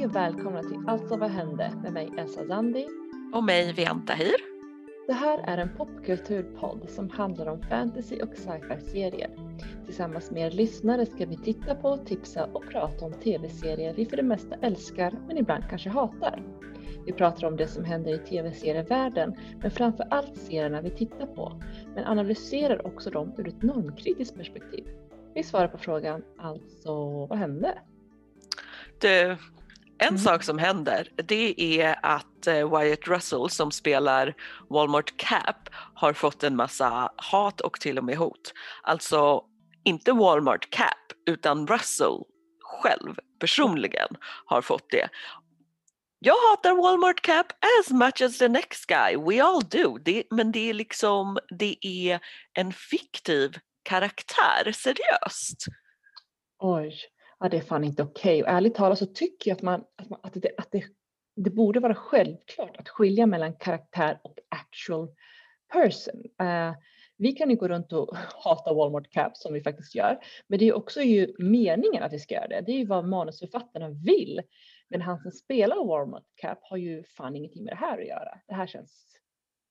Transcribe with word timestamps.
Hej 0.00 0.06
och 0.06 0.16
välkomna 0.16 0.62
till 0.62 0.84
Alltså 0.86 1.16
vad 1.16 1.30
hände 1.30 1.72
med 1.82 1.92
mig 1.92 2.10
Elsa 2.18 2.46
Zandi. 2.46 2.86
Och 3.34 3.44
mig 3.44 3.72
Vian 3.72 4.06
Tahir. 4.06 4.34
Det 5.06 5.12
här 5.12 5.38
är 5.38 5.58
en 5.58 5.76
popkulturpodd 5.76 6.90
som 6.90 7.10
handlar 7.10 7.46
om 7.46 7.62
fantasy 7.62 8.20
och 8.22 8.34
sci-fi 8.34 8.80
serier. 8.80 9.30
Tillsammans 9.86 10.30
med 10.30 10.46
er 10.46 10.50
lyssnare 10.50 11.06
ska 11.06 11.26
vi 11.26 11.36
titta 11.36 11.74
på, 11.74 11.96
tipsa 11.96 12.44
och 12.44 12.66
prata 12.68 13.04
om 13.04 13.12
tv-serier 13.12 13.94
vi 13.94 14.06
för 14.06 14.16
det 14.16 14.22
mesta 14.22 14.56
älskar 14.62 15.18
men 15.26 15.38
ibland 15.38 15.64
kanske 15.70 15.90
hatar. 15.90 16.42
Vi 17.06 17.12
pratar 17.12 17.46
om 17.46 17.56
det 17.56 17.66
som 17.66 17.84
händer 17.84 18.14
i 18.14 18.18
tv-serievärlden 18.18 19.36
men 19.62 19.70
framför 19.70 20.06
allt 20.10 20.36
serierna 20.36 20.80
vi 20.80 20.90
tittar 20.90 21.26
på 21.26 21.62
men 21.94 22.04
analyserar 22.04 22.86
också 22.86 23.10
dem 23.10 23.32
ur 23.38 23.48
ett 23.48 23.62
normkritiskt 23.62 24.36
perspektiv. 24.36 24.84
Vi 25.34 25.42
svarar 25.42 25.68
på 25.68 25.78
frågan 25.78 26.22
alltså 26.38 27.26
vad 27.26 27.38
hände? 27.38 27.78
Du, 29.00 29.36
en 30.00 30.08
Mm. 30.08 30.18
sak 30.18 30.42
som 30.42 30.58
händer 30.58 31.08
det 31.16 31.80
är 31.80 31.98
att 32.02 32.46
eh, 32.46 32.78
Wyatt 32.78 33.08
Russell 33.08 33.50
som 33.50 33.70
spelar 33.72 34.34
Walmart 34.70 35.16
Cap 35.16 35.68
har 35.94 36.12
fått 36.12 36.42
en 36.42 36.56
massa 36.56 37.12
hat 37.16 37.60
och 37.60 37.80
till 37.80 37.98
och 37.98 38.04
med 38.04 38.16
hot. 38.16 38.52
Alltså 38.82 39.44
inte 39.84 40.12
Walmart 40.12 40.70
Cap 40.70 41.12
utan 41.26 41.66
Russell 41.66 42.18
själv 42.60 43.14
personligen 43.40 44.08
har 44.46 44.62
fått 44.62 44.90
det. 44.90 45.08
Jag 46.18 46.34
hatar 46.50 46.74
Walmart 46.82 47.20
Cap 47.20 47.46
as 47.80 47.90
much 47.90 48.22
as 48.22 48.38
the 48.38 48.48
next 48.48 48.86
guy, 48.86 49.16
we 49.16 49.42
all 49.42 49.60
do. 49.68 49.98
Det, 49.98 50.24
men 50.30 50.52
det 50.52 50.70
är 50.70 50.74
liksom, 50.74 51.38
det 51.58 51.76
är 51.86 52.20
en 52.52 52.72
fiktiv 52.72 53.50
karaktär, 53.82 54.72
seriöst. 54.72 55.64
Oj, 56.58 56.94
ja, 57.40 57.48
det 57.48 57.56
är 57.56 57.60
fan 57.60 57.84
inte 57.84 58.02
okej. 58.02 58.42
Och 58.42 58.48
ärligt 58.48 58.74
talat 58.74 58.98
så 58.98 59.06
tycker 59.06 59.50
jag 59.50 59.56
att, 59.56 59.62
man, 59.62 59.84
att, 59.96 60.10
man, 60.10 60.20
att, 60.22 60.34
det, 60.34 60.50
att 60.58 60.70
det, 60.70 60.84
det 61.36 61.50
borde 61.50 61.80
vara 61.80 61.94
självklart 61.94 62.76
att 62.76 62.88
skilja 62.88 63.26
mellan 63.26 63.54
karaktär 63.54 64.18
och 64.22 64.38
actual 64.48 65.08
person. 65.72 66.24
Uh, 66.42 66.74
vi 67.16 67.32
kan 67.32 67.50
ju 67.50 67.56
gå 67.56 67.68
runt 67.68 67.92
och 67.92 68.16
hata 68.44 68.74
Walmart 68.74 69.10
Cap 69.10 69.36
som 69.36 69.52
vi 69.52 69.62
faktiskt 69.62 69.94
gör, 69.94 70.18
men 70.46 70.58
det 70.58 70.68
är 70.68 70.76
också 70.76 71.02
ju 71.02 71.34
meningen 71.38 72.02
att 72.02 72.12
vi 72.12 72.18
ska 72.18 72.34
göra 72.34 72.48
det. 72.48 72.60
Det 72.60 72.72
är 72.72 72.76
ju 72.76 72.86
vad 72.86 73.08
manusförfattarna 73.08 73.88
vill. 73.88 74.40
Men 74.88 75.02
han 75.02 75.18
som 75.18 75.30
spelar 75.30 75.86
Walmart 75.86 76.26
Cap 76.36 76.58
har 76.62 76.76
ju 76.76 77.04
fan 77.04 77.36
ingenting 77.36 77.64
med 77.64 77.72
det 77.72 77.76
här 77.76 77.98
att 77.98 78.06
göra. 78.06 78.38
Det 78.46 78.54
här 78.54 78.66
känns, 78.66 79.06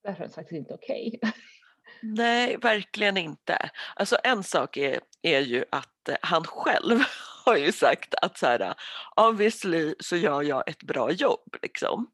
det 0.04 0.10
här 0.10 0.16
känns 0.16 0.36
faktiskt 0.36 0.58
inte 0.58 0.74
okej. 0.74 1.20
Nej, 2.02 2.58
verkligen 2.58 3.18
inte. 3.18 3.70
Alltså 3.96 4.18
en 4.24 4.44
sak 4.44 4.78
är, 4.78 5.00
är 5.22 5.40
ju 5.40 5.66
att 5.70 6.10
eh, 6.10 6.16
han 6.22 6.44
själv 6.44 7.00
har 7.50 7.58
ju 7.58 7.72
sagt 7.72 8.16
att 8.22 8.38
så 8.38 8.46
här, 8.46 8.74
obviously 9.16 9.96
så 10.00 10.16
gör 10.16 10.42
jag 10.42 10.70
ett 10.70 10.84
bra 10.84 11.12
jobb 11.12 11.56
liksom. 11.62 12.08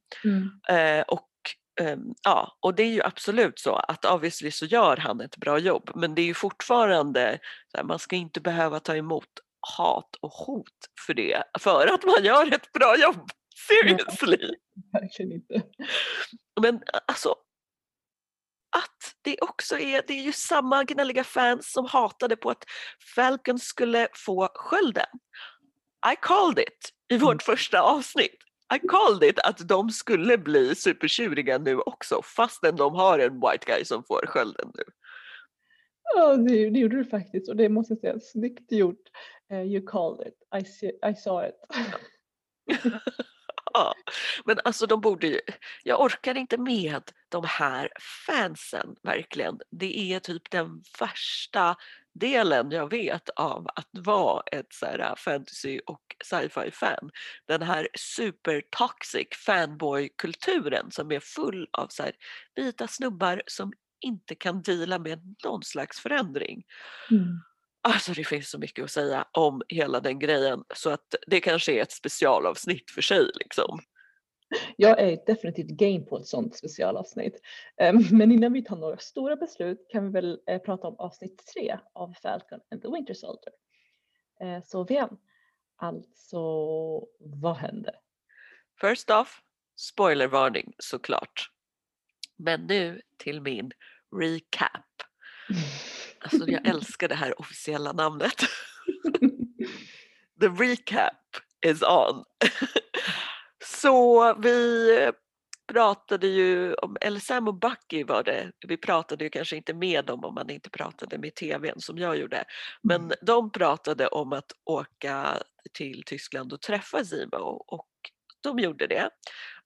Eh, 0.70 1.02
och, 1.02 1.30
ehm, 1.82 2.14
ja, 2.24 2.58
och 2.60 2.76
det 2.76 2.84
är 2.84 2.92
ju 2.92 3.04
absolut 3.04 3.60
så 3.60 3.76
att 3.76 4.06
obviously 4.06 4.52
så 4.52 4.66
gör 4.66 4.98
han 4.98 5.22
ett 5.22 5.38
bra 5.38 5.60
jobb 5.60 5.92
men 5.96 6.16
det 6.16 6.22
är 6.22 6.26
ju 6.26 6.34
fortfarande, 6.34 7.40
så 7.72 7.78
här, 7.78 7.84
man 7.84 8.00
ska 8.00 8.16
inte 8.16 8.42
behöva 8.42 8.80
ta 8.80 8.96
emot 8.96 9.30
hat 9.78 10.16
och 10.22 10.32
hot 10.32 10.80
för 11.06 11.14
det 11.14 11.44
för 11.60 11.88
att 11.94 12.04
man 12.04 12.24
gör 12.24 12.54
ett 12.54 12.72
bra 12.72 12.98
jobb. 12.98 13.30
Seriously! 13.68 14.56
Verkligen 14.94 15.32
inte. 15.32 15.62
Men 16.62 16.82
alltså 17.08 17.36
att 18.76 19.16
det 19.22 19.38
också 19.42 19.80
är, 19.80 20.04
det 20.08 20.14
är 20.14 20.24
ju 20.24 20.32
samma 20.32 20.84
gnälliga 20.84 21.24
fans 21.24 21.72
som 21.72 21.86
hatade 21.86 22.36
på 22.36 22.50
att 22.50 22.64
Falcon 23.16 23.60
skulle 23.60 24.08
få 24.14 24.50
skölden. 24.56 25.06
I 26.14 26.16
called 26.22 26.60
it 26.60 26.90
i 27.10 27.18
vårt 27.18 27.44
första 27.44 27.82
avsnitt. 27.82 28.38
I 28.76 28.88
called 28.88 29.30
it 29.30 29.40
att 29.40 29.68
de 29.68 29.90
skulle 29.90 30.38
bli 30.38 30.76
supertjuriga 30.76 31.58
nu 31.58 31.80
också 31.80 32.22
fastän 32.22 32.76
de 32.76 32.96
har 32.96 33.20
en 33.20 33.34
white 33.34 33.66
guy 33.66 33.86
som 33.86 34.04
får 34.04 34.26
skölden 34.28 34.72
nu. 34.74 34.84
Ja, 36.16 36.36
det, 36.36 36.70
det 36.70 36.80
gjorde 36.80 36.98
du 36.98 37.06
faktiskt 37.06 37.50
och 37.50 37.56
det 37.56 37.70
måste 37.70 37.94
jag 37.94 38.00
säga, 38.00 38.20
snyggt 38.20 38.72
gjort. 38.72 39.10
Eh, 39.52 39.62
you 39.64 39.88
called 39.88 40.28
it. 40.28 40.34
I, 40.62 40.66
see, 40.66 40.92
I 41.12 41.16
saw 41.16 41.50
it. 41.50 41.56
Ja, 43.76 43.94
men 44.46 44.60
alltså 44.64 44.86
de 44.86 45.02
borde 45.02 45.28
ju, 45.28 45.40
jag 45.84 46.02
orkar 46.02 46.38
inte 46.38 46.58
med 46.58 47.12
de 47.30 47.44
här 47.48 47.90
fansen 48.28 48.96
verkligen. 49.04 49.60
Det 49.72 50.14
är 50.14 50.20
typ 50.20 50.52
den 50.52 50.84
värsta 51.00 51.76
delen 52.14 52.72
jag 52.72 52.90
vet 52.90 53.30
av 53.30 53.68
att 53.76 53.90
vara 53.92 54.44
ett 54.52 54.74
så 54.74 54.86
här 54.86 55.16
fantasy 55.18 55.80
och 55.86 56.16
sci-fi 56.26 56.72
fan. 56.72 57.10
Den 57.48 57.62
här 57.62 57.88
supertoxic 57.98 59.28
fanboy-kulturen 59.46 60.92
som 60.92 61.12
är 61.12 61.20
full 61.20 61.68
av 61.72 61.88
så 61.88 62.04
här 62.04 62.14
vita 62.56 62.88
snubbar 62.88 63.42
som 63.48 63.74
inte 64.02 64.36
kan 64.36 64.62
deala 64.62 65.00
med 65.00 65.36
någon 65.44 65.64
slags 65.64 66.00
förändring. 66.00 66.64
Mm. 67.12 67.42
Alltså 67.88 68.14
det 68.14 68.24
finns 68.24 68.50
så 68.50 68.58
mycket 68.60 68.84
att 68.86 68.92
säga 68.92 69.26
om 69.32 69.62
hela 69.70 70.00
den 70.00 70.20
grejen 70.20 70.64
så 70.76 70.90
att 70.90 71.16
det 71.28 71.40
kanske 71.40 71.72
är 71.74 71.82
ett 71.82 71.92
specialavsnitt 71.92 72.92
för 72.92 73.02
sig 73.02 73.30
liksom. 73.36 73.80
Jag 74.78 75.00
är 75.00 75.20
definitivt 75.26 75.68
game 75.70 76.00
på 76.06 76.18
ett 76.18 76.28
sånt 76.28 76.56
specialavsnitt. 76.56 77.42
Eh, 77.82 77.94
Men 78.12 78.32
innan 78.32 78.54
vi 78.54 78.64
tar 78.64 78.76
några 78.76 78.98
stora 78.98 79.36
beslut 79.36 79.86
kan 79.90 80.06
vi 80.06 80.12
väl 80.12 80.40
eh, 80.48 80.62
prata 80.62 80.88
om 80.88 80.96
avsnitt 81.00 81.44
tre 81.54 81.78
av 81.94 82.14
Falcon 82.22 82.60
and 82.72 82.82
the 82.82 82.88
Winter 82.92 83.14
Soldier. 83.14 83.54
Eh, 84.42 84.64
Så 84.64 84.84
vem? 84.84 85.10
Alltså, 85.78 86.40
vad 87.20 87.56
hände? 87.58 87.96
First 88.82 89.10
off, 89.10 89.42
spoilervarning 89.76 90.74
såklart. 90.78 91.50
Men 92.38 92.62
nu 92.62 93.02
till 93.18 93.42
min 93.42 93.72
recap. 94.22 94.86
Alltså 96.26 96.50
jag 96.50 96.68
älskar 96.68 97.08
det 97.08 97.16
här 97.16 97.40
officiella 97.40 97.92
namnet. 97.94 98.36
The 100.42 100.48
recap 100.48 101.38
is 101.66 101.82
on. 101.84 102.24
Så 103.66 104.34
vi 104.34 105.12
pratade 105.74 106.28
ju 106.28 106.74
om, 106.74 106.98
eller 107.02 107.20
Sam 107.20 107.48
och 107.48 107.60
Bucky 107.60 108.04
var 108.04 108.24
det, 108.24 108.52
vi 108.68 108.78
pratade 108.78 109.24
ju 109.24 109.30
kanske 109.30 109.56
inte 109.56 109.74
med 109.74 110.06
dem 110.06 110.26
om 110.26 110.34
man 110.34 110.50
inte 110.50 110.70
pratade 110.70 111.18
med 111.18 111.36
tvn 111.36 111.80
som 111.82 111.98
jag 111.98 112.18
gjorde. 112.18 112.44
Men 112.84 113.14
de 113.22 113.52
pratade 113.52 114.08
om 114.08 114.34
att 114.34 114.52
åka 114.66 115.38
till 115.74 116.04
Tyskland 116.06 116.54
och 116.54 116.62
träffa 116.62 117.06
Zemo 117.06 117.38
och 117.68 117.90
de 118.44 118.60
gjorde 118.60 118.88
det. 118.88 119.10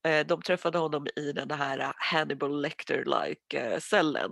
Eh, 0.08 0.26
De 0.26 0.42
träffade 0.42 0.78
honom 0.78 1.06
i 1.16 1.32
den 1.32 1.50
här 1.50 1.92
Hannibal 1.96 2.60
Lecter-like 2.62 3.58
eh, 3.58 3.78
cellen. 3.78 4.30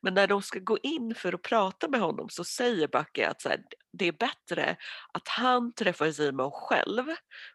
Men 0.00 0.14
när 0.14 0.26
de 0.26 0.42
ska 0.42 0.58
gå 0.58 0.78
in 0.82 1.14
för 1.14 1.32
att 1.32 1.42
prata 1.42 1.88
med 1.88 2.00
honom 2.00 2.28
så 2.28 2.44
säger 2.44 2.88
Bucky 2.88 3.22
att 3.22 3.42
så 3.42 3.48
här, 3.48 3.60
det 3.92 4.08
är 4.08 4.12
bättre 4.12 4.76
att 5.12 5.28
han 5.28 5.72
träffar 5.72 6.12
Zemo 6.12 6.50
själv 6.50 7.04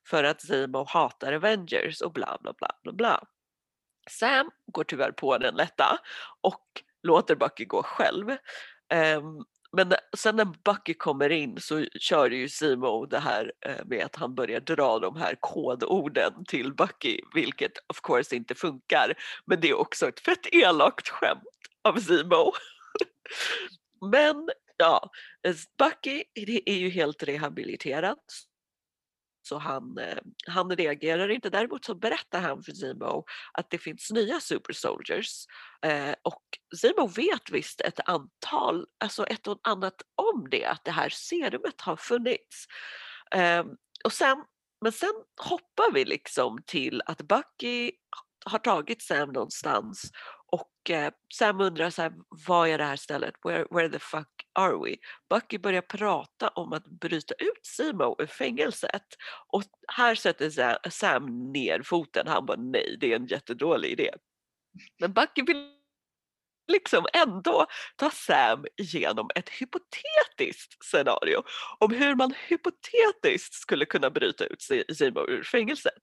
för 0.08 0.24
att 0.24 0.42
Zemo 0.42 0.86
hatar 0.88 1.34
Avengers 1.34 2.02
och 2.02 2.14
bla 2.14 2.38
bla 2.42 2.54
bla 2.58 2.70
bla 2.84 2.94
bla. 2.94 3.24
Sam 4.10 4.52
går 4.72 4.84
tyvärr 4.84 5.12
på 5.12 5.38
den 5.38 5.56
lätta 5.56 6.00
och 6.42 6.66
låter 7.04 7.36
Bucky 7.36 7.66
gå 7.66 7.84
själv. 7.84 8.30
Um, 9.18 9.46
men 9.78 9.94
sen 10.18 10.36
när 10.36 10.46
Bucky 10.46 10.94
kommer 10.94 11.30
in 11.30 11.58
så 11.60 11.86
kör 12.00 12.30
ju 12.30 12.50
Simo 12.50 13.06
det 13.06 13.20
här 13.20 13.52
eh, 13.66 13.86
med 13.86 14.06
att 14.06 14.16
han 14.16 14.36
börjar 14.36 14.60
dra 14.60 15.00
de 15.00 15.16
här 15.16 15.36
kodorden 15.40 16.46
till 16.46 16.74
Bucky, 16.74 17.20
vilket 17.34 17.72
of 17.88 18.02
course 18.02 18.36
inte 18.36 18.56
funkar. 18.56 19.14
Men 19.46 19.62
det 19.62 19.70
är 19.70 19.80
också 19.80 20.08
ett 20.08 20.20
fett 20.20 20.48
elakt 20.52 21.10
skämt 21.10 21.44
av 21.84 22.00
Zemo. 22.00 22.52
Men 24.12 24.50
ja, 24.78 25.10
eh, 25.48 25.56
Bucky 25.78 26.24
är 26.66 26.78
ju 26.78 26.90
helt 26.90 27.24
rehabiliterad. 27.24 28.20
Så 29.44 29.58
han, 29.58 29.98
eh, 29.98 30.18
han 30.48 30.76
reagerar 30.76 31.30
inte. 31.30 31.50
Däremot 31.50 31.86
så 31.86 31.96
berättar 31.96 32.42
han 32.42 32.64
för 32.64 32.72
Zemo 32.72 33.26
att 33.54 33.70
det 33.70 33.78
finns 33.78 34.12
nya 34.12 34.40
super 34.40 34.74
soldiers. 34.74 35.46
Eh, 35.86 36.16
och 36.22 36.44
Zemo 36.82 37.08
vet 37.08 37.52
visst 37.52 37.82
ett 37.82 38.10
antal, 38.10 38.86
alltså 38.98 39.26
ett 39.26 39.48
och 39.48 39.60
annat 39.64 40.02
om 40.16 40.48
det, 40.52 40.66
att 40.66 40.84
det 40.84 40.92
här 40.92 41.10
serumet 41.10 41.82
har 41.82 41.96
funnits. 41.96 42.66
Eh, 43.36 43.66
och 44.04 44.14
sen, 44.14 44.44
men 44.82 44.92
sen 44.92 45.14
hoppar 45.42 45.94
vi 45.94 46.06
liksom 46.06 46.64
till 46.66 47.02
att 47.06 47.22
Bucky 47.22 47.92
har 48.46 48.60
tagit 48.60 49.02
Sam 49.02 49.32
någonstans 49.32 50.12
och 50.52 50.90
eh, 50.90 51.14
Sam 51.34 51.62
undrar 51.62 51.90
så 51.90 52.02
här, 52.02 52.14
vad 52.48 52.70
är 52.70 52.78
det 52.78 52.84
här 52.84 52.96
stället? 52.96 53.36
Where, 53.44 53.66
where 53.72 53.90
the 53.90 54.00
fuck 54.00 54.28
are 54.54 54.86
we? 54.86 54.96
Bucky 55.30 55.58
börjar 55.58 55.82
prata 55.82 56.48
om 56.48 56.74
att 56.74 56.88
bryta 56.88 57.34
ut 57.34 57.66
Simo 57.66 58.16
ur 58.20 58.26
fängelset 58.26 59.06
och 59.48 59.64
här 59.88 60.16
sätter 60.16 60.90
Sam 60.90 61.52
ner 61.52 61.82
foten. 61.84 62.28
Han 62.28 62.46
bara 62.46 62.58
nej, 62.58 62.98
det 63.00 63.12
är 63.12 63.16
en 63.16 63.26
jättedålig 63.26 63.90
idé. 63.90 64.12
Men 65.00 65.14
Bucky 65.14 65.42
vill 65.42 65.76
liksom 66.72 67.06
ändå 67.14 67.66
ta 67.96 68.10
Sam 68.10 68.66
igenom 68.78 69.30
ett 69.36 69.50
hypotetiskt 69.50 70.84
scenario 70.84 71.44
om 71.80 71.92
hur 71.94 72.16
man 72.16 72.34
hypotetiskt 72.48 73.54
skulle 73.54 73.86
kunna 73.86 74.10
bryta 74.10 74.46
ut 74.46 74.62
Simo 74.98 75.20
ur 75.28 75.44
fängelset. 75.44 76.02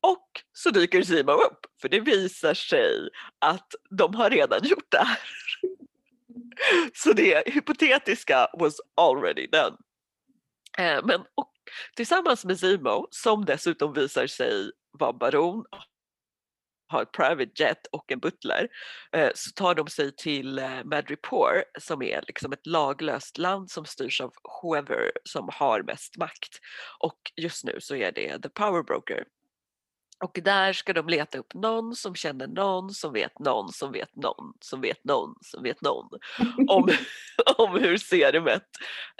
Och 0.00 0.42
så 0.52 0.70
dyker 0.70 1.02
Zemo 1.02 1.32
upp, 1.32 1.66
för 1.80 1.88
det 1.88 2.00
visar 2.00 2.54
sig 2.54 3.08
att 3.38 3.74
de 3.90 4.14
har 4.14 4.30
redan 4.30 4.60
gjort 4.64 4.90
det 4.90 4.98
här. 4.98 5.18
Så 6.94 7.12
det 7.12 7.48
hypotetiska 7.48 8.48
was 8.58 8.80
already 8.96 9.46
done. 9.46 9.76
Eh, 10.78 11.04
men 11.04 11.20
och, 11.34 11.52
tillsammans 11.96 12.44
med 12.44 12.60
Zemo, 12.60 13.08
som 13.10 13.44
dessutom 13.44 13.92
visar 13.92 14.26
sig 14.26 14.70
vara 14.92 15.12
baron, 15.12 15.64
har 16.88 17.02
ett 17.02 17.12
private 17.12 17.50
jet 17.54 17.86
och 17.92 18.12
en 18.12 18.18
butler 18.18 18.68
eh, 19.12 19.30
så 19.34 19.50
tar 19.50 19.74
de 19.74 19.86
sig 19.88 20.16
till 20.16 20.58
eh, 20.58 20.84
Madripoor 20.84 21.64
som 21.78 22.02
är 22.02 22.24
liksom 22.26 22.52
ett 22.52 22.66
laglöst 22.66 23.38
land 23.38 23.70
som 23.70 23.84
styrs 23.84 24.20
av 24.20 24.32
whoever 24.62 25.12
som 25.24 25.48
har 25.52 25.82
mest 25.82 26.16
makt. 26.16 26.58
Och 26.98 27.18
just 27.36 27.64
nu 27.64 27.80
så 27.80 27.94
är 27.94 28.12
det 28.12 28.42
the 28.42 28.48
power 28.48 28.82
broker. 28.82 29.24
Och 30.24 30.38
där 30.42 30.72
ska 30.72 30.92
de 30.92 31.08
leta 31.08 31.38
upp 31.38 31.54
någon 31.54 31.96
som 31.96 32.14
känner 32.14 32.46
någon 32.46 32.90
som 32.90 33.12
vet 33.12 33.38
någon 33.38 33.72
som 33.72 33.92
vet 33.92 34.16
någon 34.16 34.54
som 34.60 34.80
vet 34.80 35.04
någon 35.04 35.34
som 35.40 35.62
vet 35.62 35.80
någon 35.80 36.08
om, 36.68 36.88
om 37.58 37.78
hur 37.78 37.96
serumet 37.96 38.66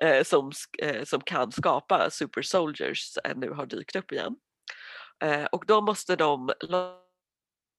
eh, 0.03 0.25
som, 0.25 0.53
eh, 0.79 1.05
som 1.05 1.21
kan 1.21 1.53
skapa 1.53 2.11
super 2.11 2.43
soldiers 2.43 3.17
eh, 3.25 3.37
nu 3.37 3.51
har 3.51 3.67
dykt 3.67 3.97
upp 3.97 4.13
igen. 4.13 4.37
Eh, 5.25 5.45
och 5.45 5.65
då 5.67 5.81
måste 5.81 6.17
de 6.17 6.51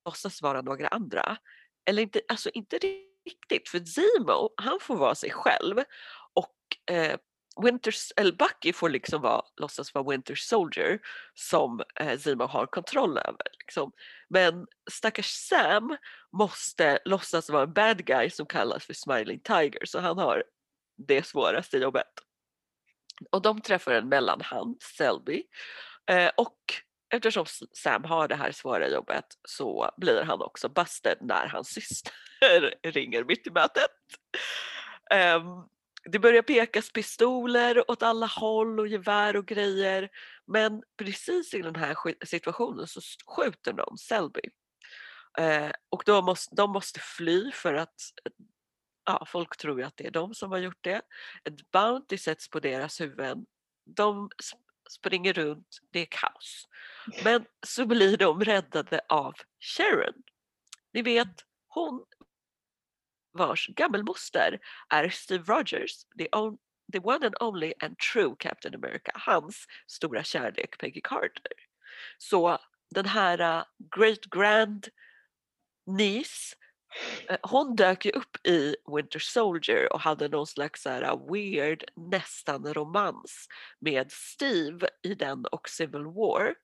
låtsas 0.06 0.42
vara 0.42 0.62
några 0.62 0.88
andra. 0.88 1.38
Eller 1.86 2.02
inte, 2.04 2.22
alltså 2.28 2.50
inte 2.54 2.78
riktigt, 2.78 3.70
för 3.70 3.80
Zemo 3.80 4.50
han 4.58 4.80
får 4.82 4.96
vara 4.96 5.16
sig 5.16 5.32
själv 5.32 5.78
och 6.34 6.96
eh, 6.96 7.18
Winters, 7.64 8.12
eller 8.18 8.32
Bucky 8.32 8.74
får 8.74 8.90
liksom 8.90 9.22
vara, 9.22 9.42
låtsas 9.58 9.94
vara 9.94 10.10
Winter 10.10 10.36
Soldier 10.36 11.00
som 11.34 11.82
eh, 11.96 12.20
Zima 12.20 12.46
har 12.46 12.66
kontroll 12.66 13.18
över. 13.18 13.48
Liksom. 13.60 13.92
Men 14.30 14.68
stackars 14.92 15.26
Sam 15.26 15.98
måste 16.38 17.00
låtsas 17.06 17.50
vara 17.50 17.64
en 17.64 17.74
bad 17.74 18.06
guy 18.06 18.30
som 18.30 18.46
kallas 18.46 18.86
för 18.86 18.94
Smiling 18.94 19.40
Tiger 19.40 19.86
så 19.86 20.00
han 20.00 20.18
har 20.18 20.44
det 21.08 21.26
svåraste 21.26 21.78
jobbet. 21.78 22.08
Och 23.32 23.42
de 23.42 23.62
träffar 23.62 23.92
en 23.92 24.10
mellanhand, 24.10 24.82
Selby, 24.82 25.44
eh, 26.12 26.32
och 26.38 26.58
eftersom 27.14 27.46
Sam 27.74 28.04
har 28.04 28.28
det 28.28 28.36
här 28.36 28.52
svåra 28.52 28.90
jobbet 28.90 29.26
så 29.48 29.92
blir 29.98 30.24
han 30.24 30.42
också 30.42 30.70
busted 30.70 31.18
när 31.22 31.48
hans 31.48 31.70
syster 31.70 32.14
ringer 32.84 33.24
mitt 33.24 33.48
i 33.48 33.52
mötet. 33.52 33.92
Um, 35.14 35.70
det 36.06 36.20
börjar 36.20 36.42
pekas 36.42 36.92
pistoler 36.92 37.92
åt 37.92 38.04
alla 38.04 38.26
håll 38.26 38.80
och 38.80 38.88
gevär 38.88 39.36
och 39.36 39.46
grejer 39.46 40.10
men 40.46 40.84
precis 40.98 41.54
i 41.54 41.62
den 41.62 41.76
här 41.76 42.26
situationen 42.26 42.88
så 42.88 43.02
skjuter 43.28 43.74
någon 43.74 43.98
Selby. 43.98 44.42
Eh, 45.38 45.72
och 45.90 46.04
då 46.06 46.22
måste, 46.22 46.56
de 46.56 46.72
måste 46.72 47.00
fly 47.00 47.52
för 47.52 47.74
att 47.74 47.96
ja, 49.06 49.26
folk 49.28 49.58
tror 49.58 49.80
ju 49.80 49.86
att 49.86 49.98
det 49.98 50.08
är 50.08 50.12
de 50.12 50.34
som 50.34 50.52
har 50.52 50.58
gjort 50.58 50.84
det. 50.84 51.02
Ett 51.44 51.72
bounty 51.72 52.18
sätts 52.18 52.50
på 52.50 52.60
deras 52.60 53.02
huvuden. 53.02 53.46
De 53.86 54.30
springer 54.90 55.34
runt, 55.34 55.80
det 55.92 56.00
är 56.00 56.08
kaos. 56.12 56.68
Men 57.24 57.46
så 57.66 57.86
blir 57.86 58.18
de 58.18 58.44
räddade 58.44 59.02
av 59.10 59.34
Sharon. 59.60 60.24
Ni 60.94 61.02
vet 61.02 61.46
hon 61.68 62.06
vars 63.34 63.68
gammelmoster 63.68 64.60
är 64.90 65.10
Steve 65.10 65.44
Rogers, 65.48 66.06
the, 66.18 66.28
on, 66.32 66.58
the 66.94 67.00
one 67.00 67.26
and 67.26 67.36
only 67.40 67.74
and 67.80 67.98
true 67.98 68.36
Captain 68.40 68.76
America, 68.76 69.12
hans 69.14 69.66
stora 69.88 70.24
kärlek 70.24 70.78
Peggy 70.78 71.02
Carter. 71.02 71.54
Så 72.18 72.58
den 72.96 73.06
här 73.06 73.42
uh, 73.42 73.64
great 73.96 74.26
grand 74.26 74.88
niece 75.86 76.56
Eh, 77.30 77.38
hon 77.42 77.76
dök 77.76 78.06
ju 78.06 78.12
upp 78.12 78.48
i 78.48 78.76
Winter 78.96 79.20
Soldier 79.20 79.94
och 79.94 80.00
hade 80.00 80.28
någon 80.28 80.48
slags 80.48 80.82
så 80.82 80.90
här 80.90 81.14
uh, 81.14 81.32
weird, 81.34 81.84
nästan 81.96 82.74
romans 82.74 83.48
med 83.80 84.12
Steve 84.12 84.90
i 85.04 85.16
den 85.16 85.46
och 85.46 85.70
Civil 85.70 86.04
War. 86.04 86.56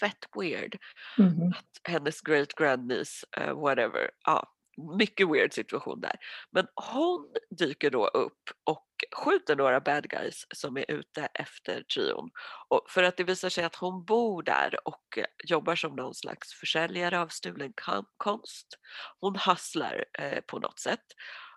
Fett 0.00 0.26
weird. 0.36 0.78
Mm 1.18 1.30
-hmm. 1.30 1.52
hennes 1.84 2.20
great 2.20 2.54
grandniece, 2.54 3.26
uh, 3.40 3.60
whatever, 3.60 4.10
ja, 4.24 4.54
mycket 4.98 5.28
weird 5.28 5.52
situation 5.52 6.00
där. 6.00 6.16
Men 6.50 6.66
hon 6.74 7.34
dyker 7.58 7.90
då 7.90 8.06
upp 8.06 8.50
och 8.64 8.86
skjuter 9.16 9.56
några 9.56 9.80
bad 9.80 10.08
guys 10.08 10.46
som 10.54 10.76
är 10.76 10.90
ute 10.90 11.28
efter 11.34 11.82
trion. 11.82 12.30
Och 12.68 12.86
för 12.88 13.02
att 13.02 13.16
det 13.16 13.24
visar 13.24 13.48
sig 13.48 13.64
att 13.64 13.76
hon 13.76 14.04
bor 14.04 14.42
där 14.42 14.88
och 14.88 15.18
jobbar 15.44 15.76
som 15.76 15.96
någon 15.96 16.14
slags 16.14 16.54
försäljare 16.54 17.20
av 17.20 17.28
stulen 17.28 17.72
konst. 18.16 18.66
Hon 19.20 19.36
hustlar 19.36 20.04
eh, 20.18 20.40
på 20.40 20.58
något 20.58 20.78
sätt. 20.78 21.04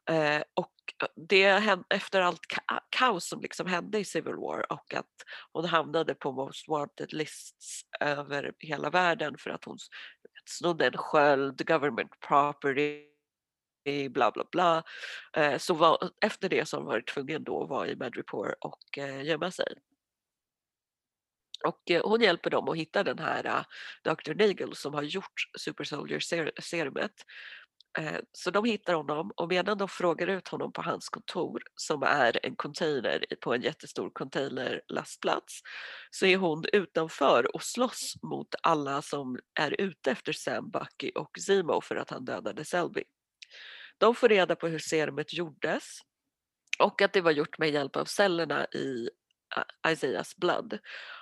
Eh, 0.10 0.42
och 0.54 0.74
eh, 1.04 1.08
det 1.16 1.78
efter 1.90 2.22
allt 2.22 2.48
ka 2.48 2.80
kaos 2.90 3.28
som 3.28 3.42
liksom 3.42 3.68
hände 3.68 4.00
i 4.00 4.06
Civil 4.06 4.36
War 4.36 4.72
och 4.72 4.94
att 4.94 5.14
hon 5.52 5.66
hamnade 5.66 6.16
på 6.16 6.32
Most 6.32 6.68
Wanted 6.68 7.14
lists 7.14 7.82
över 8.00 8.54
hela 8.60 8.90
världen 8.90 9.38
för 9.38 9.50
att 9.50 9.66
hon 9.66 9.78
snodde 10.46 10.88
en 10.88 10.98
sköld, 10.98 11.68
government 11.68 12.20
property, 12.28 13.15
bla 14.10 14.32
bla 14.32 14.46
bla. 14.52 14.84
Eh, 15.38 15.58
så 15.58 15.74
var, 15.74 16.10
efter 16.22 16.50
det 16.50 16.66
så 16.66 16.78
har 16.78 16.82
hon 16.82 16.88
varit 16.88 17.08
tvungen 17.08 17.44
då 17.44 17.64
att 17.64 17.70
vara 17.70 17.88
i 17.88 17.96
Madripoor 17.96 18.56
och 18.62 18.98
eh, 18.98 19.24
gömma 19.24 19.52
sig. 19.52 19.74
Och 21.66 21.92
eh, 21.92 22.02
hon 22.10 22.22
hjälper 22.22 22.50
dem 22.50 22.70
att 22.70 22.78
hitta 22.78 23.04
den 23.04 23.20
här 23.20 23.46
eh, 23.46 23.64
Dr. 24.04 24.34
Nagel 24.34 24.76
som 24.76 24.94
har 24.94 25.04
gjort 25.04 25.50
Super 25.58 25.84
Soldier-serumet. 25.84 27.12
Eh, 27.98 28.20
så 28.32 28.52
de 28.52 28.66
hittar 28.66 28.94
honom 28.94 29.32
och 29.36 29.48
medan 29.48 29.78
de 29.78 29.88
frågar 29.90 30.28
ut 30.28 30.48
honom 30.48 30.72
på 30.72 30.82
hans 30.82 31.10
kontor 31.10 31.64
som 31.76 32.04
är 32.04 32.46
en 32.46 32.56
container 32.56 33.26
på 33.42 33.54
en 33.54 33.62
jättestor 33.62 34.10
containerlastplats 34.10 35.62
så 36.12 36.26
är 36.26 36.38
hon 36.38 36.64
utanför 36.74 37.56
och 37.56 37.64
slåss 37.64 38.14
mot 38.22 38.56
alla 38.64 39.02
som 39.02 39.40
är 39.60 39.82
ute 39.82 40.12
efter 40.12 40.34
Sam, 40.34 40.70
Bucky 40.70 41.12
och 41.16 41.38
Zemo 41.48 41.82
för 41.82 41.96
att 41.96 42.10
han 42.10 42.26
dödade 42.26 42.66
Selby. 42.66 43.04
De 43.98 44.16
får 44.16 44.30
reda 44.30 44.56
på 44.56 44.68
hur 44.68 44.80
serumet 44.80 45.34
gjordes 45.34 46.00
och 46.80 47.02
att 47.02 47.14
det 47.14 47.22
var 47.22 47.32
gjort 47.32 47.58
med 47.58 47.70
hjälp 47.70 47.96
av 47.96 48.06
cellerna 48.06 48.66
i 48.66 49.10
eh, 49.56 49.92
Isaias 49.92 50.36
blood. 50.36 50.80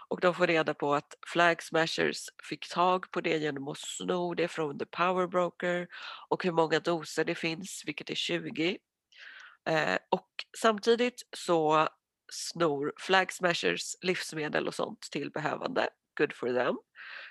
Och 0.09 0.19
de 0.19 0.35
får 0.35 0.47
reda 0.47 0.73
på 0.73 0.93
att 0.93 1.13
Flag 1.27 1.63
Smashers 1.63 2.25
fick 2.49 2.69
tag 2.69 3.11
på 3.11 3.21
det 3.21 3.37
genom 3.37 3.67
att 3.67 3.77
sno 3.77 4.33
det 4.33 4.47
från 4.47 4.79
The 4.79 4.85
Power 4.85 5.27
Broker 5.27 5.87
och 6.29 6.43
hur 6.43 6.51
många 6.51 6.79
doser 6.79 7.25
det 7.25 7.35
finns, 7.35 7.83
vilket 7.85 8.09
är 8.09 8.15
20. 8.15 8.77
Eh, 9.69 9.97
och 10.11 10.29
samtidigt 10.57 11.21
så 11.37 11.89
snor 12.31 12.93
Flag 12.99 13.33
Smashers 13.33 13.95
livsmedel 14.01 14.67
och 14.67 14.75
sånt 14.75 15.01
till 15.11 15.31
behövande. 15.31 15.89
Good 16.17 16.33
for 16.33 16.53
them. 16.53 16.77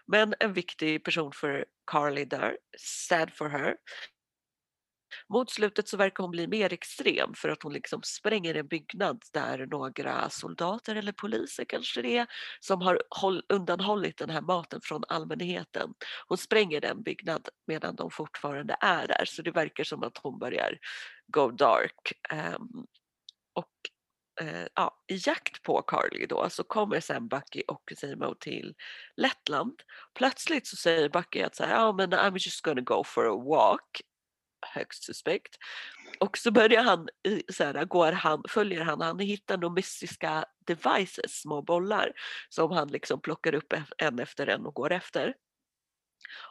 Men 0.07 0.35
en 0.41 0.53
viktig 0.53 1.05
person 1.05 1.33
för 1.33 1.65
Carly 1.87 2.25
där, 2.25 2.59
sad 2.79 3.33
for 3.33 3.49
her, 3.49 3.77
mot 5.29 5.51
slutet 5.51 5.89
så 5.89 5.97
verkar 5.97 6.25
hon 6.25 6.31
bli 6.31 6.47
mer 6.47 6.73
extrem 6.73 7.35
för 7.35 7.49
att 7.49 7.63
hon 7.63 7.73
liksom 7.73 8.01
spränger 8.03 8.55
en 8.55 8.67
byggnad 8.67 9.23
där 9.33 9.67
några 9.67 10.31
soldater 10.31 10.97
eller 10.97 11.13
poliser 11.13 11.65
kanske 11.65 12.03
det 12.03 12.19
är 12.19 12.27
som 12.61 12.83
har 12.83 13.03
undanhållit 13.49 14.19
den 14.19 14.31
här 14.31 14.41
maten 14.41 14.81
från 14.83 15.05
allmänheten. 15.09 15.95
Hon 16.29 16.39
spränger 16.39 16.81
den 16.81 17.03
byggnad 17.03 17.49
medan 17.67 17.97
de 17.97 18.11
fortfarande 18.11 18.77
är 18.81 19.07
där 19.07 19.25
så 19.25 19.43
det 19.43 19.51
verkar 19.51 19.85
som 19.85 20.03
att 20.03 20.19
hon 20.23 20.39
börjar 20.39 20.79
go 21.27 21.51
dark. 21.51 22.13
Um, 22.33 22.87
och 23.53 23.73
uh, 24.43 24.67
ja, 24.75 25.03
i 25.09 25.21
jakt 25.27 25.63
på 25.63 25.83
Carly 25.83 26.27
då 26.27 26.51
så 26.51 26.65
kommer 26.65 27.01
sen 27.01 27.29
Bucky 27.29 27.63
och 27.69 27.93
Zemo 28.01 28.35
till 28.35 28.75
Lettland. 29.17 29.83
Plötsligt 30.15 30.67
så 30.67 30.77
säger 30.77 31.09
Bucky 31.09 31.43
att 31.43 31.57
så 31.57 31.65
här, 31.65 31.91
oh, 31.91 31.97
men 31.97 32.13
I'm 32.13 32.39
just 32.39 32.63
gonna 32.63 32.81
go 32.81 33.05
for 33.05 33.27
a 33.27 33.45
walk 33.49 34.01
högst 34.63 35.05
suspekt. 35.05 35.57
Och 36.21 36.39
så 36.39 36.51
börjar 36.51 36.83
han, 36.83 37.09
så 37.49 37.65
här, 37.65 37.85
går 37.85 38.13
han, 38.13 38.43
följer 38.49 38.81
han, 38.81 39.01
han 39.01 39.19
hittar 39.19 39.59
några 39.59 39.75
mystiska 39.75 40.45
devices, 40.67 41.41
små 41.41 41.63
bollar 41.63 42.13
som 42.49 42.71
han 42.71 42.89
liksom 42.89 43.21
plockar 43.21 43.55
upp 43.55 43.75
en 43.99 44.19
efter 44.19 44.47
en 44.47 44.67
och 44.67 44.75
går 44.75 44.93
efter. 44.93 45.35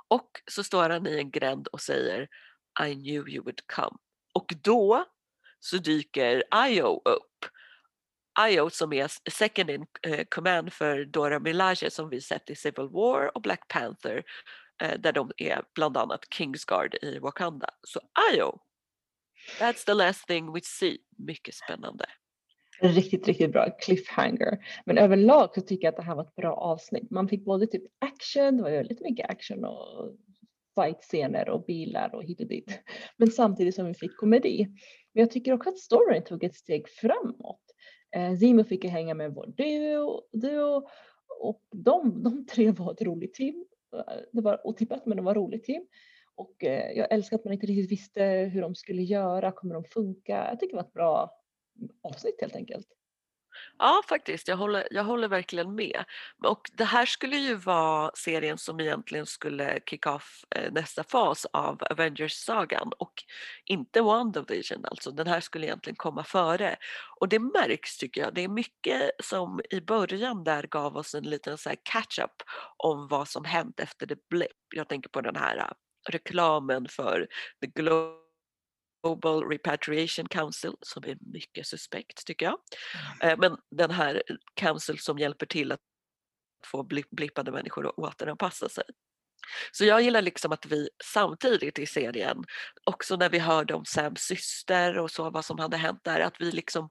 Och 0.08 0.30
så 0.52 0.64
står 0.64 0.90
han 0.90 1.08
i 1.08 1.18
en 1.18 1.32
gränd 1.32 1.68
och 1.68 1.82
säger 1.82 2.28
I 2.88 2.94
knew 2.94 3.30
you 3.30 3.44
would 3.44 3.68
come. 3.68 3.98
Och 4.34 4.54
då 4.64 5.06
så 5.60 5.78
dyker 5.78 6.44
Io 6.68 7.02
upp. 7.06 7.46
Io 8.50 8.70
som 8.70 8.94
är 8.94 9.30
second 9.32 9.70
in 9.70 9.86
eh, 10.02 10.26
command 10.30 10.74
för 10.74 11.06
Dora 11.06 11.40
Milaje 11.40 11.92
som 11.92 12.10
vi 12.10 12.22
sett 12.22 12.50
i 12.50 12.56
Civil 12.56 12.90
War 12.90 13.36
och 13.36 13.42
Black 13.42 13.68
Panther 13.68 14.24
Eh, 14.82 15.00
där 15.00 15.12
de 15.12 15.32
är 15.38 15.62
bland 15.76 15.98
annat 15.98 16.34
Kingsguard 16.34 16.96
i 17.02 17.20
Wakanda. 17.20 17.70
Så 17.84 18.00
Ayo, 18.00 18.60
that's 19.60 19.86
the 19.86 19.94
last 19.94 20.28
thing 20.28 20.54
we 20.54 20.60
see. 20.64 20.98
Mycket 21.18 21.56
spännande. 21.56 22.06
Riktigt, 22.82 23.28
riktigt 23.28 23.52
bra 23.52 23.70
cliffhanger. 23.80 24.58
Men 24.86 24.98
överlag 24.98 25.50
så 25.56 25.62
tycker 25.62 25.88
jag 25.88 25.92
att 25.92 25.98
det 25.98 26.04
här 26.04 26.16
var 26.16 26.24
ett 26.24 26.36
bra 26.36 26.54
avsnitt. 26.54 27.12
Man 27.12 27.28
fick 27.28 27.46
både 27.46 27.68
typ 27.68 27.84
action, 28.00 28.58
det 28.58 28.64
var 28.64 28.70
ju 28.70 28.84
lite 28.84 29.04
mycket 29.04 29.30
action 29.30 29.66
och 29.66 30.16
fight-scener 30.76 31.50
och 31.50 31.66
bilar 31.66 32.16
och 32.16 32.24
hit 32.24 32.42
och 32.42 32.48
dit. 32.48 32.80
Men 33.18 33.32
samtidigt 33.32 33.76
som 33.76 33.86
vi 33.86 33.94
fick 33.94 34.18
komedi. 34.18 34.68
Men 35.14 35.22
jag 35.22 35.32
tycker 35.32 35.54
också 35.54 35.70
att 35.70 35.78
storyn 35.78 36.24
tog 36.24 36.44
ett 36.44 36.56
steg 36.56 36.90
framåt. 36.90 37.62
Eh, 38.16 38.38
Zimo 38.38 38.64
fick 38.64 38.86
hänga 38.86 39.14
med 39.14 39.34
vår 39.34 39.48
duo, 39.48 40.22
duo 40.32 40.88
och 41.40 41.62
de, 41.72 42.24
de 42.24 42.46
tre 42.46 42.72
var 42.72 42.92
ett 42.92 43.02
roligt 43.02 43.34
team. 43.34 43.66
Det 44.32 44.42
var 44.42 44.68
otippat 44.68 45.06
men 45.06 45.18
det 45.18 45.24
var 45.24 45.36
roligt 45.36 45.64
team. 45.64 45.86
Och 46.36 46.64
eh, 46.64 46.92
jag 46.92 47.12
älskar 47.12 47.38
att 47.38 47.46
man 47.46 47.54
inte 47.54 47.66
riktigt 47.68 47.92
visste 47.92 48.24
hur 48.24 48.62
de 48.62 48.76
skulle 48.76 49.02
göra, 49.02 49.52
kommer 49.52 49.74
de 49.74 49.84
funka? 49.84 50.48
Jag 50.50 50.60
tycker 50.60 50.74
det 50.74 50.82
var 50.82 50.88
ett 50.88 50.94
bra 50.94 51.32
avsnitt 52.02 52.42
helt 52.42 52.56
enkelt. 52.56 52.88
Ja, 53.78 54.02
faktiskt. 54.10 54.48
Jag 54.48 54.58
håller, 54.58 54.88
jag 54.92 55.04
håller 55.04 55.28
verkligen 55.28 55.76
med. 55.76 56.04
Och 56.44 56.70
det 56.74 56.84
här 56.84 57.06
skulle 57.06 57.38
ju 57.38 57.56
vara 57.56 58.12
serien 58.14 58.58
som 58.58 58.80
egentligen 58.80 59.26
skulle 59.26 59.80
kick 59.90 60.08
off 60.08 60.46
eh, 60.56 60.72
nästa 60.72 61.04
fas 61.04 61.46
av 61.54 61.84
Avengers-sagan 61.90 62.92
och 62.98 63.24
inte 63.66 64.02
WandaVision 64.02 64.86
alltså. 64.86 65.12
Den 65.12 65.28
här 65.28 65.40
skulle 65.40 65.66
egentligen 65.68 65.96
komma 65.96 66.24
före. 66.24 66.76
Och 67.20 67.30
det 67.30 67.40
märks 67.40 67.98
tycker 67.98 68.22
jag. 68.22 68.34
Det 68.34 68.44
är 68.44 68.48
mycket 68.48 69.12
som 69.24 69.62
i 69.70 69.82
början 69.82 70.44
där 70.44 70.64
gav 70.64 70.98
oss 70.98 71.16
en 71.16 71.24
liten 71.24 71.58
så 71.58 71.70
catch-up 71.70 72.44
om 72.78 73.08
vad 73.08 73.28
som 73.28 73.46
hänt 73.46 73.80
efter 73.80 74.06
the 74.06 74.16
blip. 74.30 74.52
Jag 74.76 74.88
tänker 74.88 75.10
på 75.10 75.22
den 75.22 75.36
här 75.36 75.58
eh, 75.58 75.68
reklamen 76.10 76.88
för 76.88 77.28
the 77.62 77.68
Globe 77.68 78.31
Global 79.04 79.44
Repatriation 79.44 80.28
Council 80.28 80.74
som 80.82 81.04
är 81.04 81.18
mycket 81.22 81.68
suspekt 81.68 82.26
tycker 82.26 82.46
jag. 82.46 82.58
Mm. 83.22 83.32
Eh, 83.32 83.40
men 83.40 83.58
den 83.72 83.92
här 83.92 84.24
council 84.54 85.00
som 85.00 85.20
hjälper 85.20 85.46
till 85.46 85.72
att 85.72 85.80
få 86.66 86.84
blippade 87.12 87.52
människor 87.52 87.88
att 87.88 87.98
återanpassa 87.98 88.70
sig. 88.70 88.84
Så 89.72 89.86
jag 89.86 90.02
gillar 90.02 90.22
liksom 90.22 90.52
att 90.52 90.66
vi 90.66 90.90
samtidigt 91.04 91.80
i 91.80 91.86
serien, 91.86 92.44
också 92.84 93.16
när 93.16 93.30
vi 93.30 93.40
hörde 93.40 93.74
om 93.74 93.86
Sams 93.86 94.22
syster 94.22 94.98
och 94.98 95.12
så 95.12 95.30
vad 95.30 95.46
som 95.46 95.60
hade 95.60 95.78
hänt 95.78 96.00
där, 96.04 96.20
att 96.20 96.42
vi 96.42 96.52
liksom 96.52 96.90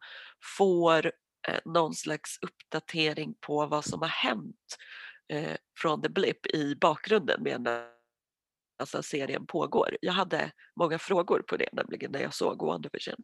får 0.58 1.06
eh, 1.48 1.60
någon 1.64 1.94
slags 1.94 2.38
uppdatering 2.42 3.34
på 3.40 3.66
vad 3.66 3.84
som 3.84 4.00
har 4.00 4.08
hänt 4.08 4.76
eh, 5.32 5.56
från 5.78 6.02
The 6.02 6.08
Blip 6.08 6.46
i 6.46 6.74
bakgrunden 6.74 7.42
medan 7.42 7.99
alltså 8.80 9.02
serien 9.02 9.46
pågår. 9.46 9.96
Jag 10.00 10.12
hade 10.12 10.52
många 10.76 10.98
frågor 10.98 11.42
på 11.42 11.56
det 11.56 11.68
nämligen 11.72 12.12
när 12.12 12.20
jag 12.20 12.34
såg 12.34 12.62
WandaVision. 12.62 13.22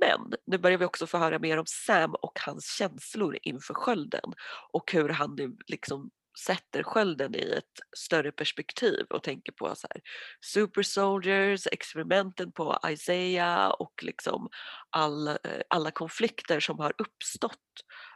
Men 0.00 0.32
nu 0.46 0.58
börjar 0.58 0.78
vi 0.78 0.84
också 0.84 1.06
få 1.06 1.18
höra 1.18 1.38
mer 1.38 1.56
om 1.58 1.66
Sam 1.66 2.14
och 2.14 2.38
hans 2.46 2.76
känslor 2.78 3.38
inför 3.42 3.74
skölden 3.74 4.32
och 4.72 4.92
hur 4.92 5.08
han 5.08 5.34
nu 5.34 5.56
liksom 5.66 6.10
sätter 6.46 6.82
skölden 6.82 7.34
i 7.34 7.52
ett 7.58 7.98
större 7.98 8.32
perspektiv 8.32 9.06
och 9.10 9.22
tänker 9.22 9.52
på 9.52 9.74
så 9.74 9.86
här, 9.90 10.00
super 10.44 10.82
soldiers, 10.82 11.66
experimenten 11.72 12.52
på 12.52 12.78
Isaiah 12.88 13.68
och 13.68 14.02
liksom 14.02 14.48
all, 14.90 15.28
eh, 15.28 15.36
alla 15.70 15.90
konflikter 15.90 16.60
som 16.60 16.78
har 16.78 16.92
uppstått 16.98 17.58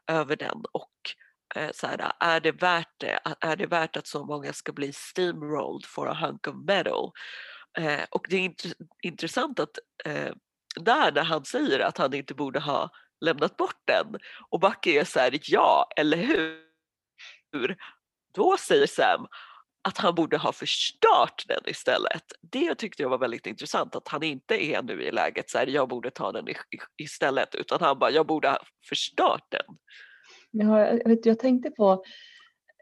över 0.07 0.37
den 0.37 0.63
och 0.73 0.93
Eh, 1.55 1.71
så 1.75 1.87
här, 1.87 2.13
är, 2.21 2.41
det 2.41 2.53
värt 2.53 2.95
det? 2.99 3.19
är 3.41 3.57
det 3.57 3.67
värt 3.67 3.97
att 3.97 4.07
så 4.07 4.25
många 4.25 4.53
ska 4.53 4.73
bli 4.73 4.93
steamrolled 4.93 5.87
for 5.87 6.09
a 6.09 6.15
hunk 6.15 6.49
of 6.49 6.55
metal? 6.55 7.13
Eh, 7.79 8.01
och 8.11 8.27
det 8.29 8.37
är 8.37 8.41
int 8.41 8.65
intressant 9.03 9.61
att 9.61 9.79
eh, 10.05 10.33
där 10.77 11.13
när 11.13 11.25
han 11.25 11.45
säger 11.45 11.81
att 11.81 11.99
han 11.99 12.15
inte 12.15 12.35
borde 12.35 12.61
ha 12.61 12.91
lämnat 13.21 13.57
bort 13.57 13.83
den 13.85 14.19
och 14.51 14.61
Bucky 14.61 14.97
är 14.99 15.05
så 15.05 15.21
här, 15.21 15.39
ja, 15.43 15.89
eller 15.97 16.17
hur? 16.17 17.77
Då 18.35 18.57
säger 18.57 18.87
Sam 18.87 19.27
att 19.89 19.99
han 19.99 20.15
borde 20.15 20.37
ha 20.37 20.53
förstört 20.53 21.45
den 21.49 21.63
istället. 21.67 22.23
Det 22.41 22.75
tyckte 22.75 23.03
jag 23.03 23.11
var 23.11 23.19
väldigt 23.19 23.47
intressant 23.47 23.97
att 23.97 24.09
han 24.09 24.23
inte 24.23 24.65
är 24.65 24.83
nu 24.83 25.03
i 25.03 25.11
läget 25.11 25.51
så 25.51 25.59
här, 25.59 25.67
jag 25.67 25.89
borde 25.89 26.11
ta 26.11 26.33
den 26.33 26.47
istället 26.97 27.55
utan 27.55 27.81
han 27.81 27.99
bara, 27.99 28.11
jag 28.11 28.27
borde 28.27 28.49
ha 28.49 28.59
förstört 28.89 29.47
den. 29.49 29.77
Ja, 30.53 30.81
jag, 30.81 31.09
vet, 31.09 31.27
jag, 31.27 31.39
tänkte 31.39 31.71
på, 31.71 32.05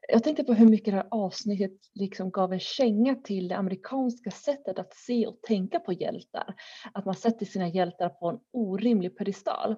jag 0.08 0.24
tänkte 0.24 0.44
på 0.44 0.54
hur 0.54 0.66
mycket 0.66 0.86
det 0.86 0.96
här 0.96 1.08
avsnittet 1.10 1.72
liksom 1.94 2.30
gav 2.30 2.52
en 2.52 2.60
känga 2.60 3.14
till 3.14 3.48
det 3.48 3.56
amerikanska 3.56 4.30
sättet 4.30 4.78
att 4.78 4.94
se 4.94 5.26
och 5.26 5.42
tänka 5.42 5.80
på 5.80 5.92
hjältar. 5.92 6.54
Att 6.92 7.04
man 7.04 7.14
sätter 7.14 7.46
sina 7.46 7.68
hjältar 7.68 8.08
på 8.08 8.28
en 8.28 8.38
orimlig 8.52 9.18
pedestal. 9.18 9.76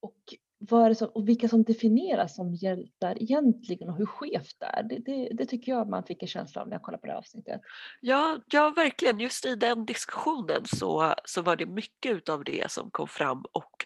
Och, 0.00 0.16
vad 0.60 0.90
är 0.90 0.94
som, 0.94 1.08
och 1.08 1.28
vilka 1.28 1.48
som 1.48 1.62
definieras 1.62 2.34
som 2.34 2.54
hjältar 2.54 3.22
egentligen 3.22 3.88
och 3.88 3.96
hur 3.96 4.06
skevt 4.06 4.56
det 4.58 4.66
är. 4.66 4.82
Det, 4.82 4.98
det, 4.98 5.28
det, 5.32 5.46
tycker 5.46 5.72
jag 5.72 5.88
man 5.88 6.04
fick 6.04 6.22
en 6.22 6.28
känsla 6.28 6.62
av 6.62 6.68
när 6.68 6.74
jag 6.74 6.82
kollade 6.82 7.00
på 7.00 7.06
det 7.06 7.16
avsnittet. 7.16 7.60
Ja, 8.00 8.40
ja 8.46 8.72
verkligen. 8.76 9.20
Just 9.20 9.46
i 9.46 9.54
den 9.54 9.86
diskussionen 9.86 10.64
så, 10.64 11.14
så 11.24 11.42
var 11.42 11.56
det 11.56 11.66
mycket 11.66 12.28
av 12.28 12.44
det 12.44 12.70
som 12.70 12.90
kom 12.90 13.08
fram 13.08 13.44
och 13.52 13.84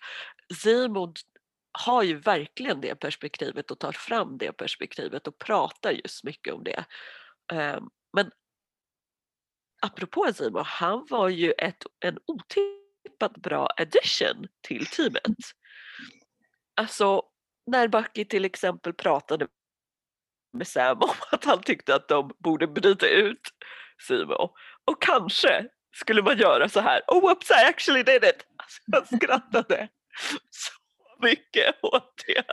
Simon 0.63 1.15
har 1.73 2.03
ju 2.03 2.19
verkligen 2.19 2.81
det 2.81 2.95
perspektivet 2.95 3.71
och 3.71 3.79
tar 3.79 3.93
fram 3.93 4.39
det 4.39 4.53
perspektivet 4.53 5.27
och 5.27 5.39
pratar 5.39 5.91
just 5.91 6.25
mycket 6.25 6.55
om 6.55 6.65
det. 6.65 6.85
Ehm, 7.53 7.89
men 8.13 8.31
apropå 9.83 10.33
Simon, 10.35 10.65
han 10.67 11.07
var 11.11 11.29
ju 11.29 11.53
ett, 11.53 11.87
en 12.01 12.19
otippat 12.27 13.37
bra 13.37 13.69
addition 13.77 14.49
till 14.61 14.87
teamet. 14.87 15.37
Alltså 16.77 17.23
när 17.67 17.89
Bucky 17.89 18.25
till 18.25 18.45
exempel 18.45 18.95
pratade 18.95 19.49
med 20.53 20.67
Sam 20.67 20.99
om 21.03 21.15
att 21.31 21.45
han 21.45 21.63
tyckte 21.63 21.95
att 21.95 22.09
de 22.09 22.31
borde 22.39 22.67
bryta 22.67 23.09
ut 23.09 23.41
Simon 24.07 24.49
och 24.85 25.03
kanske 25.03 25.69
skulle 25.95 26.23
man 26.23 26.39
göra 26.39 26.69
så 26.69 26.81
här. 26.81 27.03
Oh 27.09 27.21
whoops 27.21 27.51
I 27.51 27.65
actually 27.69 28.03
did 28.03 28.25
it! 28.25 28.47
Alltså, 28.57 28.83
jag 28.87 29.21
skrattade 29.21 29.89
så 30.51 30.82
mycket 31.23 31.75
åt 31.83 32.23
det. 32.27 32.45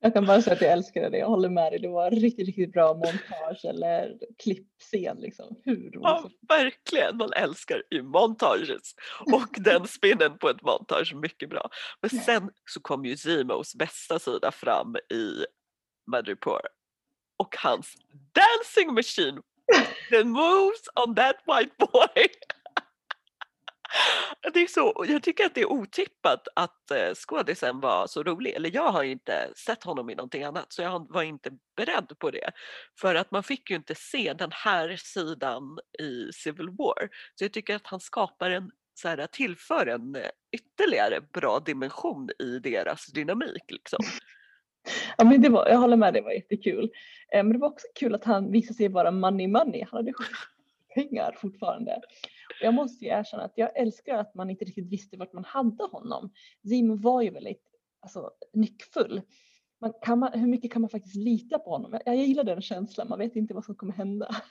Jag 0.00 0.14
kan 0.14 0.26
bara 0.26 0.42
säga 0.42 0.54
att 0.54 0.62
jag 0.62 0.72
älskade 0.72 1.10
det, 1.10 1.18
jag 1.18 1.26
håller 1.26 1.48
med 1.48 1.72
dig. 1.72 1.80
Det 1.80 1.88
var 1.88 2.10
riktigt, 2.10 2.46
riktigt 2.46 2.72
bra 2.72 2.94
montage 2.94 3.64
eller 3.64 4.18
klippscen. 4.42 5.16
Liksom. 5.20 5.56
Hur 5.64 5.90
Ja, 5.92 6.30
verkligen. 6.48 7.16
Man 7.16 7.32
älskar 7.32 7.82
ju 7.90 8.02
montages 8.02 8.94
och 9.32 9.48
den 9.56 9.86
spinnen 9.86 10.38
på 10.38 10.48
ett 10.48 10.62
montage, 10.62 11.14
mycket 11.14 11.50
bra. 11.50 11.70
Men 12.00 12.10
sen 12.10 12.50
så 12.70 12.80
kom 12.80 13.04
ju 13.04 13.16
Zimos 13.16 13.74
bästa 13.74 14.18
sida 14.18 14.52
fram 14.52 14.96
i 14.96 15.44
Madripoor 16.10 16.60
och 17.36 17.56
hans 17.58 17.94
dancing 18.32 18.94
machine. 18.94 19.42
The 20.10 20.24
moves 20.24 20.88
on 21.06 21.14
that 21.14 21.36
white 21.46 21.74
boy. 21.78 22.26
Det 24.52 24.62
är 24.62 24.66
så, 24.66 25.04
jag 25.08 25.22
tycker 25.22 25.46
att 25.46 25.54
det 25.54 25.60
är 25.60 25.72
otippat 25.72 26.48
att 26.56 26.90
eh, 26.90 27.14
skådisen 27.14 27.80
var 27.80 28.06
så 28.06 28.22
rolig. 28.22 28.50
Eller 28.52 28.74
jag 28.74 28.92
har 28.92 29.02
inte 29.02 29.52
sett 29.66 29.84
honom 29.84 30.10
i 30.10 30.14
någonting 30.14 30.42
annat 30.42 30.72
så 30.72 30.82
jag 30.82 31.12
var 31.12 31.22
inte 31.22 31.50
beredd 31.76 32.18
på 32.18 32.30
det. 32.30 32.50
För 33.00 33.14
att 33.14 33.30
man 33.30 33.42
fick 33.42 33.70
ju 33.70 33.76
inte 33.76 33.94
se 33.94 34.32
den 34.32 34.50
här 34.52 34.96
sidan 34.96 35.78
i 35.98 36.32
Civil 36.32 36.68
War. 36.68 37.08
Så 37.34 37.44
jag 37.44 37.52
tycker 37.52 37.76
att 37.76 37.86
han 37.86 38.00
skapar 38.00 38.50
en, 38.50 38.70
så 38.94 39.08
här, 39.08 39.26
tillför 39.26 39.86
en 39.86 40.16
eh, 40.16 40.30
ytterligare 40.52 41.20
bra 41.32 41.60
dimension 41.60 42.30
i 42.38 42.58
deras 42.58 43.06
dynamik. 43.06 43.64
Liksom. 43.68 43.98
Ja, 45.18 45.24
men 45.24 45.42
det 45.42 45.48
var, 45.48 45.68
jag 45.68 45.78
håller 45.78 45.96
med, 45.96 46.14
det 46.14 46.20
var 46.20 46.32
jättekul. 46.32 46.90
Eh, 47.32 47.44
men 47.44 47.52
det 47.52 47.58
var 47.58 47.68
också 47.68 47.86
kul 47.94 48.14
att 48.14 48.24
han 48.24 48.52
visade 48.52 48.74
sig 48.74 48.88
vara 48.88 49.10
money 49.10 49.48
money. 49.48 49.84
Han 49.90 49.98
hade 49.98 50.12
pengar 50.94 51.36
fortfarande. 51.40 52.00
Jag 52.60 52.74
måste 52.74 53.04
ju 53.04 53.10
erkänna 53.10 53.42
att 53.42 53.52
jag 53.54 53.76
älskar 53.76 54.18
att 54.18 54.34
man 54.34 54.50
inte 54.50 54.64
riktigt 54.64 54.92
visste 54.92 55.16
vart 55.16 55.32
man 55.32 55.44
hade 55.44 55.84
honom. 55.84 56.32
Zim 56.68 57.00
var 57.00 57.22
ju 57.22 57.30
väldigt 57.30 57.62
alltså, 58.00 58.30
nyckfull. 58.52 59.22
Man, 59.80 59.92
kan 60.02 60.18
man, 60.18 60.32
hur 60.32 60.46
mycket 60.46 60.72
kan 60.72 60.82
man 60.82 60.90
faktiskt 60.90 61.16
lita 61.16 61.58
på 61.58 61.70
honom? 61.70 61.92
Jag, 61.92 62.02
jag 62.06 62.26
gillar 62.26 62.44
den 62.44 62.62
känslan, 62.62 63.08
man 63.08 63.18
vet 63.18 63.36
inte 63.36 63.54
vad 63.54 63.64
som 63.64 63.74
kommer 63.74 63.92
hända. 63.92 64.36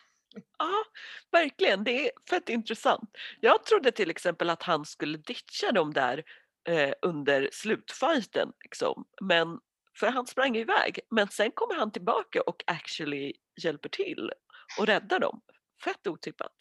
Ja, 0.57 0.83
verkligen. 1.31 1.83
Det 1.83 2.05
är 2.05 2.11
fett 2.29 2.49
intressant. 2.49 3.09
Jag 3.39 3.65
trodde 3.65 3.91
till 3.91 4.09
exempel 4.09 4.49
att 4.49 4.63
han 4.63 4.85
skulle 4.85 5.17
ditcha 5.17 5.71
dem 5.71 5.93
där 5.93 6.23
eh, 6.69 6.93
under 7.01 7.49
slutfighten. 7.51 8.51
Liksom. 8.63 9.05
Men, 9.21 9.59
för 9.99 10.07
han 10.07 10.27
sprang 10.27 10.55
iväg. 10.57 10.99
Men 11.11 11.27
sen 11.27 11.51
kommer 11.51 11.75
han 11.75 11.91
tillbaka 11.91 12.41
och 12.41 12.63
actually 12.67 13.33
hjälper 13.63 13.89
till 13.89 14.31
och 14.79 14.87
räddar 14.87 15.19
dem. 15.19 15.41
Fett 15.83 16.07
otippat. 16.07 16.55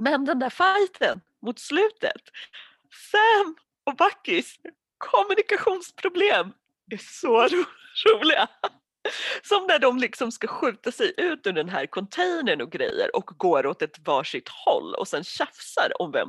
Men 0.00 0.24
den 0.24 0.38
där 0.38 0.50
fighten 0.50 1.20
mot 1.42 1.58
slutet, 1.58 2.22
Sam 3.10 3.56
och 3.84 3.96
Backis 3.96 4.58
kommunikationsproblem 4.98 6.52
är 6.90 6.96
så 6.96 7.48
ro 7.48 7.64
roliga. 8.06 8.48
Som 9.42 9.66
när 9.66 9.78
de 9.78 9.98
liksom 9.98 10.32
ska 10.32 10.46
skjuta 10.46 10.92
sig 10.92 11.14
ut 11.16 11.46
ur 11.46 11.52
den 11.52 11.68
här 11.68 11.86
containern 11.86 12.60
och 12.60 12.72
grejer 12.72 13.16
och 13.16 13.26
går 13.26 13.66
åt 13.66 13.82
ett 13.82 13.98
varsitt 14.06 14.48
håll 14.48 14.94
och 14.94 15.08
sen 15.08 15.24
tjafsar 15.24 16.02
om 16.02 16.12
vem 16.12 16.28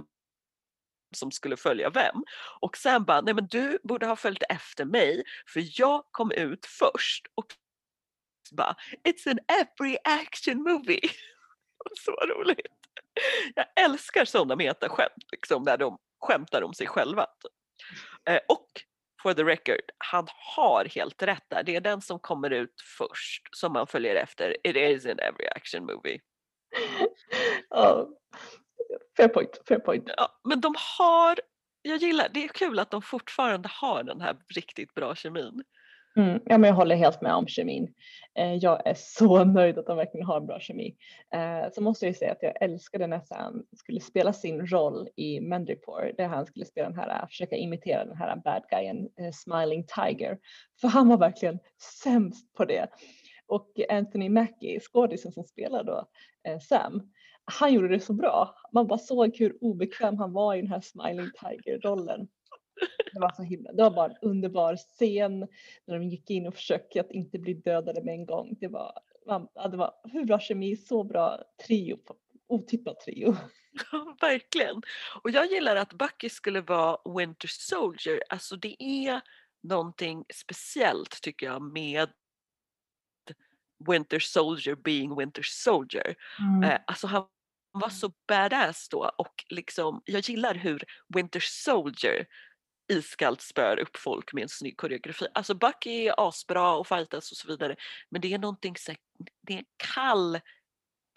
som 1.16 1.32
skulle 1.32 1.58
följa 1.58 1.90
vem. 1.90 2.24
Och 2.60 2.78
sen 2.78 3.04
bara, 3.04 3.22
nej 3.22 3.34
men 3.34 3.48
du 3.48 3.80
borde 3.84 4.06
ha 4.06 4.16
följt 4.16 4.44
efter 4.50 4.86
mig 4.86 5.24
för 5.48 5.64
jag 5.80 6.04
kom 6.12 6.32
ut 6.32 6.66
först. 6.66 7.28
Och 7.36 7.46
bara, 8.52 8.76
it's 9.04 9.30
an 9.32 9.40
every 9.48 9.98
action 10.04 10.64
movie. 10.64 11.10
Så 12.00 12.12
roligt. 12.12 12.81
Jag 13.56 13.66
älskar 13.86 14.26
sådana 14.26 14.56
metaskämt, 14.56 15.32
liksom, 15.32 15.64
när 15.64 15.78
de 15.78 15.98
skämtar 16.20 16.62
om 16.62 16.74
sig 16.74 16.88
själva. 16.88 17.26
Eh, 18.30 18.40
och 18.48 18.68
for 19.24 19.34
the 19.34 19.44
record, 19.44 19.92
han 19.98 20.28
har 20.56 20.86
helt 20.86 21.24
rätt 21.24 21.44
där. 21.48 21.64
Det 21.64 21.76
är 21.76 21.82
den 21.82 22.02
som 22.02 22.20
kommer 22.20 22.50
ut 22.50 22.76
först 22.98 23.58
som 23.58 23.74
man 23.74 23.88
följer 23.88 24.16
efter. 24.16 24.68
It 24.68 24.76
is 24.76 25.06
an 25.06 25.20
every 25.20 25.48
action 25.56 25.86
movie. 25.86 26.20
Ja, 27.70 28.08
fair 29.18 29.28
point, 29.28 29.62
fair 29.68 29.80
point. 29.80 30.10
Ja, 30.18 30.40
men 30.50 30.62
de 30.62 30.76
har, 30.98 31.40
jag 31.82 31.98
gillar, 31.98 32.30
det 32.34 32.44
är 32.44 32.48
kul 32.48 32.80
att 32.80 32.92
de 32.92 33.02
fortfarande 33.02 33.70
har 33.72 34.04
den 34.04 34.22
här 34.22 34.38
riktigt 34.56 34.94
bra 34.94 35.16
kemin. 35.16 35.64
Mm, 36.18 36.40
ja, 36.46 36.58
men 36.58 36.68
jag 36.68 36.76
håller 36.76 36.96
helt 36.96 37.22
med 37.22 37.34
om 37.34 37.48
kemin. 37.48 37.94
Eh, 38.36 38.54
jag 38.54 38.88
är 38.88 38.94
så 38.98 39.44
nöjd 39.46 39.78
att 39.78 39.88
de 39.88 39.98
verkligen 39.98 40.26
har 40.26 40.38
en 40.38 40.46
bra 40.46 40.60
kemi. 40.60 40.96
Eh, 41.34 41.72
så 41.74 41.82
måste 41.82 42.06
jag 42.06 42.16
säga 42.16 42.32
att 42.32 42.44
jag 42.44 42.62
älskade 42.62 43.08
när 43.08 43.20
Sam 43.20 43.64
skulle 43.78 44.00
spela 44.00 44.34
sin 44.34 44.68
roll 44.68 45.10
i 45.16 45.40
Mandipore 45.40 46.12
där 46.18 46.28
han 46.28 46.46
skulle 46.46 46.66
spela 46.66 46.90
den 46.90 46.98
här, 46.98 47.22
eh, 47.22 47.28
försöka 47.28 47.56
imitera 47.56 48.06
den 48.06 48.18
här 48.18 48.36
bad 48.36 48.64
guyen 48.70 49.10
eh, 49.20 49.32
Smiling 49.32 49.86
Tiger. 49.88 50.40
För 50.82 50.88
han 50.88 51.08
var 51.08 51.18
verkligen 51.18 51.60
sämst 52.04 52.54
på 52.54 52.66
det. 52.66 52.88
Och 53.48 53.80
Anthony 53.90 54.30
Mackie, 54.30 54.80
skådisen 54.80 55.32
som 55.32 55.44
spelar 55.44 55.84
då 55.84 56.06
eh, 56.48 56.60
Sam, 56.60 57.12
han 57.46 57.74
gjorde 57.74 57.88
det 57.88 58.00
så 58.00 58.14
bra. 58.14 58.56
Man 58.74 58.88
bara 58.88 59.00
såg 59.00 59.38
hur 59.38 59.58
obekväm 59.62 60.18
han 60.18 60.34
var 60.34 60.56
i 60.56 60.62
den 60.62 60.72
här 60.72 60.82
Smiling 60.82 61.30
Tiger-rollen. 61.42 62.28
Det 63.14 63.20
var 63.20 63.32
så 63.36 63.44
himla, 63.44 63.72
det 63.72 63.84
var 63.84 63.92
bara 63.92 64.12
en 64.12 64.18
underbar 64.22 64.76
scen 64.76 65.40
när 65.86 66.00
de 66.00 66.04
gick 66.04 66.30
in 66.30 66.48
och 66.48 66.56
försökte 66.56 67.02
att 67.02 67.12
inte 67.12 67.40
bli 67.40 67.54
dödade 67.54 68.04
med 68.04 68.14
en 68.14 68.26
gång. 68.26 68.56
Det 68.60 68.68
var, 68.68 68.94
det 69.72 69.78
var 69.78 69.94
hur 70.04 70.26
bra 70.26 70.40
kemi, 70.40 70.76
så 70.76 71.04
bra 71.04 71.44
trio, 71.68 71.98
otippad 72.48 73.00
trio. 73.00 73.36
Ja, 73.92 74.18
verkligen. 74.22 74.82
Och 75.24 75.30
jag 75.30 75.52
gillar 75.52 75.76
att 75.76 75.94
Bucky 75.94 76.30
skulle 76.30 76.62
vara 76.62 76.98
Winter 77.18 77.48
Soldier. 77.48 78.24
Alltså 78.30 78.56
det 78.56 78.84
är 78.84 79.22
någonting 79.64 80.26
speciellt 80.34 81.22
tycker 81.22 81.46
jag 81.46 81.62
med 81.62 82.10
Winter 83.90 84.20
Soldier 84.20 84.76
being 84.76 85.16
Winter 85.16 85.44
Soldier. 85.46 86.16
Mm. 86.40 86.64
Eh, 86.64 86.80
alltså 86.88 87.08
han 87.08 87.26
var 87.72 87.90
så 87.90 88.12
badass 88.28 88.90
då 88.90 89.12
och 89.18 89.46
liksom, 89.50 90.02
jag 90.06 90.22
gillar 90.22 90.56
hur 90.56 90.84
Winter 91.16 91.40
Soldier 91.40 92.26
iskallt 92.92 93.42
spör 93.42 93.80
upp 93.80 93.98
folk 93.98 94.34
med 94.34 94.44
en 94.44 94.50
snygg 94.50 94.78
koreografi. 94.78 95.26
Alltså 95.34 95.54
Bucky 95.54 96.08
är 96.08 96.28
asbra 96.28 96.76
och 96.76 96.88
fightas 96.88 97.32
och 97.32 97.38
så 97.38 97.48
vidare 97.48 97.76
men 98.10 98.22
det 98.22 98.34
är 98.34 98.38
någonting, 98.38 98.76
det 99.42 99.54
är 99.54 99.58
en 99.58 99.66
kall 99.94 100.40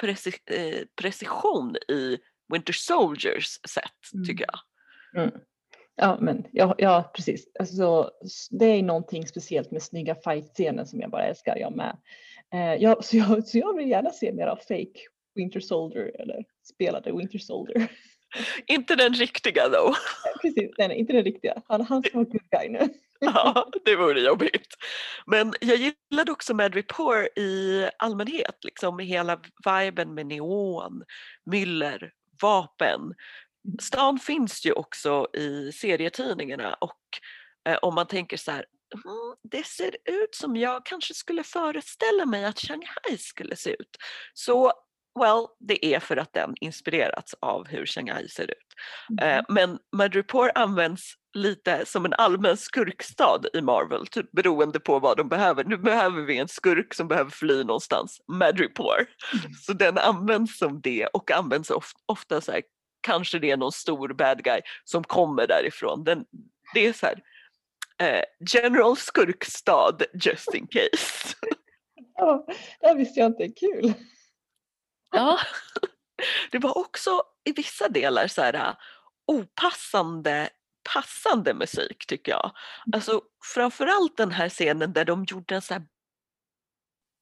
preci 0.01 0.33
eh, 0.47 0.87
precision 0.97 1.77
i 1.89 2.19
Winter 2.53 2.73
Soldiers 2.73 3.61
sätt 3.69 4.13
mm. 4.15 4.27
tycker 4.27 4.47
jag. 4.49 5.23
Mm. 5.23 5.41
Ja 5.97 6.19
men 6.21 6.47
ja, 6.53 6.75
ja 6.79 7.13
precis, 7.15 7.49
alltså, 7.59 8.11
det 8.51 8.65
är 8.65 8.83
någonting 8.83 9.27
speciellt 9.27 9.71
med 9.71 9.83
snygga 9.83 10.15
fight-scener 10.15 10.85
som 10.85 11.01
jag 11.01 11.11
bara 11.11 11.27
älskar, 11.27 11.57
jag 11.57 11.77
med. 11.77 11.97
Eh, 12.53 12.75
ja, 12.75 13.03
så, 13.03 13.17
jag, 13.17 13.47
så 13.47 13.59
jag 13.59 13.77
vill 13.77 13.89
gärna 13.89 14.11
se 14.11 14.33
mer 14.33 14.47
av 14.47 14.57
fake 14.57 15.01
Winter 15.35 15.61
Soldier 15.61 16.21
eller 16.21 16.45
spelade 16.63 17.13
Winter 17.13 17.39
Soldier. 17.39 17.89
Inte 18.67 18.97
den 18.97 19.15
riktiga 19.15 19.69
då. 19.69 19.95
Precis, 20.43 20.71
nej, 20.79 20.99
inte 20.99 21.13
den 21.13 21.25
riktiga. 21.25 21.63
Han, 21.69 21.81
han 21.81 22.03
ska 22.03 22.19
vara 22.19 22.25
good 22.25 22.51
guy 22.51 22.69
nu. 22.69 22.89
ja, 23.21 23.71
det 23.85 23.97
vore 23.97 24.21
jobbigt. 24.21 24.75
Men 25.27 25.55
jag 25.61 25.77
gillade 26.11 26.33
också 26.33 26.55
Mad 26.55 26.75
Report 26.75 27.39
i 27.39 27.89
allmänhet, 27.99 28.65
liksom 28.65 28.99
hela 28.99 29.41
viben 29.65 30.15
med 30.15 30.27
neon, 30.27 31.03
myller, 31.47 32.13
vapen. 32.43 33.01
Stan 33.81 34.19
finns 34.19 34.67
ju 34.67 34.73
också 34.73 35.27
i 35.35 35.73
serietidningarna 35.73 36.75
och 36.75 37.01
eh, 37.69 37.79
om 37.83 37.95
man 37.95 38.07
tänker 38.07 38.37
så 38.37 38.51
här, 38.51 38.65
mm, 38.95 39.37
det 39.43 39.67
ser 39.67 39.97
ut 40.05 40.35
som 40.35 40.57
jag 40.57 40.87
kanske 40.87 41.15
skulle 41.15 41.45
föreställa 41.45 42.27
mig 42.27 42.45
att 42.45 42.59
Shanghai 42.59 43.19
skulle 43.19 43.57
se 43.57 43.71
ut. 43.71 43.97
Så 44.35 44.73
Well, 45.21 45.47
det 45.61 45.87
är 45.95 46.01
för 46.01 46.17
att 46.17 46.33
den 46.33 46.55
inspirerats 46.61 47.35
av 47.41 47.69
hur 47.69 47.87
Shanghai 47.87 48.29
ser 48.29 48.51
ut. 48.51 48.75
Mm. 49.11 49.39
Eh, 49.39 49.45
men 49.49 49.79
Madripoor 49.97 50.51
används 50.55 51.15
lite 51.35 51.87
som 51.87 52.05
en 52.05 52.13
allmän 52.13 52.57
skurkstad 52.57 53.41
i 53.55 53.61
Marvel, 53.61 54.07
typ 54.07 54.33
beroende 54.33 54.81
på 54.81 54.99
vad 54.99 55.17
de 55.17 55.29
behöver. 55.29 55.65
Nu 55.65 55.77
behöver 55.77 56.23
vi 56.23 56.39
en 56.39 56.49
skurk 56.49 56.95
som 56.95 57.09
behöver 57.09 57.31
fly 57.31 57.65
någonstans, 57.65 58.21
Madripoor. 58.29 58.97
Mm. 58.99 59.55
Så 59.55 59.73
den 59.73 59.99
används 59.99 60.59
som 60.59 60.81
det 60.81 61.07
och 61.07 61.31
används 61.31 61.71
ofta, 61.71 62.01
ofta 62.07 62.41
så 62.41 62.53
här, 62.53 62.63
kanske 63.01 63.39
det 63.39 63.51
är 63.51 63.57
någon 63.57 63.73
stor 63.73 64.09
bad 64.09 64.45
guy 64.45 64.61
som 64.85 65.05
kommer 65.05 65.47
därifrån. 65.47 66.05
Den, 66.05 66.25
det 66.75 66.87
är 66.87 66.93
så 66.93 67.07
här, 67.07 67.23
eh, 68.03 68.25
general 68.53 68.97
skurkstad 68.97 69.99
just 70.15 70.55
in 70.55 70.67
case. 70.67 71.37
Ja, 72.17 72.47
det 72.81 72.95
visste 72.95 73.21
jag 73.21 73.27
inte, 73.27 73.49
kul. 73.49 73.93
Ja, 75.15 75.39
det 76.51 76.59
var 76.59 76.79
också 76.79 77.23
i 77.45 77.53
vissa 77.53 77.89
delar 77.89 78.27
så 78.27 78.43
här 78.43 78.55
äh, 78.55 78.75
opassande 79.27 80.49
passande 80.95 81.55
musik 81.55 82.07
tycker 82.07 82.33
jag. 82.33 82.45
Mm. 82.45 82.97
Alltså 82.97 83.23
framförallt 83.55 84.17
den 84.17 84.31
här 84.31 84.49
scenen 84.49 84.93
där 84.93 85.05
de 85.05 85.25
gjorde 85.25 85.55
en 85.55 85.63
så 85.63 85.75
här 85.75 85.83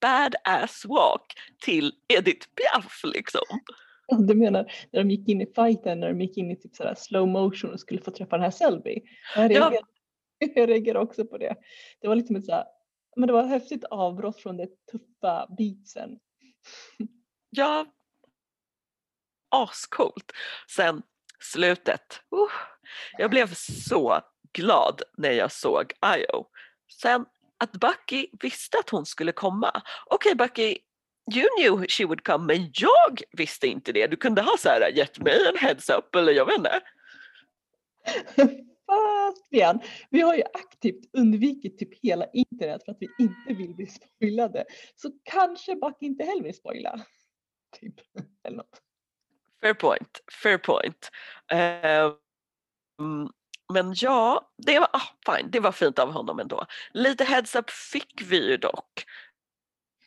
badass 0.00 0.84
walk 0.84 1.34
till 1.64 1.92
Edith 2.08 2.46
Piaf 2.46 3.00
liksom. 3.04 3.60
Du 4.18 4.34
menar 4.34 4.72
när 4.90 5.00
de 5.00 5.10
gick 5.10 5.28
in 5.28 5.40
i 5.40 5.46
fighten, 5.46 6.00
när 6.00 6.08
de 6.08 6.20
gick 6.20 6.36
in 6.36 6.50
i 6.50 6.56
typ 6.56 6.76
så 6.76 6.94
slow 6.96 7.28
motion 7.28 7.72
och 7.72 7.80
skulle 7.80 8.00
få 8.00 8.10
träffa 8.10 8.36
den 8.36 8.44
här 8.44 8.50
Selby. 8.50 9.00
Jag 9.36 9.50
reagerade, 9.50 10.76
ja. 10.76 10.78
jag 10.86 11.02
också 11.02 11.24
på 11.24 11.38
det. 11.38 11.56
Det 12.00 12.08
var 12.08 12.16
liksom 12.16 12.36
ett 12.36 12.44
så 12.44 12.52
här, 12.52 12.64
men 13.16 13.26
det 13.26 13.32
var 13.32 13.42
ett 13.42 13.48
häftigt 13.48 13.84
avbrott 13.84 14.40
från 14.40 14.56
det 14.56 14.68
tuffa 14.92 15.46
beatsen. 15.58 16.18
Ja, 17.56 17.86
ascoolt. 19.50 20.32
Sen 20.70 21.02
slutet. 21.40 22.20
Uh, 22.34 22.52
jag 23.18 23.30
blev 23.30 23.54
så 23.54 24.20
glad 24.52 25.02
när 25.16 25.32
jag 25.32 25.52
såg 25.52 25.92
Io. 26.16 26.46
Sen 27.00 27.26
att 27.58 27.72
Bucky 27.72 28.26
visste 28.40 28.78
att 28.78 28.90
hon 28.90 29.06
skulle 29.06 29.32
komma. 29.32 29.82
Okej 30.06 30.32
okay, 30.32 30.46
Bucky, 30.46 30.78
you 31.34 31.48
knew 31.58 31.86
she 31.88 32.04
would 32.04 32.24
come 32.24 32.46
men 32.46 32.70
jag 32.74 33.20
visste 33.32 33.66
inte 33.66 33.92
det. 33.92 34.06
Du 34.06 34.16
kunde 34.16 34.42
ha 34.42 34.56
så 34.58 34.68
här, 34.68 34.92
gett 34.96 35.18
mig 35.18 35.46
en 35.48 35.56
heads 35.56 35.90
up 35.90 36.14
eller 36.14 36.32
jag 36.32 36.46
vet 36.46 36.58
inte. 36.58 36.80
Fabian, 38.86 39.80
vi 40.10 40.20
har 40.20 40.34
ju 40.34 40.42
aktivt 40.42 41.10
undvikit 41.12 41.78
typ 41.78 41.88
hela 42.02 42.26
internet 42.32 42.84
för 42.84 42.92
att 42.92 42.98
vi 43.00 43.08
inte 43.18 43.54
vill 43.54 43.74
bli 43.74 43.86
spoilade. 43.86 44.64
Så 44.94 45.10
kanske 45.22 45.76
Bucky 45.76 46.06
inte 46.06 46.24
heller 46.24 46.42
vill 46.42 46.54
spoila. 46.54 47.00
Typ. 47.72 47.94
Eller 48.44 48.56
något. 48.56 48.82
Fair 49.62 49.74
point, 49.74 50.20
fair 50.42 50.58
point. 50.58 51.10
Um, 52.98 53.32
men 53.72 53.94
ja, 53.96 54.50
det 54.58 54.78
var, 54.78 54.88
ah, 54.92 55.36
fine, 55.36 55.50
det 55.50 55.60
var 55.60 55.72
fint 55.72 55.98
av 55.98 56.12
honom 56.12 56.38
ändå. 56.38 56.66
Lite 56.90 57.24
heads 57.24 57.56
up 57.56 57.70
fick 57.70 58.22
vi 58.22 58.50
ju 58.50 58.56
dock 58.56 59.04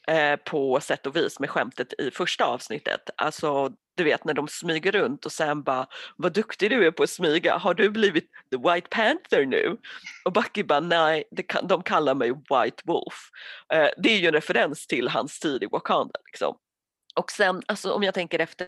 eh, 0.07 0.35
på 0.35 0.79
sätt 0.79 1.05
och 1.05 1.15
vis 1.15 1.39
med 1.39 1.49
skämtet 1.49 1.93
i 1.99 2.11
första 2.11 2.45
avsnittet. 2.45 3.09
Alltså 3.15 3.73
du 3.95 4.03
vet 4.03 4.25
när 4.25 4.33
de 4.33 4.47
smyger 4.47 4.91
runt 4.91 5.25
och 5.25 5.31
sen 5.31 5.63
bara 5.63 5.87
vad 6.17 6.33
duktig 6.33 6.69
du 6.69 6.87
är 6.87 6.91
på 6.91 7.03
att 7.03 7.09
smyga, 7.09 7.57
har 7.57 7.73
du 7.73 7.89
blivit 7.89 8.29
the 8.51 8.57
White 8.57 8.87
Panther 8.89 9.45
nu? 9.45 9.77
Och 10.25 10.33
Bucky 10.33 10.63
bara 10.63 10.79
nej, 10.79 11.23
de 11.63 11.83
kallar 11.83 12.15
mig 12.15 12.29
White 12.29 12.83
Wolf. 12.85 13.29
Eh, 13.73 13.87
det 13.97 14.09
är 14.09 14.17
ju 14.17 14.27
en 14.27 14.33
referens 14.33 14.87
till 14.87 15.07
hans 15.07 15.39
tid 15.39 15.63
i 15.63 15.65
Wakanda. 15.65 16.19
Liksom. 16.25 16.57
Och 17.19 17.31
sen 17.31 17.61
alltså, 17.67 17.93
om 17.93 18.03
jag 18.03 18.13
tänker 18.13 18.39
efter 18.39 18.67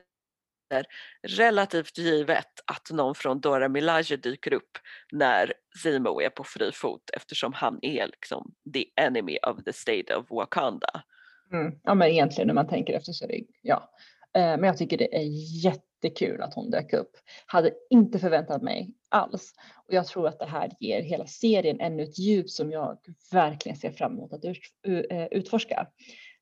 relativt 1.28 1.98
givet 1.98 2.48
att 2.66 2.92
någon 2.92 3.16
från 3.16 3.40
Dora 3.40 3.70
Milaje 3.70 4.18
dyker 4.18 4.54
upp 4.54 4.78
när 5.12 5.54
Zemo 5.84 6.22
är 6.22 6.30
på 6.30 6.44
fri 6.44 6.72
fot 6.72 7.10
eftersom 7.14 7.54
han 7.54 7.80
är 7.82 8.08
liksom 8.08 8.54
the 8.74 8.86
enemy 8.96 9.38
of 9.48 9.64
the 9.64 9.74
state 9.74 10.16
of 10.16 10.26
Wakanda. 10.30 11.04
Mm. 11.52 11.80
Ja 11.84 11.94
men 11.94 12.08
egentligen 12.08 12.48
när 12.48 12.54
man 12.54 12.68
tänker 12.68 12.94
efter 12.94 13.14
så 13.14 13.26
är 13.26 13.28
det, 13.28 13.44
ja. 13.62 13.90
Eh, 14.34 14.42
men 14.42 14.64
jag 14.64 14.78
tycker 14.78 14.98
det 14.98 15.16
är 15.16 15.26
jättekul 15.64 16.42
att 16.42 16.54
hon 16.54 16.72
dök 16.72 16.94
upp. 16.94 17.12
Hade 17.46 17.74
inte 17.90 18.20
förväntat 18.20 18.62
mig 18.62 18.94
alls. 19.10 19.54
Och 19.88 19.94
jag 19.94 20.08
tror 20.08 20.28
att 20.28 20.40
det 20.40 20.46
här 20.46 20.72
ger 20.80 21.02
hela 21.02 21.28
serien 21.28 21.80
ännu 21.80 22.04
ett 22.04 22.20
djup 22.20 22.50
som 22.50 22.72
jag 22.72 22.98
verkligen 23.32 23.78
ser 23.78 23.92
fram 23.92 24.12
emot 24.12 24.34
att 24.34 24.46
eh, 24.46 25.28
utforska. 25.32 25.88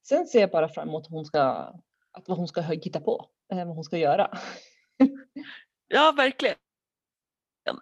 Sen 0.07 0.27
ser 0.27 0.39
jag 0.39 0.51
bara 0.51 0.69
fram 0.69 0.89
emot 0.89 1.05
att 1.05 1.11
hon 1.11 1.25
ska, 1.25 1.73
att 2.15 2.27
vad 2.27 2.37
hon 2.37 2.47
ska 2.47 2.61
hitta 2.61 2.99
på, 2.99 3.29
eh, 3.51 3.65
vad 3.65 3.75
hon 3.75 3.83
ska 3.83 3.97
göra. 3.97 4.37
ja, 5.87 6.13
verkligen. 6.17 6.55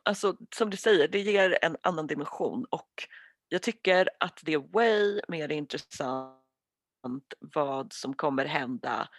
Alltså 0.03 0.37
som 0.55 0.69
du 0.69 0.77
säger, 0.77 1.07
det 1.07 1.19
ger 1.19 1.57
en 1.61 1.77
annan 1.81 2.07
dimension 2.07 2.65
och 2.65 2.89
jag 3.47 3.61
tycker 3.61 4.09
att 4.19 4.39
det 4.43 4.53
är 4.53 4.73
way 4.73 5.21
mer 5.27 5.51
intressant 5.51 6.39
vad 7.55 7.93
som 7.93 8.13
kommer 8.13 8.45
hända 8.45 9.09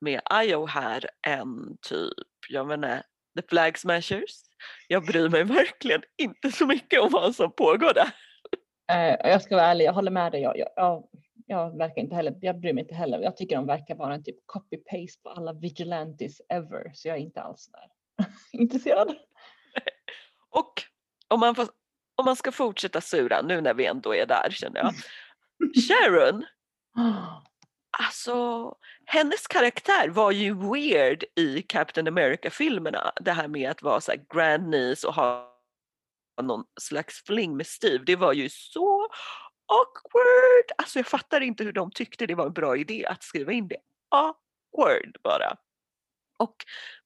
med 0.00 0.20
IO 0.44 0.66
här 0.66 1.10
än 1.26 1.76
typ, 1.88 2.26
jag 2.48 2.66
menar, 2.66 3.02
The 3.36 3.46
Flag 3.48 3.78
Smashers. 3.78 4.42
Jag 4.88 5.06
bryr 5.06 5.28
mig 5.28 5.44
verkligen 5.58 6.02
inte 6.18 6.52
så 6.52 6.66
mycket 6.66 7.00
om 7.00 7.10
vad 7.12 7.34
som 7.34 7.52
pågår 7.52 7.94
där. 7.94 8.12
Eh, 8.92 9.30
jag 9.30 9.42
ska 9.42 9.56
vara 9.56 9.66
ärlig, 9.66 9.84
jag 9.84 9.92
håller 9.92 10.10
med 10.10 10.32
dig. 10.32 10.42
Jag, 10.42 10.58
jag, 10.58 10.68
jag, 10.76 11.08
jag, 11.52 11.78
verkar 11.78 12.02
inte 12.02 12.14
heller, 12.14 12.38
jag 12.40 12.60
bryr 12.60 12.72
mig 12.72 12.82
inte 12.82 12.94
heller. 12.94 13.18
Jag 13.18 13.36
tycker 13.36 13.56
de 13.56 13.66
verkar 13.66 13.94
vara 13.94 14.14
en 14.14 14.24
typ 14.24 14.36
copy-paste 14.46 15.22
på 15.22 15.30
alla 15.30 15.52
vigilantes 15.52 16.40
ever, 16.48 16.92
så 16.94 17.08
jag 17.08 17.16
är 17.16 17.20
inte 17.20 17.42
alls 17.42 17.70
där 17.72 17.88
intresserad. 18.60 19.08
Och 20.50 20.82
om 21.28 21.40
man, 21.40 21.54
får, 21.54 21.68
om 22.14 22.24
man 22.24 22.36
ska 22.36 22.52
fortsätta 22.52 23.00
sura 23.00 23.42
nu 23.42 23.60
när 23.60 23.74
vi 23.74 23.86
ändå 23.86 24.14
är 24.14 24.26
där 24.26 24.50
känner 24.50 24.80
jag. 24.80 24.94
Sharon, 25.88 26.44
alltså 27.98 28.74
hennes 29.04 29.46
karaktär 29.46 30.08
var 30.08 30.30
ju 30.30 30.54
weird 30.54 31.24
i 31.36 31.62
Captain 31.62 32.08
America-filmerna. 32.08 33.12
Det 33.20 33.32
här 33.32 33.48
med 33.48 33.70
att 33.70 33.82
vara 33.82 34.00
så 34.00 34.10
här 34.10 34.24
grand 34.34 34.68
niece 34.68 35.06
och 35.06 35.14
ha 35.14 35.52
någon 36.42 36.64
slags 36.80 37.24
fling 37.24 37.56
med 37.56 37.66
Steve. 37.66 38.04
Det 38.06 38.16
var 38.16 38.32
ju 38.32 38.48
så 38.48 39.08
awkward. 39.72 40.72
Alltså 40.78 40.98
jag 40.98 41.06
fattar 41.06 41.40
inte 41.40 41.64
hur 41.64 41.72
de 41.72 41.90
tyckte 41.90 42.26
det 42.26 42.34
var 42.34 42.46
en 42.46 42.52
bra 42.52 42.76
idé 42.76 43.06
att 43.06 43.22
skriva 43.22 43.52
in 43.52 43.68
det. 43.68 43.80
Awkward 44.08 45.16
bara. 45.22 45.56
Och 46.38 46.56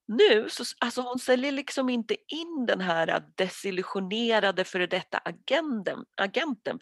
nu, 0.09 0.48
så, 0.48 0.64
alltså 0.79 1.00
hon 1.00 1.18
säljer 1.18 1.52
liksom 1.52 1.88
inte 1.88 2.16
in 2.29 2.66
den 2.66 2.81
här 2.81 3.09
äh, 3.09 3.22
desillusionerade 3.35 4.64
före 4.64 4.87
detta 4.87 5.18
agenden, 5.18 6.05
agenten. 6.16 6.79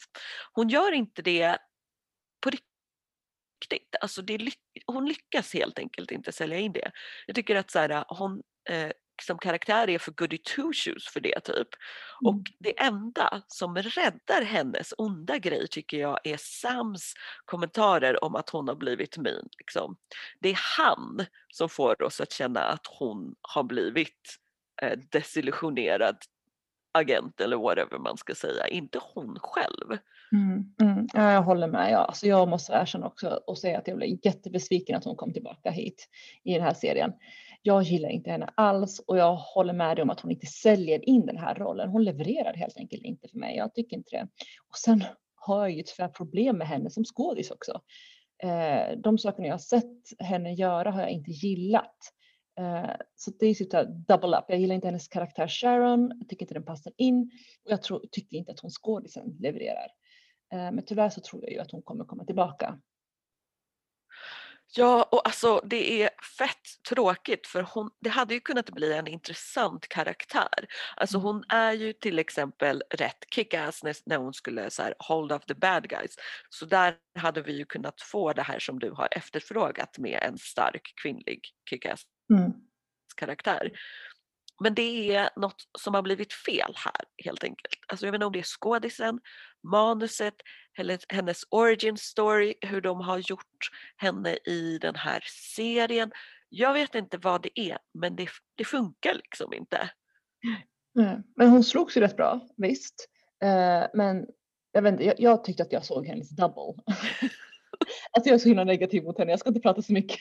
Hon 0.52 0.68
gör 0.68 0.92
inte 0.92 1.22
det 1.22 1.58
på 2.40 2.50
riktigt. 2.50 3.96
Alltså 4.00 4.22
det, 4.22 4.50
hon 4.86 5.06
lyckas 5.06 5.54
helt 5.54 5.78
enkelt 5.78 6.10
inte 6.10 6.32
sälja 6.32 6.58
in 6.58 6.72
det. 6.72 6.90
Jag 7.26 7.36
tycker 7.36 7.56
att 7.56 7.70
så 7.70 7.78
här, 7.78 7.90
äh, 7.90 8.04
hon 8.08 8.42
eh, 8.68 8.90
som 9.22 9.38
karaktär 9.38 9.90
är 9.90 9.98
för 9.98 10.12
goody 10.12 10.38
two 10.38 10.72
shoes 10.72 11.09
för 11.09 11.20
det 11.20 11.40
typ. 11.40 11.68
Och 12.24 12.33
mm. 12.33 12.44
det 12.59 12.81
enda 12.81 13.42
som 13.48 13.77
räddar 13.77 14.42
hennes 14.42 14.94
onda 14.98 15.38
grej 15.38 15.68
tycker 15.68 15.98
jag 15.98 16.18
är 16.24 16.37
Sams 16.37 17.14
kommentarer 17.44 18.24
om 18.24 18.35
att 18.35 18.50
hon 18.50 18.68
har 18.68 18.74
blivit 18.74 19.18
min. 19.18 19.48
Liksom. 19.59 19.96
Det 20.40 20.48
är 20.48 20.59
han 20.79 21.27
som 21.48 21.68
får 21.68 22.03
oss 22.03 22.20
att 22.20 22.33
känna 22.33 22.61
att 22.61 22.87
hon 22.98 23.35
har 23.40 23.62
blivit 23.62 24.38
eh, 24.83 24.98
desillusionerad 25.11 26.16
agent 26.94 27.40
eller 27.40 27.57
whatever 27.57 27.98
man 27.98 28.16
ska 28.16 28.35
säga, 28.35 28.68
inte 28.68 28.98
hon 29.14 29.38
själv. 29.40 29.98
Mm, 30.33 30.74
mm. 30.81 31.09
Ja, 31.12 31.33
jag 31.33 31.42
håller 31.42 31.68
med. 31.68 31.92
Ja, 31.92 31.98
alltså 31.98 32.27
jag 32.27 32.48
måste 32.48 32.72
erkänna 32.72 33.07
också 33.07 33.40
och 33.46 33.59
säga 33.59 33.79
att 33.79 33.88
jag 33.88 33.96
blev 33.96 34.18
jättebesviken 34.22 34.96
att 34.96 35.05
hon 35.05 35.16
kom 35.16 35.33
tillbaka 35.33 35.70
hit 35.70 36.09
i 36.44 36.53
den 36.53 36.62
här 36.62 36.74
serien. 36.74 37.12
Jag 37.66 37.83
gillar 37.83 38.09
inte 38.09 38.31
henne 38.31 38.50
alls 38.55 38.98
och 38.98 39.18
jag 39.18 39.37
håller 39.37 39.72
med 39.72 39.96
dig 39.96 40.03
om 40.03 40.11
att 40.11 40.20
hon 40.20 40.31
inte 40.31 40.46
säljer 40.46 41.09
in 41.09 41.27
den 41.27 41.37
här 41.37 41.55
rollen. 41.55 41.88
Hon 41.88 42.05
levererar 42.05 42.55
helt 42.55 42.77
enkelt 42.77 43.05
inte 43.05 43.29
för 43.29 43.38
mig. 43.38 43.57
Jag 43.57 43.74
tycker 43.74 43.96
inte 43.96 44.11
det. 44.11 44.29
Och 44.70 44.77
sen 44.77 45.05
har 45.35 45.61
jag 45.61 45.70
ju 45.70 45.83
tyvärr 45.83 46.09
problem 46.09 46.59
med 46.59 46.66
henne 46.66 46.90
som 46.90 47.05
skådis 47.05 47.50
också. 47.50 47.81
Eh, 48.42 48.98
de 48.98 49.18
sakerna 49.18 49.46
jag 49.46 49.55
har 49.55 49.59
sett 49.59 50.03
henne 50.18 50.55
göra 50.55 50.90
har 50.90 51.00
jag 51.00 51.11
inte 51.11 51.31
gillat. 51.31 51.98
Eh, 52.61 52.90
så 53.14 53.31
det 53.38 53.46
är 53.46 53.55
typ 53.55 53.70
double 54.09 54.38
up. 54.38 54.44
Jag 54.48 54.59
gillar 54.59 54.74
inte 54.74 54.88
hennes 54.88 55.09
karaktär 55.09 55.48
Sharon. 55.48 56.12
Jag 56.18 56.29
tycker 56.29 56.44
inte 56.44 56.55
den 56.55 56.64
passar 56.64 56.92
in 56.96 57.31
och 57.64 57.72
jag 57.72 57.83
tror, 57.83 58.05
tycker 58.11 58.37
inte 58.37 58.53
att 58.53 58.61
hon 58.61 58.70
skådisen 58.70 59.37
levererar. 59.40 59.88
Eh, 60.53 60.72
men 60.72 60.85
tyvärr 60.85 61.11
så 61.11 61.20
tror 61.20 61.42
jag 61.42 61.53
ju 61.53 61.59
att 61.59 61.70
hon 61.70 61.83
kommer 61.83 62.05
komma 62.05 62.24
tillbaka. 62.24 62.79
Ja, 64.76 65.02
och 65.02 65.26
alltså 65.26 65.60
det 65.64 66.02
är 66.02 66.10
fett 66.38 66.84
tråkigt 66.88 67.46
för 67.46 67.62
hon, 67.62 67.90
det 68.00 68.10
hade 68.10 68.34
ju 68.34 68.40
kunnat 68.40 68.70
bli 68.70 68.92
en 68.92 69.06
intressant 69.06 69.88
karaktär. 69.88 70.66
Alltså 70.96 71.16
mm. 71.16 71.26
hon 71.26 71.44
är 71.48 71.72
ju 71.72 71.92
till 71.92 72.18
exempel 72.18 72.82
rätt 72.90 73.24
kickass 73.34 73.82
när 74.06 74.16
hon 74.16 74.34
skulle 74.34 74.70
så 74.70 74.82
här, 74.82 74.94
hold 74.98 75.32
off 75.32 75.44
the 75.44 75.54
bad 75.54 75.88
guys. 75.88 76.16
Så 76.50 76.66
där 76.66 76.96
hade 77.18 77.42
vi 77.42 77.56
ju 77.56 77.64
kunnat 77.64 78.00
få 78.00 78.32
det 78.32 78.42
här 78.42 78.58
som 78.58 78.78
du 78.78 78.90
har 78.90 79.08
efterfrågat 79.10 79.98
med 79.98 80.18
en 80.22 80.38
stark 80.38 80.92
kvinnlig 81.02 81.40
kickass 81.70 82.02
mm. 82.32 82.52
karaktär. 83.16 83.70
Men 84.62 84.74
det 84.74 85.14
är 85.14 85.30
något 85.37 85.62
som 85.78 85.94
har 85.94 86.02
blivit 86.02 86.32
fel 86.32 86.74
här 86.76 87.04
helt 87.24 87.44
enkelt. 87.44 87.74
Alltså 87.88 88.06
jag 88.06 88.12
vet 88.12 88.16
inte 88.16 88.26
om 88.26 88.32
det 88.32 88.38
är 88.38 88.42
skådisen, 88.42 89.20
manuset, 89.70 90.34
hennes 91.08 91.44
origin 91.50 91.96
story, 91.96 92.54
hur 92.60 92.80
de 92.80 93.00
har 93.00 93.18
gjort 93.18 93.70
henne 93.96 94.37
i 94.46 94.78
den 94.78 94.94
här 94.94 95.24
serien. 95.56 96.12
Jag 96.48 96.72
vet 96.72 96.94
inte 96.94 97.18
vad 97.18 97.42
det 97.42 97.60
är 97.60 97.78
men 97.94 98.16
det, 98.16 98.28
det 98.54 98.64
funkar 98.64 99.14
liksom 99.14 99.52
inte. 99.52 99.90
Mm. 100.98 101.22
Men 101.37 101.48
hon 101.48 101.64
slogs 101.64 101.96
ju 101.96 102.00
rätt 102.00 102.16
bra, 102.16 102.40
visst. 102.56 103.08
Eh, 103.42 103.87
men 103.94 104.26
jag, 104.72 104.82
vet 104.82 104.92
inte, 104.92 105.04
jag, 105.04 105.20
jag, 105.20 105.44
tyckte 105.44 105.62
att 105.62 105.72
jag 105.72 105.84
såg 105.84 106.06
hennes 106.06 106.30
double. 106.30 106.62
alltså 108.10 108.28
jag 108.28 108.34
är 108.34 108.38
så 108.38 108.48
himla 108.48 108.64
negativ 108.64 109.04
mot 109.04 109.18
henne, 109.18 109.30
jag 109.30 109.40
ska 109.40 109.48
inte 109.48 109.60
prata 109.60 109.82
så 109.82 109.92
mycket 109.92 110.18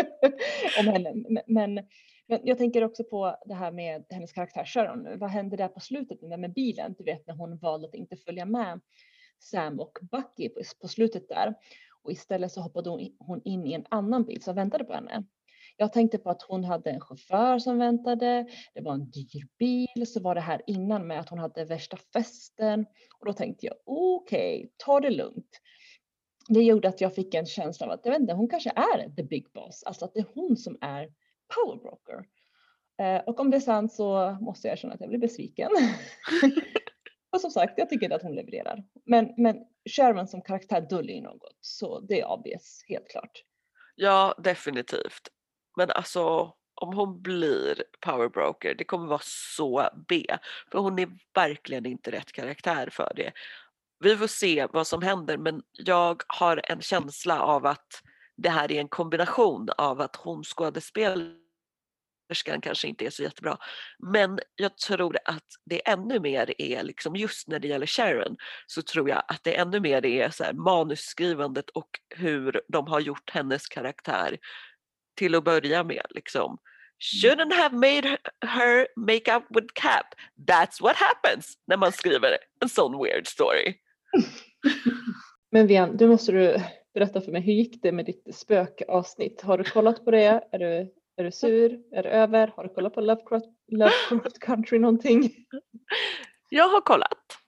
om 0.80 0.86
henne. 0.86 1.12
Men, 1.46 1.74
men 2.26 2.40
jag 2.42 2.58
tänker 2.58 2.84
också 2.84 3.04
på 3.04 3.36
det 3.46 3.54
här 3.54 3.72
med 3.72 4.04
hennes 4.10 4.32
karaktär 4.32 4.64
Sharon. 4.64 5.18
Vad 5.18 5.30
hände 5.30 5.56
där 5.56 5.68
på 5.68 5.80
slutet 5.80 6.22
med, 6.22 6.40
med 6.40 6.52
bilen? 6.52 6.94
Du 6.98 7.04
vet 7.04 7.26
när 7.26 7.34
hon 7.34 7.58
valde 7.58 7.88
att 7.88 7.94
inte 7.94 8.16
följa 8.16 8.44
med 8.44 8.80
Sam 9.38 9.80
och 9.80 9.98
Bucky 10.02 10.48
på, 10.48 10.60
på 10.80 10.88
slutet 10.88 11.28
där. 11.28 11.54
Och 12.02 12.12
istället 12.12 12.52
så 12.52 12.60
hoppade 12.60 12.90
hon, 13.18 13.42
in 13.44 13.66
i 13.66 13.72
en 13.72 13.86
annan 13.90 14.24
bil 14.24 14.42
som 14.42 14.54
väntade 14.54 14.84
på 14.84 14.92
henne. 14.92 15.24
Jag 15.76 15.92
tänkte 15.92 16.18
på 16.18 16.30
att 16.30 16.42
hon 16.42 16.64
hade 16.64 16.90
en 16.90 17.00
chaufför 17.00 17.58
som 17.58 17.78
väntade. 17.78 18.46
Det 18.74 18.80
var 18.80 18.94
en 18.94 19.10
dyr 19.10 19.46
bil. 19.58 20.06
Så 20.06 20.20
var 20.20 20.34
det 20.34 20.40
här 20.40 20.62
innan 20.66 21.06
med 21.06 21.20
att 21.20 21.28
hon 21.28 21.38
hade 21.38 21.64
värsta 21.64 21.96
festen. 22.12 22.86
Och 23.18 23.26
då 23.26 23.32
tänkte 23.32 23.66
jag 23.66 23.74
okej, 23.84 24.56
okay, 24.58 24.70
ta 24.76 25.00
det 25.00 25.10
lugnt. 25.10 25.60
Det 26.48 26.62
gjorde 26.62 26.88
att 26.88 27.00
jag 27.00 27.14
fick 27.14 27.34
en 27.34 27.46
känsla 27.46 27.86
av 27.86 27.92
att 27.92 28.00
jag 28.04 28.12
vet 28.12 28.20
inte, 28.20 28.34
hon 28.34 28.48
kanske 28.48 28.70
är 28.70 29.16
the 29.16 29.22
big 29.22 29.52
boss. 29.52 29.82
Alltså 29.82 30.04
att 30.04 30.14
det 30.14 30.20
är 30.20 30.26
hon 30.34 30.56
som 30.56 30.78
är 30.80 31.08
powerbroker. 31.54 32.24
Eh, 32.98 33.22
och 33.26 33.40
om 33.40 33.50
det 33.50 33.56
är 33.56 33.60
sant 33.60 33.92
så 33.92 34.38
måste 34.40 34.68
jag 34.68 34.72
erkänna 34.72 34.94
att 34.94 35.00
jag 35.00 35.08
blir 35.08 35.18
besviken. 35.18 35.70
och 37.32 37.40
som 37.40 37.50
sagt, 37.50 37.74
jag 37.76 37.90
tycker 37.90 38.10
att 38.10 38.22
hon 38.22 38.34
levererar. 38.34 38.84
Men, 39.06 39.34
men 39.36 39.56
Sharon 39.96 40.28
som 40.28 40.42
karaktär 40.42 40.80
döljer 40.80 41.22
något, 41.22 41.56
så 41.60 42.00
det 42.00 42.20
är 42.20 42.26
obvious, 42.26 42.84
helt 42.88 43.08
klart. 43.08 43.44
Ja, 43.94 44.34
definitivt. 44.38 45.28
Men 45.76 45.90
alltså 45.90 46.52
om 46.80 46.94
hon 46.94 47.22
blir 47.22 47.84
powerbroker, 48.00 48.74
det 48.74 48.84
kommer 48.84 49.06
vara 49.06 49.20
så 49.22 49.88
B. 50.08 50.26
För 50.72 50.78
hon 50.78 50.98
är 50.98 51.08
verkligen 51.34 51.86
inte 51.86 52.10
rätt 52.10 52.32
karaktär 52.32 52.88
för 52.92 53.12
det. 53.16 53.32
Vi 54.00 54.16
får 54.16 54.26
se 54.26 54.66
vad 54.72 54.86
som 54.86 55.02
händer 55.02 55.38
men 55.38 55.62
jag 55.72 56.22
har 56.26 56.60
en 56.64 56.80
känsla 56.80 57.40
av 57.40 57.66
att 57.66 58.02
det 58.36 58.50
här 58.50 58.72
är 58.72 58.80
en 58.80 58.88
kombination 58.88 59.68
av 59.78 60.00
att 60.00 60.16
hon 60.16 60.44
skådespelar 60.44 61.47
skådespelerskan 62.28 62.60
kanske 62.60 62.88
inte 62.88 63.06
är 63.06 63.10
så 63.10 63.22
jättebra. 63.22 63.58
Men 63.98 64.40
jag 64.56 64.76
tror 64.78 65.16
att 65.24 65.44
det 65.64 65.88
ännu 65.88 66.20
mer 66.20 66.54
är, 66.58 66.82
liksom 66.82 67.16
just 67.16 67.48
när 67.48 67.58
det 67.58 67.68
gäller 67.68 67.86
Sharon, 67.86 68.36
så 68.66 68.82
tror 68.82 69.08
jag 69.08 69.22
att 69.28 69.44
det 69.44 69.56
ännu 69.56 69.80
mer 69.80 70.06
är 70.06 70.30
så 70.30 70.44
här 70.44 70.52
manusskrivandet 70.52 71.70
och 71.70 71.88
hur 72.16 72.60
de 72.68 72.86
har 72.86 73.00
gjort 73.00 73.30
hennes 73.30 73.66
karaktär 73.66 74.38
till 75.16 75.34
att 75.34 75.44
börja 75.44 75.84
med. 75.84 76.06
Liksom. 76.10 76.58
Shouldn't 77.00 77.54
have 77.54 77.76
made 77.76 78.18
her 78.46 78.86
make 78.96 79.36
up 79.36 79.44
with 79.50 79.66
Cap. 79.74 80.06
That's 80.48 80.82
what 80.82 80.96
happens 80.96 81.58
när 81.66 81.76
man 81.76 81.92
skriver 81.92 82.38
en 82.60 82.68
sån 82.68 83.02
weird 83.02 83.26
story. 83.26 83.74
Men 85.52 85.66
Vian, 85.66 85.96
du 85.96 86.06
måste 86.06 86.32
du 86.32 86.56
berätta 86.94 87.20
för 87.20 87.32
mig, 87.32 87.40
hur 87.40 87.52
gick 87.52 87.82
det 87.82 87.92
med 87.92 88.06
ditt 88.06 88.36
spökavsnitt? 88.36 89.40
Har 89.42 89.58
du 89.58 89.64
kollat 89.64 90.04
på 90.04 90.10
det? 90.10 90.44
Är 90.52 90.58
du, 90.58 90.92
är 91.18 91.24
du 91.24 91.32
sur? 91.32 91.80
Är 91.92 92.02
det 92.02 92.08
över? 92.08 92.52
Har 92.56 92.64
du 92.64 92.74
kollat 92.74 92.94
på 92.94 93.00
Lovecraft, 93.00 93.46
Lovecraft 93.72 94.38
Country 94.38 94.78
någonting? 94.78 95.34
Jag 96.48 96.68
har 96.68 96.80
kollat. 96.80 97.38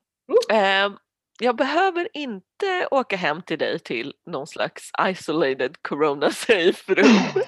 Mm. 0.51 0.97
jag 1.41 1.57
behöver 1.57 2.09
inte 2.15 2.89
åka 2.91 3.17
hem 3.17 3.43
till 3.43 3.59
dig 3.59 3.79
till 3.79 4.15
någon 4.27 4.47
slags 4.47 4.91
isolated 5.09 5.83
corona 5.83 6.31
safe 6.31 6.95
room. 6.95 7.43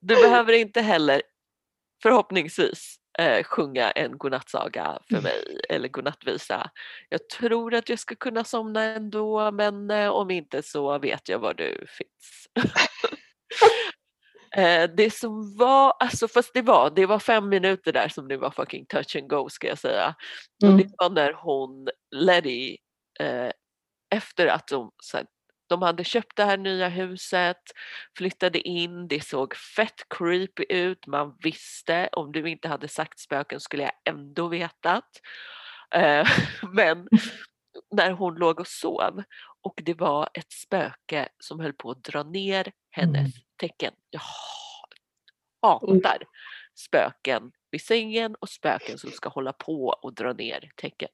Du 0.00 0.14
behöver 0.14 0.52
inte 0.52 0.80
heller, 0.80 1.22
förhoppningsvis, 2.02 2.96
eh, 3.18 3.44
sjunga 3.44 3.90
en 3.90 4.18
godnattsaga 4.18 4.98
för 5.10 5.20
mig 5.20 5.60
eller 5.68 5.88
godnattvisa. 5.88 6.70
Jag 7.08 7.28
tror 7.28 7.74
att 7.74 7.88
jag 7.88 7.98
ska 7.98 8.14
kunna 8.14 8.44
somna 8.44 8.84
ändå 8.84 9.50
men 9.50 9.90
eh, 9.90 10.08
om 10.08 10.30
inte 10.30 10.62
så 10.62 10.98
vet 10.98 11.28
jag 11.28 11.38
var 11.38 11.54
du 11.54 11.86
finns. 11.88 12.48
Eh, 14.56 14.90
det 14.96 15.14
som 15.14 15.56
var, 15.56 15.94
alltså 15.98 16.28
fast 16.28 16.54
det 16.54 16.62
var, 16.62 16.90
det 16.90 17.06
var 17.06 17.18
fem 17.18 17.48
minuter 17.48 17.92
där 17.92 18.08
som 18.08 18.28
det 18.28 18.36
var 18.36 18.50
fucking 18.50 18.86
touch 18.86 19.16
and 19.16 19.28
go 19.28 19.48
ska 19.48 19.66
jag 19.66 19.78
säga. 19.78 20.14
Mm. 20.62 20.74
Och 20.74 20.80
det 20.80 20.94
var 20.98 21.10
när 21.10 21.32
hon, 21.32 21.88
Letty, 22.14 22.76
eh, 23.20 23.50
efter 24.10 24.46
att 24.46 24.68
de, 24.68 24.90
så 25.02 25.16
här, 25.16 25.26
de 25.68 25.82
hade 25.82 26.04
köpt 26.04 26.36
det 26.36 26.44
här 26.44 26.56
nya 26.56 26.88
huset, 26.88 27.62
flyttade 28.18 28.58
in, 28.68 29.08
det 29.08 29.24
såg 29.24 29.56
fett 29.56 30.06
creepy 30.10 30.64
ut, 30.68 31.06
man 31.06 31.36
visste, 31.42 32.08
om 32.12 32.32
du 32.32 32.50
inte 32.50 32.68
hade 32.68 32.88
sagt 32.88 33.18
spöken 33.18 33.60
skulle 33.60 33.82
jag 33.82 34.14
ändå 34.14 34.48
vetat. 34.48 35.10
Eh, 35.94 36.28
men 36.72 37.08
när 37.90 38.10
hon 38.10 38.34
låg 38.34 38.60
och 38.60 38.68
sov 38.68 39.22
och 39.62 39.80
det 39.84 39.94
var 39.94 40.28
ett 40.34 40.52
spöke 40.52 41.28
som 41.38 41.60
höll 41.60 41.72
på 41.72 41.90
att 41.90 42.04
dra 42.04 42.22
ner 42.22 42.72
hennes 42.90 43.36
mm. 43.36 43.45
Tecken. 43.56 43.92
Jag 44.10 44.20
hatar 45.62 46.22
spöken 46.74 47.52
vid 47.70 47.82
sängen 47.82 48.34
och 48.34 48.48
spöken 48.48 48.98
som 48.98 49.10
ska 49.10 49.28
hålla 49.28 49.52
på 49.52 49.86
och 50.02 50.14
dra 50.14 50.32
ner 50.32 50.70
tecken. 50.76 51.10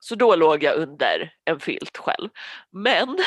Så 0.00 0.14
då 0.14 0.36
låg 0.36 0.62
jag 0.62 0.76
under 0.76 1.34
en 1.44 1.60
filt 1.60 1.96
själv. 1.96 2.28
Men 2.70 3.18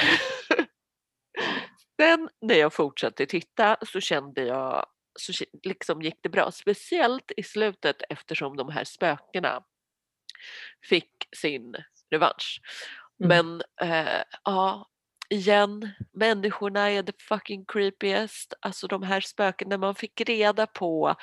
sen 2.01 2.29
när 2.41 2.55
jag 2.55 2.73
fortsatte 2.73 3.25
titta 3.25 3.77
så 3.85 3.99
kände 3.99 4.43
jag 4.43 4.85
så 5.19 5.45
liksom 5.63 6.01
gick 6.01 6.19
det 6.21 6.29
bra. 6.29 6.51
Speciellt 6.51 7.31
i 7.37 7.43
slutet 7.43 8.01
eftersom 8.09 8.57
de 8.57 8.69
här 8.69 8.83
spökena 8.83 9.63
fick 10.89 11.11
sin 11.35 11.75
revansch. 12.11 12.61
Mm. 13.23 13.27
Men 13.27 13.61
äh, 13.89 14.23
ja, 14.43 14.89
igen, 15.29 15.89
människorna 16.13 16.89
är 16.89 17.03
the 17.03 17.13
fucking 17.19 17.65
creepiest. 17.65 18.53
Alltså 18.59 18.87
de 18.87 19.03
här 19.03 19.21
spökena, 19.21 19.77
man 19.77 19.95
fick 19.95 20.21
reda 20.21 20.67
på 20.67 21.15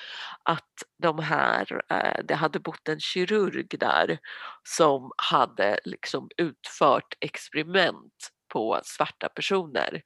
att 0.42 0.73
de 1.03 1.19
här, 1.19 1.83
äh, 1.90 2.25
det 2.25 2.35
hade 2.35 2.61
bott 2.61 2.88
en 2.88 3.01
kirurg 3.01 3.79
där 3.79 4.19
som 4.62 5.12
hade 5.16 5.81
liksom 5.85 6.29
utfört 6.37 7.14
experiment 7.21 8.33
på 8.53 8.81
svarta 8.85 9.29
personer. 9.29 10.03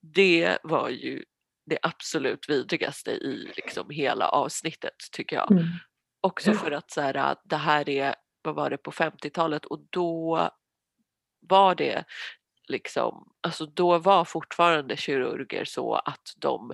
Det 0.00 0.58
var 0.62 0.88
ju 0.88 1.24
det 1.66 1.78
absolut 1.82 2.48
vidrigaste 2.48 3.10
i 3.10 3.52
liksom 3.56 3.90
hela 3.90 4.28
avsnittet 4.28 4.96
tycker 5.12 5.36
jag. 5.36 5.52
Mm. 5.52 5.64
Också 6.20 6.52
för 6.54 6.70
att 6.70 6.90
så 6.90 7.00
här, 7.00 7.36
det 7.44 7.56
här 7.56 7.88
är, 7.88 8.14
vad 8.42 8.54
var 8.54 8.70
det, 8.70 8.76
på 8.76 8.90
50-talet 8.90 9.64
och 9.64 9.80
då 9.90 10.50
var 11.40 11.74
det 11.74 12.04
liksom, 12.68 13.32
alltså 13.40 13.66
då 13.66 13.98
var 13.98 14.24
fortfarande 14.24 14.96
kirurger 14.96 15.64
så 15.64 15.94
att 15.94 16.34
de 16.36 16.72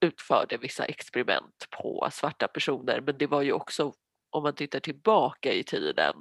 utförde 0.00 0.56
vissa 0.56 0.84
experiment 0.84 1.66
på 1.70 2.08
svarta 2.12 2.48
personer 2.48 3.00
men 3.00 3.18
det 3.18 3.26
var 3.26 3.42
ju 3.42 3.52
också 3.52 3.92
om 4.30 4.42
man 4.42 4.54
tittar 4.54 4.80
tillbaka 4.80 5.52
i 5.52 5.64
tiden 5.64 6.14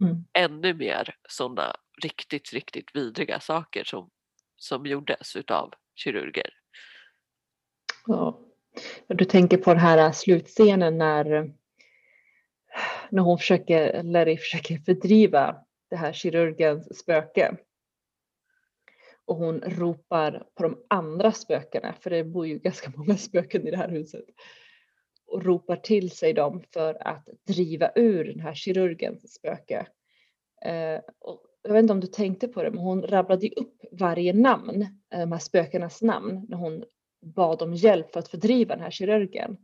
mm. 0.00 0.24
ännu 0.32 0.74
mer 0.74 1.14
sådana 1.28 1.74
riktigt, 2.02 2.52
riktigt 2.52 2.96
vidriga 2.96 3.40
saker 3.40 3.84
som, 3.84 4.10
som 4.56 4.86
gjordes 4.86 5.36
utav 5.36 5.72
kirurger. 5.94 6.50
Ja, 8.06 8.40
du 9.06 9.24
tänker 9.24 9.56
på 9.56 9.70
den 9.70 9.82
här 9.82 10.12
slutscenen 10.12 10.98
när, 10.98 11.52
när 13.10 13.22
hon 13.22 13.38
försöker, 13.38 14.02
Larry 14.02 14.36
försöker 14.36 14.78
fördriva 14.78 15.56
det 15.90 15.96
här 15.96 16.12
kirurgens 16.12 16.98
spöke 16.98 17.56
och 19.30 19.36
hon 19.36 19.60
ropar 19.60 20.46
på 20.54 20.62
de 20.62 20.78
andra 20.88 21.32
spökena, 21.32 21.94
för 22.00 22.10
det 22.10 22.24
bor 22.24 22.46
ju 22.46 22.58
ganska 22.58 22.90
många 22.96 23.16
spöken 23.16 23.66
i 23.66 23.70
det 23.70 23.76
här 23.76 23.88
huset, 23.88 24.24
och 25.26 25.44
ropar 25.44 25.76
till 25.76 26.10
sig 26.10 26.32
dem 26.32 26.62
för 26.72 27.06
att 27.06 27.28
driva 27.46 27.90
ur 27.94 28.24
den 28.24 28.40
här 28.40 28.54
kirurgens 28.54 29.34
spöke. 29.34 29.86
Eh, 30.64 31.00
och 31.18 31.42
jag 31.62 31.72
vet 31.72 31.82
inte 31.82 31.92
om 31.92 32.00
du 32.00 32.06
tänkte 32.06 32.48
på 32.48 32.62
det, 32.62 32.70
men 32.70 32.80
hon 32.80 33.02
rabblade 33.02 33.48
upp 33.48 33.80
varje 33.92 34.32
namn, 34.32 34.82
eh, 35.12 35.20
de 35.20 35.32
här 35.32 35.38
spökenas 35.38 36.02
namn, 36.02 36.46
när 36.48 36.56
hon 36.56 36.84
bad 37.22 37.62
om 37.62 37.74
hjälp 37.74 38.12
för 38.12 38.20
att 38.20 38.28
fördriva 38.28 38.74
den 38.74 38.84
här 38.84 38.90
kirurgen. 38.90 39.56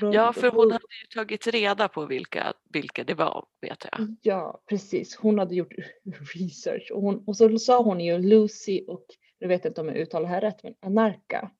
Ja, 0.00 0.32
för 0.32 0.50
hon 0.50 0.72
hade 0.72 0.84
ju 1.02 1.06
tagit 1.14 1.46
reda 1.46 1.88
på 1.88 2.06
vilka, 2.06 2.52
vilka 2.72 3.04
det 3.04 3.14
var, 3.14 3.46
vet 3.60 3.86
jag. 3.92 4.16
Ja, 4.22 4.62
precis. 4.68 5.16
Hon 5.16 5.38
hade 5.38 5.54
gjort 5.54 5.74
research 6.34 6.90
och, 6.94 7.02
hon, 7.02 7.24
och 7.26 7.36
så 7.36 7.58
sa 7.58 7.82
hon 7.82 8.00
ju 8.00 8.18
Lucy 8.18 8.84
och, 8.88 9.04
jag 9.38 9.48
vet 9.48 9.64
inte 9.64 9.80
om 9.80 9.88
jag 9.88 9.96
uttalar 9.96 10.28
det 10.28 10.34
här 10.34 10.40
rätt, 10.40 10.62
men 10.62 10.74
Anarka. 10.80 11.50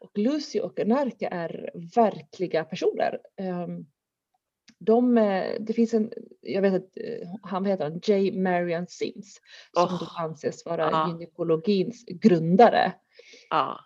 Och 0.00 0.18
Lucy 0.18 0.60
och 0.60 0.80
Anarka 0.80 1.28
är 1.28 1.70
verkliga 1.96 2.64
personer. 2.64 3.18
Ehm, 3.36 3.86
de, 4.78 5.18
eh, 5.18 5.60
det 5.60 5.72
finns 5.72 5.94
en, 5.94 6.12
jag 6.40 6.62
vet 6.62 6.74
att 6.74 6.96
eh, 6.96 7.28
han 7.42 7.64
heter 7.64 8.10
J. 8.10 8.32
Marian 8.32 8.86
Sims 8.88 9.40
som 9.72 9.84
oh. 9.84 10.20
anses 10.22 10.64
vara 10.64 10.90
ja. 10.90 11.08
gynekologins 11.08 12.04
grundare. 12.04 12.92
Ja 13.50 13.80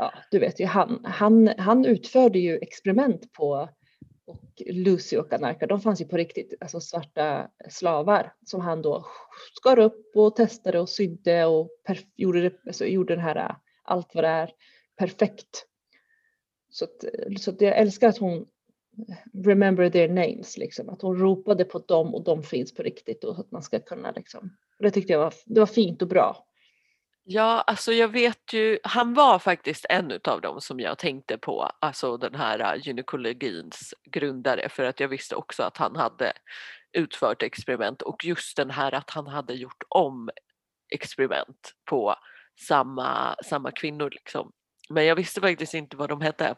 ja, 0.00 0.12
du 0.30 0.38
vet 0.38 0.60
ju, 0.60 0.66
han, 0.66 1.00
han, 1.04 1.48
han 1.58 1.84
utförde 1.84 2.38
ju 2.38 2.58
experiment 2.58 3.32
på 3.32 3.68
och 4.26 4.62
Lucy 4.66 5.16
och 5.16 5.32
Anarka, 5.32 5.66
de 5.66 5.80
fanns 5.80 6.00
ju 6.00 6.04
på 6.04 6.16
riktigt, 6.16 6.54
alltså 6.60 6.80
svarta 6.80 7.50
slavar 7.68 8.32
som 8.46 8.60
han 8.60 8.82
då 8.82 9.06
skar 9.54 9.78
upp 9.78 10.10
och 10.14 10.36
testade 10.36 10.80
och 10.80 10.88
sydde 10.88 11.44
och 11.44 11.70
gjorde, 12.16 12.40
det, 12.40 12.52
alltså 12.66 12.84
gjorde 12.84 13.14
den 13.14 13.24
här, 13.24 13.56
allt 13.82 14.14
vad 14.14 14.24
det 14.24 14.28
är, 14.28 14.50
perfekt. 14.96 15.66
Så, 16.70 16.84
att, 16.84 17.04
så 17.40 17.50
att 17.50 17.60
jag 17.60 17.78
älskar 17.78 18.08
att 18.08 18.18
hon 18.18 18.46
remember 19.44 19.90
their 19.90 20.08
names, 20.08 20.56
liksom, 20.56 20.88
att 20.88 21.02
hon 21.02 21.18
ropade 21.18 21.64
på 21.64 21.78
dem 21.78 22.14
och 22.14 22.24
de 22.24 22.42
finns 22.42 22.74
på 22.74 22.82
riktigt 22.82 23.24
och 23.24 23.38
att 23.38 23.50
man 23.50 23.62
ska 23.62 23.80
kunna 23.80 24.10
liksom, 24.10 24.56
det 24.78 24.90
tyckte 24.90 25.12
jag 25.12 25.20
var, 25.20 25.34
det 25.46 25.60
var 25.60 25.66
fint 25.66 26.02
och 26.02 26.08
bra. 26.08 26.46
Ja, 27.32 27.64
alltså 27.66 27.92
jag 27.92 28.08
vet 28.08 28.52
ju, 28.52 28.78
han 28.82 29.14
var 29.14 29.38
faktiskt 29.38 29.86
en 29.88 30.20
av 30.24 30.40
dem 30.40 30.60
som 30.60 30.80
jag 30.80 30.98
tänkte 30.98 31.38
på, 31.38 31.70
alltså 31.80 32.16
den 32.16 32.34
här 32.34 32.58
äh, 32.58 32.86
gynekologins 32.86 33.94
grundare 34.10 34.68
för 34.68 34.84
att 34.84 35.00
jag 35.00 35.08
visste 35.08 35.36
också 35.36 35.62
att 35.62 35.76
han 35.76 35.96
hade 35.96 36.32
utfört 36.92 37.42
experiment 37.42 38.02
och 38.02 38.24
just 38.24 38.56
den 38.56 38.70
här 38.70 38.94
att 38.94 39.10
han 39.10 39.26
hade 39.26 39.54
gjort 39.54 39.82
om 39.88 40.30
experiment 40.94 41.72
på 41.90 42.14
samma, 42.68 43.34
samma 43.44 43.70
kvinnor 43.70 44.10
liksom. 44.10 44.52
Men 44.88 45.06
jag 45.06 45.16
visste 45.16 45.40
faktiskt 45.40 45.74
inte 45.74 45.96
vad 45.96 46.08
de 46.08 46.20
hette. 46.20 46.54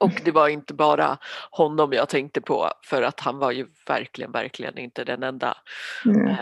Och 0.00 0.20
det 0.24 0.30
var 0.30 0.48
inte 0.48 0.74
bara 0.74 1.18
honom 1.50 1.92
jag 1.92 2.08
tänkte 2.08 2.40
på 2.40 2.70
för 2.84 3.02
att 3.02 3.20
han 3.20 3.38
var 3.38 3.52
ju 3.52 3.66
verkligen, 3.86 4.32
verkligen 4.32 4.78
inte 4.78 5.04
den 5.04 5.22
enda. 5.22 5.56
Mm. 6.06 6.36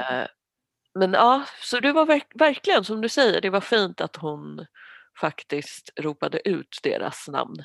Men 0.95 1.13
ja, 1.13 1.45
så 1.61 1.81
det 1.81 1.93
var 1.93 2.07
verk 2.07 2.27
verkligen 2.35 2.85
som 2.85 3.01
du 3.01 3.09
säger, 3.09 3.41
det 3.41 3.51
var 3.51 3.61
fint 3.61 4.01
att 4.01 4.17
hon 4.17 4.67
faktiskt 5.21 5.91
ropade 5.97 6.49
ut 6.49 6.79
deras 6.83 7.29
namn. 7.29 7.65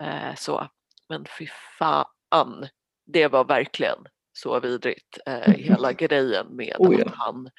Eh, 0.00 0.34
så. 0.36 0.68
Men 1.08 1.26
fy 1.38 1.46
fan, 1.78 2.68
det 3.06 3.28
var 3.28 3.44
verkligen 3.44 3.98
så 4.32 4.60
vidrigt. 4.60 5.18
Eh, 5.26 5.54
hela 5.54 5.92
grejen 5.92 6.46
med 6.56 6.76
oh, 6.78 7.00
ja. 7.00 7.06
att 7.06 7.14
han 7.14 7.50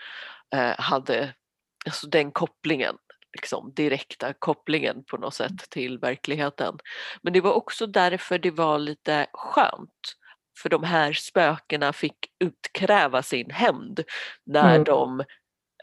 eh, 0.56 0.80
hade 0.80 1.34
alltså 1.86 2.08
den 2.08 2.32
kopplingen, 2.32 2.98
liksom, 3.34 3.74
direkta 3.74 4.34
kopplingen 4.34 5.04
på 5.04 5.18
något 5.18 5.34
sätt 5.34 5.70
till 5.70 6.00
verkligheten. 6.00 6.78
Men 7.22 7.34
det 7.34 7.42
var 7.42 7.54
också 7.54 7.88
därför 7.88 8.40
det 8.40 8.52
var 8.52 8.80
lite 8.80 9.28
skönt 9.34 10.16
för 10.62 10.70
de 10.70 10.84
här 10.84 11.14
spökena 11.14 11.94
fick 11.94 12.18
utkräva 12.40 13.24
sin 13.24 13.52
hämnd 13.52 14.04
när 14.46 14.76
mm. 14.76 14.84
de 14.84 15.24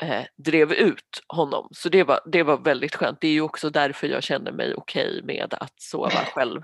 eh, 0.02 0.24
drev 0.44 0.72
ut 0.72 1.22
honom. 1.28 1.68
Så 1.70 1.88
det 1.88 2.04
var, 2.04 2.20
det 2.32 2.42
var 2.42 2.58
väldigt 2.58 2.94
skönt. 2.94 3.20
Det 3.20 3.28
är 3.28 3.32
ju 3.32 3.40
också 3.40 3.70
därför 3.70 4.06
jag 4.06 4.22
känner 4.22 4.52
mig 4.52 4.74
okej 4.74 5.08
okay 5.08 5.22
med 5.22 5.54
att 5.60 5.80
sova 5.80 6.10
själv. 6.10 6.62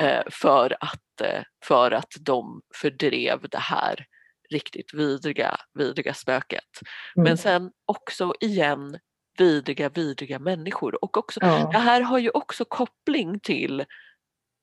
Eh, 0.00 0.22
för, 0.30 0.76
att, 0.80 1.20
eh, 1.22 1.42
för 1.64 1.90
att 1.90 2.12
de 2.20 2.60
fördrev 2.74 3.48
det 3.50 3.58
här 3.58 4.06
riktigt 4.50 4.94
vidriga, 4.94 5.56
vidriga 5.74 6.14
spöket. 6.14 6.80
Mm. 7.16 7.24
Men 7.24 7.38
sen 7.38 7.70
också 7.86 8.34
igen 8.40 8.98
vidriga, 9.38 9.88
vidriga 9.88 10.38
människor. 10.38 11.04
Och 11.04 11.16
också, 11.16 11.40
ja. 11.42 11.70
det 11.72 11.78
här 11.78 12.00
har 12.00 12.18
ju 12.18 12.30
också 12.30 12.64
koppling 12.64 13.40
till 13.40 13.84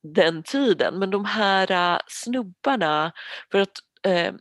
den 0.04 0.44
tiden. 0.44 1.00
Men 1.00 1.10
de 1.10 1.26
här 1.26 1.96
uh, 1.96 2.00
snubbarna, 2.08 3.12
för 3.52 3.60
att, 3.60 3.80
uh, 4.08 4.36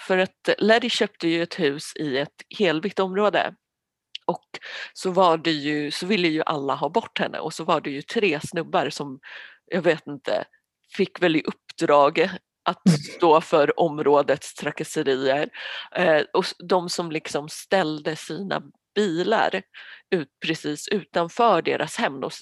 för 0.00 0.18
att 0.18 0.48
Leddy 0.58 0.90
köpte 0.90 1.28
ju 1.28 1.42
ett 1.42 1.60
hus 1.60 1.92
i 1.96 2.18
ett 2.18 2.42
helvitt 2.58 2.98
område 2.98 3.54
Och 4.26 4.46
så 4.94 5.10
var 5.10 5.38
det 5.38 5.50
ju, 5.50 5.90
så 5.90 6.06
ville 6.06 6.28
ju 6.28 6.42
alla 6.46 6.74
ha 6.74 6.88
bort 6.88 7.18
henne 7.18 7.38
och 7.38 7.54
så 7.54 7.64
var 7.64 7.80
det 7.80 7.90
ju 7.90 8.02
tre 8.02 8.40
snubbar 8.40 8.90
som, 8.90 9.20
jag 9.66 9.82
vet 9.82 10.06
inte, 10.06 10.44
fick 10.96 11.22
väl 11.22 11.36
i 11.36 11.42
uppdrag 11.42 12.30
att 12.64 12.82
stå 13.16 13.40
för 13.40 13.80
områdets 13.80 14.54
trakasserier. 14.54 15.50
Eh, 15.96 16.22
och 16.32 16.44
de 16.68 16.88
som 16.88 17.12
liksom 17.12 17.48
ställde 17.48 18.16
sina 18.16 18.62
bilar 18.94 19.62
ut, 20.10 20.28
precis 20.46 20.88
utanför 20.88 21.62
deras 21.62 21.96
hem 21.96 22.24
och, 22.24 22.32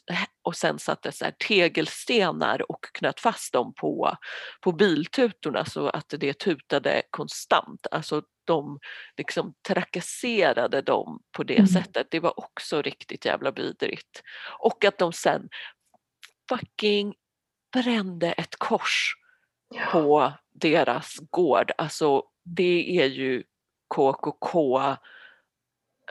och 0.42 0.56
sen 0.56 0.78
satte 0.78 1.12
så 1.12 1.26
tegelstenar 1.48 2.70
och 2.70 2.84
knöt 2.92 3.20
fast 3.20 3.52
dem 3.52 3.74
på, 3.74 4.16
på 4.60 4.72
biltutorna 4.72 5.64
så 5.64 5.88
att 5.88 6.14
det 6.18 6.38
tutade 6.38 7.02
konstant. 7.10 7.86
Alltså 7.90 8.22
de 8.44 8.78
liksom 9.16 9.54
trakasserade 9.68 10.82
dem 10.82 11.22
på 11.36 11.42
det 11.42 11.58
mm. 11.58 11.66
sättet. 11.66 12.06
Det 12.10 12.20
var 12.20 12.40
också 12.40 12.82
riktigt 12.82 13.24
jävla 13.24 13.50
vidrigt. 13.50 14.22
Och 14.58 14.84
att 14.84 14.98
de 14.98 15.12
sen 15.12 15.48
fucking 16.48 17.14
brände 17.72 18.32
ett 18.32 18.56
kors 18.56 19.14
ja. 19.74 19.86
på 19.92 20.32
deras 20.54 21.16
gård. 21.30 21.72
Alltså 21.78 22.22
det 22.44 23.00
är 23.00 23.06
ju 23.06 23.42
KKK 23.94 24.80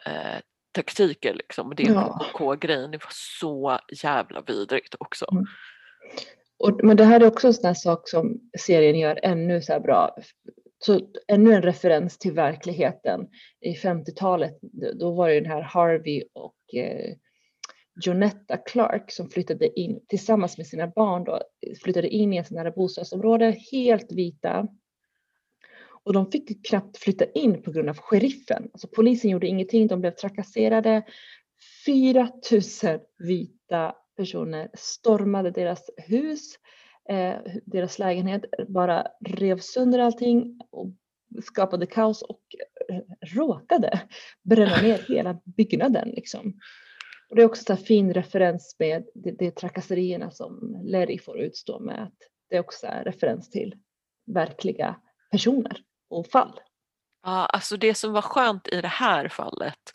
eh, 0.06 0.42
taktiker 0.72 1.34
liksom. 1.34 1.74
Det 1.78 1.84
är 1.84 1.94
ja. 1.94 2.20
KKK-grejen. 2.34 2.92
Det 2.92 2.98
var 2.98 3.12
så 3.12 3.80
jävla 4.04 4.42
vidrigt 4.42 4.96
också. 5.00 5.26
Mm. 5.32 5.46
Och, 6.60 6.84
men 6.84 6.98
det 6.98 7.04
här 7.04 7.20
är 7.20 7.28
också 7.28 7.48
en 7.48 7.54
sån 7.54 7.68
här 7.68 7.74
sak 7.74 8.10
som 8.10 8.40
serien 8.60 9.00
gör 9.00 9.20
ännu 9.24 9.62
så 9.62 9.74
här 9.74 9.80
bra. 9.80 10.16
Så 10.80 11.00
ännu 11.28 11.54
en 11.54 11.62
referens 11.62 12.18
till 12.18 12.34
verkligheten. 12.34 13.28
I 13.62 13.74
50-talet, 13.74 14.60
då 15.00 15.12
var 15.12 15.30
det 15.30 15.40
den 15.40 15.52
här 15.52 15.62
Harvey 15.62 16.24
och 16.34 16.76
eh, 16.76 17.16
Jonetta 18.06 18.58
Clark 18.58 19.12
som 19.12 19.30
flyttade 19.30 19.80
in 19.80 20.06
tillsammans 20.08 20.58
med 20.58 20.68
sina 20.68 20.88
barn 20.88 21.24
då, 21.24 21.42
flyttade 21.84 22.08
in 22.08 22.34
i 22.34 22.38
en 22.38 22.46
sån 22.46 22.58
här 22.58 22.72
bostadsområde, 22.72 23.56
helt 23.72 24.12
vita. 24.12 24.68
Och 26.04 26.14
de 26.14 26.32
fick 26.32 26.68
knappt 26.68 26.98
flytta 26.98 27.26
in 27.26 27.62
på 27.62 27.72
grund 27.72 27.90
av 27.90 27.98
sheriffen. 27.98 28.70
Alltså 28.74 28.88
polisen 28.88 29.30
gjorde 29.32 29.48
ingenting, 29.48 29.88
de 29.88 30.02
blev 30.02 30.12
trakasserade. 30.12 31.04
4 31.86 32.30
000 32.84 33.00
vita 33.18 33.96
personer 34.18 34.70
stormade 34.74 35.52
deras 35.52 35.90
hus, 35.98 36.56
eh, 37.10 37.36
deras 37.66 38.00
lägenhet, 38.00 38.42
bara 38.68 39.08
rev 39.26 39.60
sönder 39.60 40.00
allting 40.00 40.60
och 40.72 40.88
skapade 41.44 41.86
kaos 41.86 42.22
och 42.22 42.42
eh, 42.90 43.02
råkade 43.36 44.02
bränna 44.44 44.82
ner 44.82 44.98
hela 45.08 45.40
byggnaden. 45.46 46.10
Liksom. 46.10 46.60
Och 47.30 47.36
det 47.36 47.42
är 47.42 47.46
också 47.46 47.72
en 47.74 47.78
fin 47.78 48.14
referens 48.14 48.76
med 48.80 49.06
de, 49.14 49.32
de 49.32 49.52
trakasserierna 49.52 50.32
som 50.32 50.78
Larry 50.84 51.20
får 51.20 51.40
utstå 51.40 51.80
med 51.80 52.04
att 52.04 52.18
det 52.50 52.56
är 52.56 52.60
också 52.60 52.88
en 52.88 53.04
referens 53.04 53.50
till 53.50 53.76
verkliga 54.26 54.96
personer 55.32 55.82
och 56.10 56.28
fall. 56.28 56.60
Ja, 57.24 57.46
alltså 57.46 57.78
det 57.78 57.94
som 57.94 58.14
var 58.14 58.22
skönt 58.22 58.68
i 58.68 58.82
det 58.82 58.88
här 58.88 59.28
fallet 59.28 59.94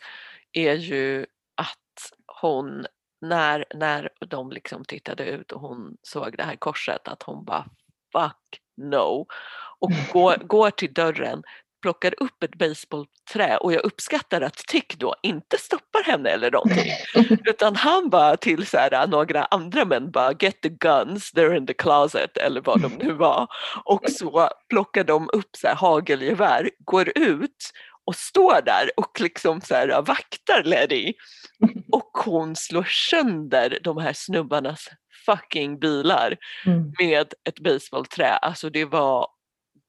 är 0.51 0.73
ju 0.73 1.25
att 1.55 2.11
hon, 2.41 2.85
när, 3.21 3.65
när 3.75 4.09
de 4.27 4.51
liksom 4.51 4.85
tittade 4.85 5.25
ut 5.25 5.51
och 5.51 5.61
hon 5.61 5.97
såg 6.01 6.37
det 6.37 6.43
här 6.43 6.55
korset, 6.55 7.07
att 7.07 7.23
hon 7.23 7.45
bara 7.45 7.65
fuck 8.11 8.61
no 8.77 9.25
och 9.79 9.91
går, 10.13 10.35
går 10.47 10.69
till 10.71 10.93
dörren, 10.93 11.43
plockar 11.85 12.13
upp 12.17 12.43
ett 12.43 12.55
baseballträ 12.55 13.57
och 13.57 13.73
jag 13.73 13.85
uppskattar 13.85 14.41
att 14.41 14.57
Tick 14.57 14.97
då 14.97 15.15
inte 15.23 15.57
stoppar 15.57 16.03
henne 16.03 16.29
eller 16.29 16.51
någonting 16.51 16.91
utan 17.45 17.75
han 17.75 18.09
bara 18.09 18.37
till 18.37 18.67
så 18.67 18.77
här, 18.77 19.07
några 19.07 19.45
andra 19.45 19.85
män 19.85 20.11
bara 20.11 20.33
get 20.39 20.61
the 20.61 20.69
guns, 20.69 21.33
they're 21.33 21.57
in 21.57 21.67
the 21.67 21.73
closet 21.73 22.37
eller 22.37 22.61
vad 22.61 22.81
de 22.81 22.91
nu 22.93 23.13
var 23.13 23.47
och 23.85 24.09
så 24.09 24.49
plockar 24.69 25.03
de 25.03 25.29
upp 25.33 25.55
så 25.57 25.67
här, 25.67 25.75
hagelgevär, 25.75 26.69
går 26.85 27.11
ut 27.15 27.71
och 28.05 28.15
står 28.15 28.61
där 28.61 28.89
och 28.97 29.21
liksom 29.21 29.61
så 29.61 29.75
här, 29.75 30.01
vaktar 30.01 30.63
Letty 30.63 31.13
och 31.91 32.11
hon 32.25 32.55
slår 32.55 32.87
sönder 33.11 33.79
de 33.83 33.97
här 33.97 34.13
snubbarnas 34.13 34.87
fucking 35.25 35.79
bilar 35.79 36.37
mm. 36.65 36.93
med 36.99 37.33
ett 37.49 37.59
baseballträ. 37.59 38.29
Alltså 38.29 38.69
det 38.69 38.85
var 38.85 39.34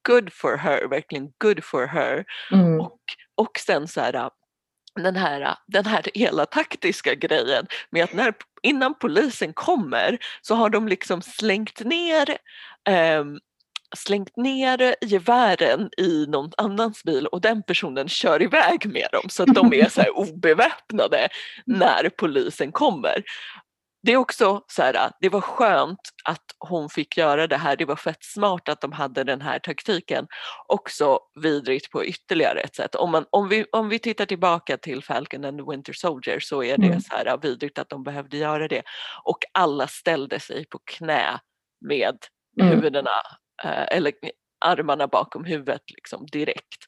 good 0.07 0.33
for 0.33 0.57
her, 0.57 0.89
verkligen 0.89 1.33
good 1.39 1.65
for 1.65 1.87
her. 1.87 2.25
Mm. 2.53 2.81
Och, 2.81 3.01
och 3.35 3.59
sen 3.67 3.89
så 3.89 4.01
här, 4.01 4.31
den 4.97 5.17
här, 5.17 5.57
den 5.67 5.87
här 5.87 6.03
hela 6.15 6.47
taktiska 6.47 7.15
grejen 7.15 7.67
med 7.91 8.05
att 8.05 8.13
när, 8.13 8.35
innan 8.63 8.95
polisen 8.99 9.53
kommer 9.53 10.19
så 10.43 10.55
har 10.55 10.71
de 10.71 10.89
liksom 10.89 11.23
slängt 11.23 11.81
ner 11.81 12.39
eh, 12.89 13.25
slängt 13.97 14.37
ner 14.37 14.97
gevären 15.01 15.91
i 15.99 16.27
någon 16.29 16.51
annans 16.57 17.05
bil 17.05 17.27
och 17.27 17.41
den 17.41 17.63
personen 17.63 18.09
kör 18.09 18.43
iväg 18.43 18.87
med 18.87 19.09
dem 19.13 19.29
så 19.29 19.43
att 19.43 19.55
de 19.55 19.73
är 19.73 19.89
så 19.89 20.03
obeväpnade 20.15 21.29
när 21.67 22.09
polisen 22.09 22.73
kommer 22.73 23.23
det 24.07 24.13
är 24.13 24.17
också 24.17 24.63
så 24.67 24.83
här, 24.83 25.11
det 25.21 25.29
var 25.29 25.41
skönt 25.41 26.01
att 26.25 26.45
hon 26.59 26.89
fick 26.89 27.17
göra 27.17 27.47
det 27.47 27.57
här. 27.57 27.77
Det 27.77 27.85
var 27.85 27.97
fett 27.97 28.25
smart 28.25 28.69
att 28.69 28.81
de 28.81 28.93
hade 28.93 29.25
den 29.25 29.41
här 29.41 29.59
taktiken. 29.59 30.27
Också 30.67 31.19
vidrigt 31.43 31.91
på 31.91 32.05
ytterligare 32.05 32.61
ett 32.61 32.75
sätt. 32.75 32.95
Om, 32.95 33.11
man, 33.11 33.27
om, 33.31 33.49
vi, 33.49 33.65
om 33.73 33.89
vi 33.89 33.99
tittar 33.99 34.27
tillbaka 34.27 34.77
till 34.77 35.05
Falcon 35.05 35.45
and 35.45 35.59
the 35.59 35.65
Winter 35.71 35.93
Soldier 35.93 36.41
så 36.41 36.63
är 36.63 36.79
det 36.79 36.87
mm. 36.87 37.01
så 37.01 37.17
här 37.17 37.39
vidrigt 37.43 37.79
att 37.79 37.89
de 37.89 38.03
behövde 38.03 38.37
göra 38.37 38.69
det. 38.69 38.83
Och 39.25 39.39
alla 39.53 39.87
ställde 39.87 40.41
sig 40.41 40.67
på 40.67 40.79
knä 40.85 41.41
med 41.81 42.17
mm. 42.61 42.75
huvudena 42.75 43.11
eh, 43.65 43.97
eller 43.97 44.13
armarna 44.65 45.07
bakom 45.07 45.45
huvudet 45.45 45.83
liksom 45.95 46.27
direkt. 46.27 46.85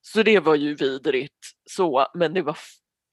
Så 0.00 0.22
det 0.22 0.40
var 0.40 0.54
ju 0.54 0.74
vidrigt 0.74 1.46
så, 1.70 2.06
men 2.14 2.34
det 2.34 2.42
var 2.42 2.58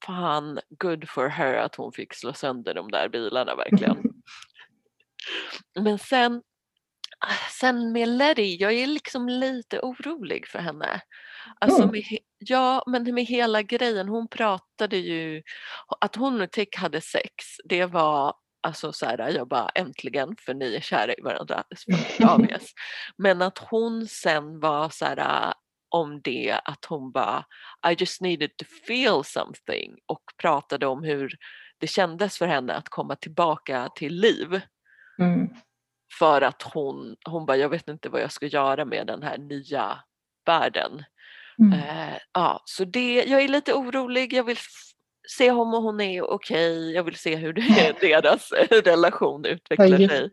fan 0.06 0.60
good 0.70 1.10
for 1.10 1.28
her 1.28 1.54
att 1.54 1.76
hon 1.76 1.92
fick 1.92 2.14
slå 2.14 2.34
sönder 2.34 2.74
de 2.74 2.92
där 2.92 3.10
bilarna 3.10 3.56
verkligen. 3.56 4.04
Men 5.80 6.00
sen, 6.00 6.42
sen 7.60 7.92
med 7.92 8.10
Letty, 8.10 8.58
jag 8.60 8.74
är 8.74 8.88
liksom 8.88 9.30
lite 9.30 9.80
orolig 9.80 10.48
för 10.48 10.60
henne. 10.60 11.02
Alltså 11.60 11.88
med, 11.88 12.04
ja, 12.38 12.84
men 12.88 13.14
med 13.14 13.26
hela 13.26 13.62
grejen, 13.62 14.08
hon 14.08 14.28
pratade 14.28 14.98
ju, 14.98 15.44
att 16.00 16.16
hon 16.16 16.42
och 16.42 16.52
Tick 16.52 16.78
hade 16.78 17.02
sex, 17.02 17.46
det 17.64 17.86
var 17.86 18.34
Alltså 18.62 18.94
så 18.94 19.06
här, 19.06 19.30
jag 19.30 19.48
bara 19.48 19.70
äntligen 19.76 20.36
för 20.40 20.54
ni 20.54 20.76
är 20.76 20.82
kära 20.82 21.14
i 21.14 21.22
varandra. 21.22 21.64
Men 23.18 23.42
att 23.42 23.58
hon 23.58 24.08
sen 24.08 24.60
var 24.60 24.90
så 24.90 25.06
här, 25.06 25.54
om 25.90 26.22
det 26.22 26.60
att 26.66 26.86
hon 26.86 27.12
bara 27.12 27.46
I 27.92 27.96
just 28.00 28.22
needed 28.22 28.58
to 28.58 28.66
feel 28.88 29.24
something 29.24 29.96
och 30.06 30.24
pratade 30.38 30.88
om 30.88 31.04
hur 31.04 31.38
det 31.80 31.88
kändes 31.88 32.38
för 32.38 32.48
henne 32.48 32.74
att 32.74 32.90
komma 32.90 33.16
tillbaka 33.16 33.90
till 33.96 34.16
liv. 34.16 34.62
Mm. 35.20 35.50
För 36.20 36.42
att 36.42 36.62
hon, 36.62 37.16
hon 37.30 37.46
bara 37.46 37.58
jag 37.58 37.70
vet 37.70 37.88
inte 37.88 38.10
vad 38.10 38.22
jag 38.22 38.32
ska 38.32 38.46
göra 38.46 38.86
med 38.86 39.08
den 39.08 39.24
här 39.24 39.38
nya 39.38 40.00
världen. 40.46 41.04
Mm. 41.60 41.80
Eh, 41.80 42.18
ja, 42.34 42.62
så 42.66 42.86
det, 42.86 43.24
jag 43.24 43.42
är 43.42 43.48
lite 43.48 43.74
orolig, 43.74 44.34
jag 44.34 44.44
vill 44.44 44.58
se 45.38 45.52
om 45.52 45.74
hon 45.74 46.02
är 46.02 46.22
okej, 46.22 46.80
okay. 46.80 46.92
jag 46.92 47.04
vill 47.04 47.16
se 47.16 47.36
hur 47.36 47.54
det, 48.02 48.02
deras 48.02 48.52
relation 48.70 49.46
utvecklar 49.46 50.08
sig. 50.08 50.30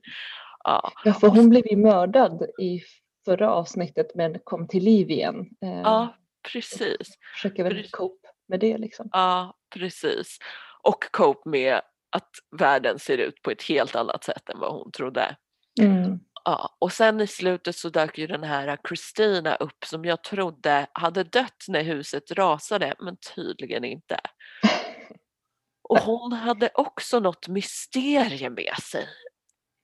Ja. 0.65 0.93
ja, 1.05 1.13
för 1.13 1.29
hon 1.29 1.49
blev 1.51 1.67
ju 1.67 1.77
mördad 1.77 2.43
i 2.61 2.81
förra 3.25 3.51
avsnittet 3.51 4.15
men 4.15 4.39
kom 4.45 4.69
till 4.69 4.85
liv 4.85 5.11
igen. 5.11 5.49
Ja, 5.61 6.03
eh, 6.03 6.09
precis. 6.53 7.19
Försöker 7.35 7.65
väl 7.65 7.89
cope 7.91 8.29
med 8.49 8.61
det 8.61 8.79
liksom. 8.79 9.09
Ja, 9.13 9.57
precis. 9.75 10.39
Och 10.83 11.05
cope 11.13 11.49
med 11.49 11.81
att 12.11 12.31
världen 12.59 12.99
ser 12.99 13.19
ut 13.19 13.43
på 13.43 13.51
ett 13.51 13.63
helt 13.63 13.95
annat 13.95 14.25
sätt 14.25 14.49
än 14.49 14.59
vad 14.59 14.73
hon 14.73 14.93
trodde. 14.93 15.37
Mm. 15.81 16.19
Ja, 16.45 16.77
och 16.79 16.93
sen 16.93 17.21
i 17.21 17.27
slutet 17.27 17.77
så 17.77 17.89
dök 17.89 18.19
ju 18.19 18.27
den 18.27 18.45
här 18.45 18.79
Kristina 18.85 19.55
upp 19.55 19.85
som 19.85 20.05
jag 20.05 20.23
trodde 20.23 20.87
hade 20.93 21.25
dött 21.25 21.65
när 21.69 21.83
huset 21.83 22.31
rasade 22.31 22.95
men 22.99 23.17
tydligen 23.35 23.85
inte. 23.85 24.17
Och 25.89 25.99
hon 25.99 26.33
hade 26.33 26.71
också 26.75 27.21
något 27.21 27.49
mysterium 27.49 28.55
med 28.55 28.75
sig. 28.83 29.09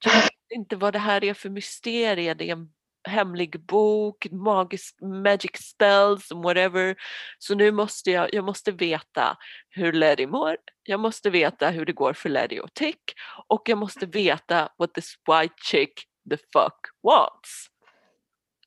Jag 0.04 0.14
vet 0.14 0.30
inte 0.54 0.76
vad 0.76 0.92
det 0.92 0.98
här 0.98 1.24
är 1.24 1.34
för 1.34 1.50
mysterie. 1.50 2.34
Det 2.34 2.48
är 2.48 2.52
en 2.52 2.72
hemlig 3.08 3.66
bok, 3.66 4.26
magisk 4.30 5.00
magic 5.00 5.56
spells, 5.56 6.32
whatever. 6.32 6.96
Så 7.38 7.54
nu 7.54 7.72
måste 7.72 8.10
jag, 8.10 8.34
jag 8.34 8.44
måste 8.44 8.72
veta 8.72 9.36
hur 9.68 9.92
Letty 9.92 10.26
mår, 10.26 10.56
jag 10.82 11.00
måste 11.00 11.30
veta 11.30 11.70
hur 11.70 11.86
det 11.86 11.92
går 11.92 12.12
för 12.12 12.28
Letty 12.28 12.58
och 12.58 12.74
Tick 12.74 13.00
och 13.48 13.62
jag 13.68 13.78
måste 13.78 14.06
veta 14.06 14.68
what 14.78 14.94
this 14.94 15.14
white 15.26 15.54
chick 15.62 15.92
the 16.30 16.36
fuck 16.36 16.78
wants. 17.02 17.66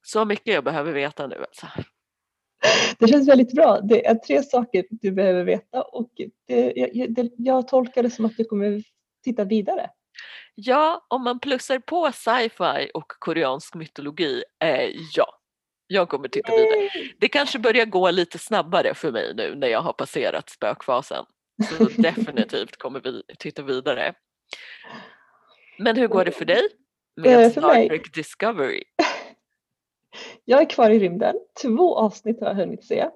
Så 0.02 0.26
mycket 0.26 0.54
jag 0.54 0.64
behöver 0.64 0.94
veta 0.94 1.28
nu 1.28 1.36
alltså. 1.36 1.68
Det 3.00 3.08
känns 3.08 3.30
väldigt 3.30 3.52
bra. 3.52 3.80
Det 3.82 4.06
är 4.06 4.16
tre 4.16 4.44
saker 4.44 4.86
du 4.90 5.12
behöver 5.12 5.44
veta 5.44 5.82
och 5.82 6.10
det, 6.48 6.74
jag, 6.76 7.14
det, 7.14 7.32
jag 7.38 7.68
tolkar 7.68 8.04
det 8.04 8.10
som 8.10 8.26
att 8.26 8.38
du 8.38 8.46
kommer 8.46 8.84
titta 9.24 9.44
vidare. 9.44 9.90
Ja, 10.56 11.06
om 11.08 11.24
man 11.24 11.40
plussar 11.40 11.80
på 11.80 12.12
sci-fi 12.12 12.92
och 12.94 13.08
koreansk 13.08 13.76
mytologi, 13.76 14.44
eh, 14.64 14.90
ja. 15.16 15.40
Jag 15.88 16.10
kommer 16.10 16.28
titta 16.28 16.52
vidare. 16.52 16.90
Det 17.20 17.28
kanske 17.28 17.60
börjar 17.60 17.86
gå 17.86 18.12
lite 18.12 18.40
snabbare 18.40 18.94
för 18.94 19.12
mig 19.12 19.34
nu 19.36 19.56
när 19.56 19.68
jag 19.68 19.82
har 19.82 19.94
passerat 19.94 20.50
spökfasen. 20.50 21.26
Så 21.70 21.84
definitivt 22.02 22.78
kommer 22.78 23.00
vi 23.00 23.24
titta 23.40 23.62
vidare. 23.62 24.14
Men 25.78 25.98
hur 25.98 26.08
går 26.08 26.26
det 26.26 26.32
för 26.32 26.46
dig 26.46 26.62
med 27.16 27.46
Eh, 27.46 27.52
för 27.52 27.62
Star? 27.62 27.88
Trek 27.88 28.14
Discovery? 28.14 28.84
Jag 30.46 30.62
är 30.62 30.70
kvar 30.70 30.90
i 30.90 31.00
rymden. 31.00 31.36
Två 31.62 31.98
avsnitt 31.98 32.40
har 32.40 32.48
jag 32.48 32.56
hunnit 32.56 32.86
se. 32.86 33.10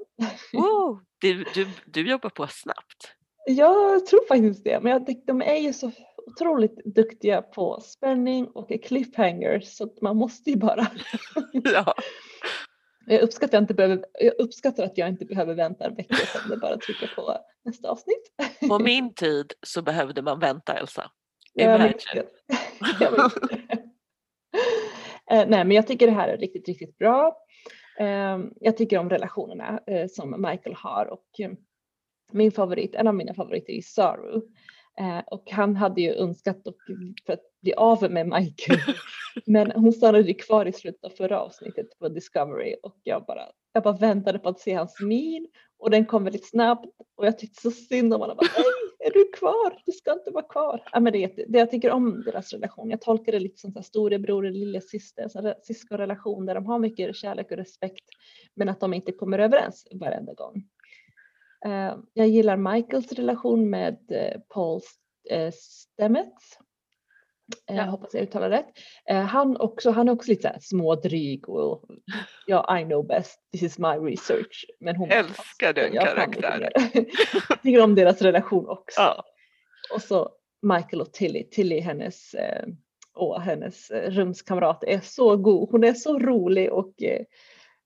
Wow, 0.54 1.00
du, 1.22 1.44
du, 1.54 1.68
du 1.86 2.10
jobbar 2.10 2.30
på 2.30 2.48
snabbt. 2.48 3.14
Jag 3.46 4.06
tror 4.06 4.28
faktiskt 4.28 4.64
det, 4.64 4.80
men 4.84 4.92
jag, 4.92 5.16
de 5.26 5.42
är 5.42 5.56
ju 5.56 5.74
så 5.74 5.92
otroligt 6.28 6.86
duktiga 6.86 7.42
på 7.42 7.80
spänning 7.82 8.48
och 8.48 8.72
cliffhangers 8.84 9.64
så 9.78 9.90
man 10.02 10.18
måste 10.18 10.50
ju 10.50 10.56
bara. 10.56 10.88
Ja. 11.52 11.94
Jag 13.10 13.22
uppskattar, 13.22 13.58
inte 13.58 13.74
behöver, 13.74 14.06
jag 14.20 14.34
uppskattar 14.40 14.84
att 14.84 14.98
jag 14.98 15.10
inte 15.10 15.26
behöver 15.26 15.54
vänta 15.54 15.86
en 15.86 15.96
vecka 15.96 16.16
utan 16.24 16.50
det 16.50 16.58
bara 16.58 16.78
trycka 16.78 17.08
på 17.16 17.38
nästa 17.66 17.90
avsnitt. 17.90 18.32
På 18.70 18.80
min 18.80 19.14
tid 19.14 19.54
så 19.68 19.82
behövde 19.82 20.22
man 20.22 20.40
vänta 20.40 20.74
Elsa. 20.74 21.12
Jag 21.54 21.76
Imagine. 21.76 22.28
Jag 23.00 23.12
vet. 23.12 23.34
Eh, 25.32 25.48
Nej, 25.48 25.66
men 25.66 25.72
jag 25.72 25.88
tycker 25.88 26.08
det 26.08 26.14
här 26.14 26.28
är 26.28 26.38
riktigt, 26.38 26.68
riktigt 26.68 26.98
bra. 26.98 27.38
Eh, 28.00 28.40
Jag 28.56 28.78
tycker 28.78 28.98
om 28.98 29.10
relationerna 29.10 29.80
eh, 29.88 30.08
som 30.08 30.42
Michael 30.42 30.76
har 30.76 31.06
och 31.06 31.40
eh, 31.40 31.52
min 32.32 32.52
favorit, 32.52 32.96
en 32.96 33.08
av 33.08 33.16
mina 33.16 33.34
favoriter 33.34 33.74
är 33.74 33.82
Saru. 33.82 34.42
Eh, 35.00 35.20
Och 35.28 35.52
han 35.52 35.76
hade 35.76 36.02
ju 36.02 36.14
önskat 36.14 36.68
och 36.68 36.76
för 37.26 37.34
att 37.34 37.44
bli 37.62 37.74
av 37.74 38.12
med 38.12 38.28
Michael. 38.28 38.80
Men 39.46 39.72
hon 39.72 39.94
stannade 39.94 40.34
kvar 40.34 40.66
i 40.66 40.74
slutet 40.74 41.04
av 41.04 41.10
förra 41.10 41.40
avsnittet 41.42 42.00
på 42.00 42.10
Discovery 42.10 42.76
och 42.84 42.96
jag 43.04 43.26
bara, 43.26 43.44
jag 43.74 43.84
bara 43.84 43.98
väntade 43.98 44.40
på 44.40 44.50
att 44.50 44.60
se 44.60 44.74
hans 44.74 45.00
min 45.02 45.48
och 45.80 45.90
den 45.90 46.06
kom 46.06 46.24
väldigt 46.24 46.50
snabbt 46.50 46.86
och 47.16 47.26
jag 47.26 47.40
tyckte 47.40 47.62
så 47.62 47.72
synd 47.72 48.14
om 48.14 48.22
honom. 48.22 48.38
Jag 48.42 48.54
bara, 48.54 48.62
Nej, 48.62 49.10
är 49.10 49.14
du 49.14 49.32
kvar? 49.32 49.82
Du 49.86 49.92
ska 49.92 50.14
inte 50.14 50.32
vara 50.32 50.44
kvar. 50.44 50.84
Ja, 50.92 51.00
men 51.00 51.14
det, 51.14 51.28
det, 51.48 51.60
jag 51.60 51.72
tycker 51.72 51.92
om 51.92 52.24
deras 52.24 52.54
relation. 52.54 52.90
Jag 52.90 53.02
tolkar 53.02 53.32
det 53.32 53.40
lite 53.40 53.58
som 53.62 53.72
så 53.72 53.80
här 53.80 53.84
storebror 53.84 54.46
och 54.46 54.52
lillasyster, 54.52 55.56
syskonrelation 55.64 56.46
där 56.46 56.56
de 56.56 56.66
har 56.66 56.80
mycket 56.80 57.16
kärlek 57.16 57.52
och 57.52 57.58
respekt 57.58 58.06
men 58.56 58.70
att 58.70 58.80
de 58.80 58.94
inte 58.94 59.12
kommer 59.12 59.40
överens 59.40 59.88
varenda 59.92 60.34
gång. 60.34 60.64
Eh, 61.66 61.96
jag 62.14 62.28
gillar 62.28 62.58
Michaels 62.58 63.12
relation 63.12 63.70
med 63.70 63.98
uh, 64.12 64.42
Paul 64.50 64.82
uh, 65.34 65.52
Stamets. 65.54 66.60
Eh, 67.70 67.76
Ja. 67.76 67.84
Hoppas 67.84 68.14
jag 68.14 68.24
uttalar 68.24 68.50
rätt. 68.50 68.68
Eh, 69.10 69.22
han, 69.22 69.58
också, 69.58 69.92
han 69.92 70.08
är 70.08 70.14
också 70.14 70.32
lite 70.32 70.54
så 70.60 70.62
smådryg 70.62 71.50
och 71.50 71.86
ja, 72.46 72.80
I 72.80 72.84
know 72.84 73.08
best, 73.08 73.40
this 73.52 73.64
is 73.64 73.80
my 73.80 73.88
research. 73.88 74.66
Men 74.80 74.96
hon 74.96 75.12
Älskar 75.12 75.74
den 75.74 75.94
"Jag 75.94 76.06
karaktären." 76.06 76.60
mer." 76.60 77.06
Jag 77.50 77.62
tycker 77.62 77.82
om 77.84 77.96
deras 77.96 78.22
relation 78.22 78.70
också. 78.70 79.02
Ja. 79.02 79.24
Och 79.94 80.02
så 80.02 80.30
Michael 80.62 81.02
och 81.02 81.14
Tilly. 81.14 81.50
Tilly 81.50 81.80
hennes, 81.80 82.34
eh, 82.34 82.66
åh, 83.16 83.40
hennes 83.40 83.90
eh, 83.92 84.12
rumskamrat 84.12 84.84
är 84.84 85.00
så 85.00 85.38
god. 85.38 85.70
Hon 85.72 85.84
är 85.84 85.94
så 85.94 86.20
rolig 86.20 86.72
och 86.72 87.04
eh, 87.04 87.22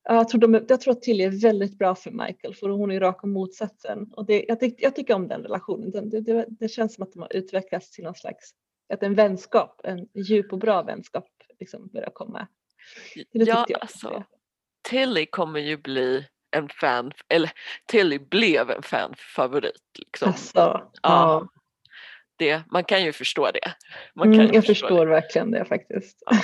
jag, 0.04 0.30
tror 0.30 0.42
de, 0.42 0.66
jag 0.70 0.82
tror 0.82 0.92
att 0.92 1.02
Tilly 1.02 1.24
är 1.24 1.42
väldigt 1.42 1.78
bra 1.78 1.96
för 1.96 2.12
Michael 2.12 2.56
för 2.56 2.70
hon 2.70 2.92
är 2.92 3.00
raka 3.00 3.28
motsatsen. 3.28 4.14
Och 4.14 4.26
det, 4.26 4.46
jag, 4.48 4.60
tyck, 4.60 4.76
jag 4.78 4.96
tycker 4.96 5.14
om 5.14 5.28
den 5.28 5.42
relationen. 5.42 5.92
Den, 5.92 6.10
det, 6.10 6.22
det, 6.22 6.46
det 6.50 6.68
känns 6.68 6.96
som 6.96 7.04
att 7.04 7.14
de 7.14 7.22
har 7.22 7.36
utvecklats 7.36 7.92
till 7.92 8.04
någon 8.04 8.16
slags, 8.16 8.52
att 8.94 9.04
en 9.04 9.16
vänskap, 9.16 9.82
en 9.84 10.08
djup 10.14 10.54
och 10.54 10.60
bra 10.60 10.84
vänskap 10.84 11.28
liksom 11.60 11.88
börjar 11.88 12.10
komma. 12.14 12.48
Det 13.16 13.44
Ja, 13.44 13.66
jag. 13.68 13.82
alltså, 13.82 14.24
Tilly 14.90 15.26
kommer 15.26 15.60
ju 15.60 15.78
bli 15.78 16.28
en 16.52 16.70
fan, 16.70 17.12
eller 17.30 17.52
Tilly 17.86 18.20
blev 18.20 18.72
en 18.72 18.84
fanfavorit. 18.84 19.82
Liksom. 20.00 20.28
Alltså, 20.28 20.92
ja. 21.02 21.48
Det, 22.36 22.64
man 22.72 22.84
kan 22.84 23.04
ju 23.04 23.14
förstå 23.14 23.52
det. 23.52 23.74
Man 24.16 24.34
kan 24.34 24.42
Mm, 24.42 24.54
jag 24.54 24.66
förstå 24.66 24.88
förstår 24.88 25.06
verkligen 25.06 25.52
det 25.52 25.66
faktiskt. 25.66 26.24
Ja. 26.26 26.38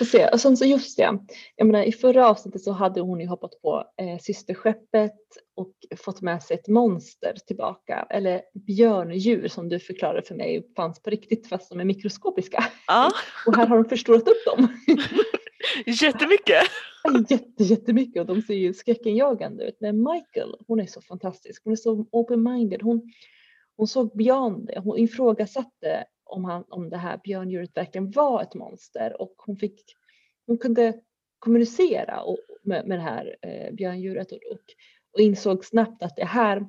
Får 0.00 0.04
se. 0.04 0.28
Och 0.28 0.40
sen 0.40 0.56
så 0.56 0.64
just 0.64 0.96
det, 0.96 1.18
jag 1.56 1.66
menar 1.66 1.82
i 1.82 1.92
förra 1.92 2.28
avsnittet 2.28 2.62
så 2.62 2.72
hade 2.72 3.00
hon 3.00 3.20
ju 3.20 3.26
hoppat 3.26 3.62
på 3.62 3.84
eh, 3.96 4.18
systerskeppet 4.20 5.18
och 5.56 5.72
fått 5.96 6.20
med 6.20 6.42
sig 6.42 6.54
ett 6.56 6.68
monster 6.68 7.34
tillbaka, 7.46 8.06
eller 8.10 8.42
björndjur 8.54 9.48
som 9.48 9.68
du 9.68 9.80
förklarade 9.80 10.22
för 10.22 10.34
mig 10.34 10.66
fanns 10.76 11.02
på 11.02 11.10
riktigt 11.10 11.48
fast 11.48 11.70
de 11.70 11.80
är 11.80 11.84
mikroskopiska. 11.84 12.64
Ja, 12.86 13.10
Och 13.46 13.56
här 13.56 13.66
har 13.66 13.76
de 13.76 13.84
förstorat 13.84 14.28
upp 14.28 14.44
dem. 14.46 14.68
jättemycket. 15.86 16.62
Jätte, 17.28 17.64
jättemycket 17.64 18.20
och 18.20 18.26
de 18.26 18.42
ser 18.42 18.54
ju 18.54 18.74
skräckenjagande 18.74 19.64
ut. 19.64 19.76
Men 19.80 20.02
Michael, 20.02 20.54
hon 20.66 20.80
är 20.80 20.86
så 20.86 21.00
fantastisk. 21.00 21.64
Hon 21.64 21.72
är 21.72 21.76
så 21.76 22.06
open-minded. 22.12 22.82
Hon, 22.82 23.12
hon 23.76 23.86
såg 23.86 24.16
beyond 24.16 24.66
det. 24.66 24.80
Hon 24.80 24.98
ifrågasatte 24.98 26.04
om, 26.30 26.44
han, 26.44 26.64
om 26.68 26.90
det 26.90 26.96
här 26.96 27.20
björndjuret 27.24 27.76
verkligen 27.76 28.10
var 28.10 28.42
ett 28.42 28.54
monster 28.54 29.20
och 29.22 29.34
hon, 29.36 29.56
fick, 29.56 29.84
hon 30.46 30.58
kunde 30.58 31.00
kommunicera 31.38 32.20
och, 32.22 32.38
med, 32.62 32.86
med 32.86 32.98
det 32.98 33.02
här 33.02 33.36
eh, 33.42 33.74
björndjuret 33.74 34.32
och, 34.32 34.38
och, 34.52 34.60
och 35.12 35.20
insåg 35.20 35.64
snabbt 35.64 36.02
att 36.02 36.16
det 36.16 36.24
här 36.24 36.66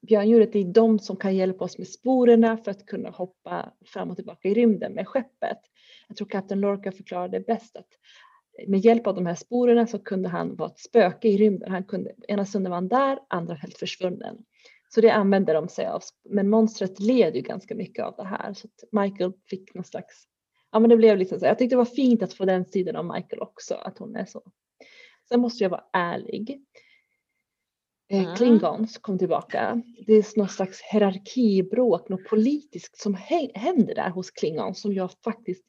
björndjuret 0.00 0.56
är 0.56 0.64
de 0.64 0.98
som 0.98 1.16
kan 1.16 1.36
hjälpa 1.36 1.64
oss 1.64 1.78
med 1.78 1.88
sporerna 1.88 2.56
för 2.56 2.70
att 2.70 2.86
kunna 2.86 3.10
hoppa 3.10 3.72
fram 3.84 4.10
och 4.10 4.16
tillbaka 4.16 4.48
i 4.48 4.54
rymden 4.54 4.92
med 4.92 5.08
skeppet. 5.08 5.58
Jag 6.08 6.16
tror 6.16 6.28
kapten 6.28 6.60
Lorca 6.60 6.92
förklarade 6.92 7.38
det 7.38 7.46
bäst 7.46 7.76
att 7.76 7.88
med 8.66 8.80
hjälp 8.80 9.06
av 9.06 9.14
de 9.14 9.26
här 9.26 9.34
sporerna 9.34 9.86
så 9.86 9.98
kunde 9.98 10.28
han 10.28 10.56
vara 10.56 10.70
ett 10.70 10.78
spöke 10.78 11.28
i 11.28 11.36
rymden. 11.36 11.70
Han 11.70 11.84
kunde, 11.84 12.14
ena 12.28 12.44
stunden 12.44 12.70
var 12.70 12.76
han 12.76 12.88
där, 12.88 13.18
andra 13.28 13.54
helt 13.54 13.78
försvunnen. 13.78 14.36
Så 14.88 15.00
det 15.00 15.10
använde 15.10 15.52
de 15.52 15.68
sig 15.68 15.86
av. 15.86 16.02
Men 16.24 16.48
monstret 16.48 17.00
led 17.00 17.36
ju 17.36 17.42
ganska 17.42 17.74
mycket 17.74 18.04
av 18.04 18.14
det 18.16 18.24
här. 18.24 18.54
Så 18.54 18.68
Michael 18.92 19.32
fick 19.50 19.74
någon 19.74 19.84
slags, 19.84 20.24
ja 20.72 20.78
men 20.78 20.90
det 20.90 20.96
blev 20.96 21.18
liksom 21.18 21.40
så. 21.40 21.46
Jag 21.46 21.58
tyckte 21.58 21.74
det 21.74 21.78
var 21.78 21.84
fint 21.84 22.22
att 22.22 22.34
få 22.34 22.44
den 22.44 22.64
sidan 22.64 22.96
av 22.96 23.04
Michael 23.14 23.42
också, 23.42 23.74
att 23.74 23.98
hon 23.98 24.16
är 24.16 24.24
så. 24.24 24.42
Sen 25.28 25.40
måste 25.40 25.64
jag 25.64 25.70
vara 25.70 25.84
ärlig. 25.92 26.50
Eh, 28.10 28.22
Mm. 28.22 28.36
Klingons 28.36 28.98
kom 28.98 29.18
tillbaka. 29.18 29.82
Det 30.06 30.12
är 30.12 30.38
någon 30.38 30.48
slags 30.48 30.80
hierarkibråk, 30.82 32.08
något 32.08 32.24
politiskt 32.28 33.00
som 33.00 33.14
hä- 33.16 33.50
händer 33.58 33.94
där 33.94 34.10
hos 34.10 34.30
Klingons 34.30 34.80
som 34.80 34.92
jag 34.92 35.10
faktiskt 35.24 35.64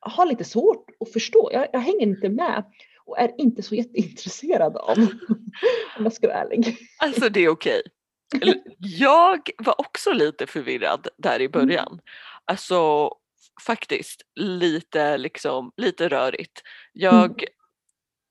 har 0.00 0.26
lite 0.26 0.44
svårt 0.44 0.90
att 1.00 1.12
förstå. 1.12 1.50
Jag, 1.52 1.68
jag 1.72 1.80
hänger 1.80 2.00
inte 2.02 2.28
med 2.28 2.64
och 3.04 3.18
är 3.18 3.34
inte 3.38 3.62
så 3.62 3.74
jätteintresserad 3.74 4.76
av. 4.76 4.96
Om 5.98 6.02
jag 6.04 6.12
ska 6.12 6.26
vara 6.28 6.38
ärlig. 6.38 6.76
Alltså 6.98 7.28
det 7.28 7.40
är 7.40 7.48
okej. 7.48 7.82
Jag 8.78 9.50
var 9.58 9.80
också 9.80 10.12
lite 10.12 10.46
förvirrad 10.46 11.08
där 11.18 11.40
i 11.40 11.48
början. 11.48 12.00
Alltså 12.44 13.10
faktiskt 13.66 14.22
lite 14.34 15.18
liksom 15.18 15.72
lite 15.76 16.08
rörigt. 16.08 16.62
Jag, 16.92 17.44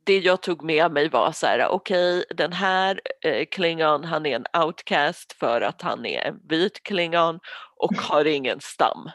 Det 0.05 0.19
jag 0.19 0.41
tog 0.41 0.63
med 0.63 0.91
mig 0.91 1.09
var 1.09 1.31
så 1.31 1.45
här, 1.45 1.67
okej 1.67 2.25
den 2.29 2.53
här 2.53 3.01
eh, 3.25 3.45
klingon 3.51 4.03
han 4.03 4.25
är 4.25 4.35
en 4.35 4.63
outcast 4.65 5.33
för 5.33 5.61
att 5.61 5.81
han 5.81 6.05
är 6.05 6.21
en 6.21 6.39
vit 6.49 6.83
klingon 6.83 7.39
och 7.75 7.95
har 7.95 8.25
ingen 8.25 8.61
stam. 8.61 9.09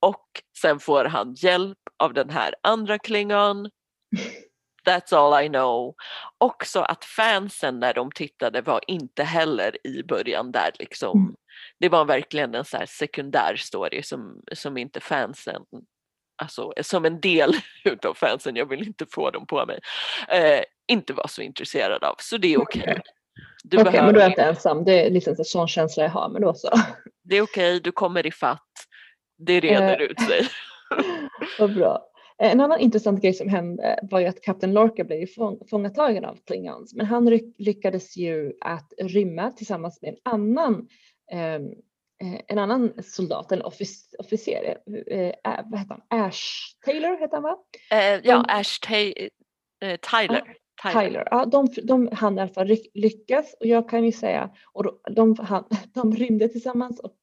Och 0.00 0.26
sen 0.60 0.80
får 0.80 1.04
han 1.04 1.34
hjälp 1.34 1.78
av 1.98 2.14
den 2.14 2.30
här 2.30 2.54
andra 2.62 2.98
klingon. 2.98 3.70
That's 4.86 5.16
all 5.16 5.44
I 5.44 5.48
know. 5.48 5.94
Också 6.38 6.80
att 6.80 7.04
fansen 7.04 7.80
när 7.80 7.94
de 7.94 8.10
tittade 8.12 8.60
var 8.62 8.80
inte 8.86 9.22
heller 9.24 9.86
i 9.86 10.02
början 10.02 10.52
där 10.52 10.70
liksom. 10.78 11.18
Mm. 11.18 11.34
Det 11.80 11.88
var 11.88 12.04
verkligen 12.04 12.54
en 12.54 12.64
så 12.64 12.76
här 12.76 12.86
sekundär 12.86 13.56
story 13.56 14.02
som, 14.02 14.42
som 14.52 14.76
inte 14.76 15.00
fansen, 15.00 15.62
alltså 16.42 16.72
som 16.82 17.04
en 17.04 17.20
del 17.20 17.52
utav 17.84 18.14
fansen, 18.14 18.56
jag 18.56 18.66
vill 18.66 18.86
inte 18.86 19.06
få 19.10 19.30
dem 19.30 19.46
på 19.46 19.66
mig, 19.66 19.80
eh, 20.28 20.60
inte 20.88 21.12
var 21.12 21.26
så 21.28 21.42
intresserad 21.42 22.04
av. 22.04 22.14
Så 22.18 22.36
det 22.36 22.54
är 22.54 22.60
okej. 22.62 23.00
Du 23.64 23.76
Okej, 23.76 23.84
behöver 23.92 24.06
men 24.06 24.14
då 24.14 24.20
är 24.20 24.24
jag 24.24 24.32
inte- 24.32 24.42
ensam. 24.42 24.84
Det 24.84 25.06
är 25.06 25.10
liksom 25.10 25.34
en 25.38 25.44
sån 25.44 25.68
känsla 25.68 26.02
jag 26.02 26.10
har, 26.10 26.28
men 26.28 26.42
då 26.42 26.54
så. 26.54 26.70
det 27.24 27.36
är 27.36 27.42
okej, 27.42 27.80
du 27.80 27.92
kommer 27.92 28.26
i 28.26 28.30
fatt. 28.32 28.68
Det 29.38 29.60
reder 29.60 30.00
Eh. 30.00 30.06
ut 30.06 30.20
sig. 30.20 30.48
Vad 31.58 31.74
bra. 31.74 32.06
Eh, 32.42 32.52
En 32.52 32.60
annan 32.60 32.80
intressant 32.80 33.22
grej 33.22 33.32
som 33.34 33.48
hände 33.48 33.98
var 34.02 34.20
ju 34.20 34.26
att 34.26 34.40
Captain 34.42 34.72
Lorca 34.72 35.04
blev 35.04 35.26
fångatagen 35.70 36.24
av 36.24 36.38
Klingons, 36.46 36.94
men 36.94 37.06
han 37.06 37.40
lyckades 37.58 38.16
ju 38.16 38.52
att 38.60 38.92
rymma 38.98 39.50
tillsammans 39.52 40.02
med 40.02 40.08
en 40.10 40.16
annan 40.32 40.88
ehm, 41.32 41.64
eh, 42.22 42.40
en 42.48 42.58
annan 42.58 42.92
soldat, 43.02 43.52
en 43.52 43.62
offic- 43.62 44.14
officer, 44.18 44.78
eh, 45.06 45.32
vad 45.64 45.80
heter 45.80 45.98
han? 46.08 46.20
Ash 46.24 46.42
Taylor 46.84 47.20
heter 47.20 47.36
han 47.36 47.42
va? 47.42 47.56
Ja, 48.24 48.36
de- 48.36 48.44
Ash 48.48 48.80
Ta- 48.80 48.94
eh, 49.86 49.96
Tyler. 49.96 50.56
Tyler. 51.04 51.28
Ja, 51.30 51.44
de, 51.44 51.68
de 51.82 52.08
hann 52.12 52.38
i 52.38 52.40
alla 52.40 52.52
fall 52.52 52.76
lyckas 52.94 53.54
och 53.60 53.66
jag 53.66 53.88
kan 53.88 54.04
ju 54.04 54.12
säga, 54.12 54.50
och 54.72 55.00
de, 55.10 55.36
han, 55.38 55.64
de 55.94 56.12
rymde 56.16 56.48
tillsammans 56.48 57.00
och, 57.00 57.16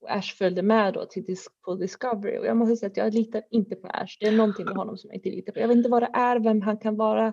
och 0.00 0.10
Ash 0.10 0.34
följde 0.38 0.62
med 0.62 0.94
då 0.94 1.06
till 1.06 1.36
på 1.64 1.74
Discovery 1.74 2.38
och 2.38 2.46
jag 2.46 2.56
måste 2.56 2.76
säga 2.76 2.90
att 2.90 2.96
jag 2.96 3.14
litar 3.14 3.42
inte 3.50 3.76
på 3.76 3.88
Ash. 3.88 4.16
Det 4.20 4.26
är 4.26 4.32
någonting 4.32 4.64
med 4.64 4.76
honom 4.76 4.98
som 4.98 5.10
jag 5.10 5.16
inte 5.16 5.28
litar 5.28 5.52
på. 5.52 5.60
Jag 5.60 5.68
vet 5.68 5.76
inte 5.76 5.88
vad 5.88 6.02
det 6.02 6.10
är, 6.12 6.40
vem 6.40 6.62
han 6.62 6.78
kan 6.78 6.96
vara, 6.96 7.32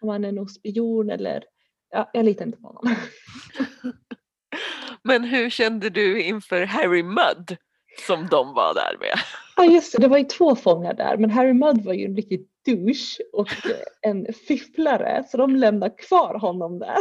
om 0.00 0.08
han 0.08 0.24
är 0.24 0.32
någon 0.32 0.48
spion 0.48 1.10
eller, 1.10 1.44
ja, 1.90 2.10
jag 2.12 2.24
litar 2.24 2.46
inte 2.46 2.58
på 2.58 2.66
honom. 2.66 2.96
Men 5.02 5.24
hur 5.24 5.50
kände 5.50 5.90
du 5.90 6.22
inför 6.22 6.64
Harry 6.64 7.02
Mudd 7.02 7.56
som 8.06 8.26
de 8.26 8.54
var 8.54 8.74
där 8.74 8.98
med? 9.00 9.14
Ja 9.56 9.64
just 9.64 9.92
det, 9.92 10.02
det 10.02 10.08
var 10.08 10.18
ju 10.18 10.24
två 10.24 10.56
fångar 10.56 10.94
där 10.94 11.16
men 11.16 11.30
Harry 11.30 11.52
Mudd 11.52 11.84
var 11.84 11.92
ju 11.92 12.04
en 12.04 12.16
riktig 12.16 12.48
douche 12.66 13.22
och 13.32 13.48
en 14.02 14.26
fifflare 14.48 15.24
så 15.28 15.36
de 15.36 15.56
lämnade 15.56 15.94
kvar 15.98 16.34
honom 16.34 16.78
där. 16.78 16.96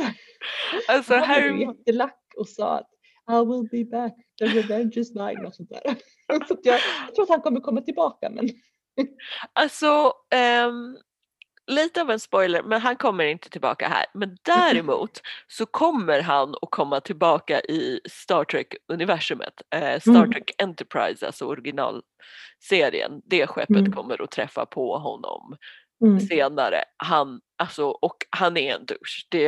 Alltså 0.88 1.14
Han 1.14 1.24
Harry... 1.24 1.66
var 1.66 1.74
jättelack 1.74 2.22
och 2.38 2.48
sa 2.48 2.78
att 2.78 2.90
I 3.32 3.46
will 3.46 3.68
be 3.72 3.98
back, 3.98 4.14
the 4.40 4.46
revenge 4.46 4.98
is 4.98 5.16
mine 5.16 5.48
och 5.48 5.56
sånt 5.56 5.70
där. 5.70 5.96
Så 6.48 6.58
jag, 6.64 6.80
jag 7.06 7.16
tror 7.16 7.24
att 7.24 7.30
han 7.30 7.42
kommer 7.42 7.60
komma 7.60 7.82
tillbaka 7.82 8.30
men. 8.30 8.50
Alltså 9.54 10.14
um, 10.66 10.98
lite 11.68 12.02
av 12.02 12.12
en 12.12 12.20
spoiler, 12.20 12.64
men 12.64 12.82
han 12.82 12.96
kommer 12.96 13.26
inte 13.26 13.50
tillbaka 13.50 13.88
här. 13.88 14.06
Men 14.14 14.38
däremot 14.42 15.22
så 15.48 15.66
kommer 15.66 16.22
han 16.22 16.56
att 16.62 16.72
komma 16.72 17.00
tillbaka 17.00 17.62
i 17.62 18.00
Star 18.10 18.44
Trek-universumet. 18.44 19.62
Eh, 19.76 20.00
Star 20.00 20.16
mm. 20.16 20.32
Trek 20.32 20.52
Enterprise, 20.58 21.26
alltså 21.26 21.46
originalserien. 21.46 23.22
Det 23.26 23.48
skeppet 23.48 23.78
mm. 23.78 23.92
kommer 23.92 24.22
att 24.22 24.32
träffa 24.32 24.66
på 24.66 24.98
honom 24.98 25.58
mm. 26.06 26.20
senare. 26.20 26.84
Han, 26.98 27.42
alltså, 27.58 27.86
och 27.86 28.18
han 28.30 28.58
är 28.58 28.76
en 28.76 28.86
douche. 28.86 29.26
Det, 29.30 29.48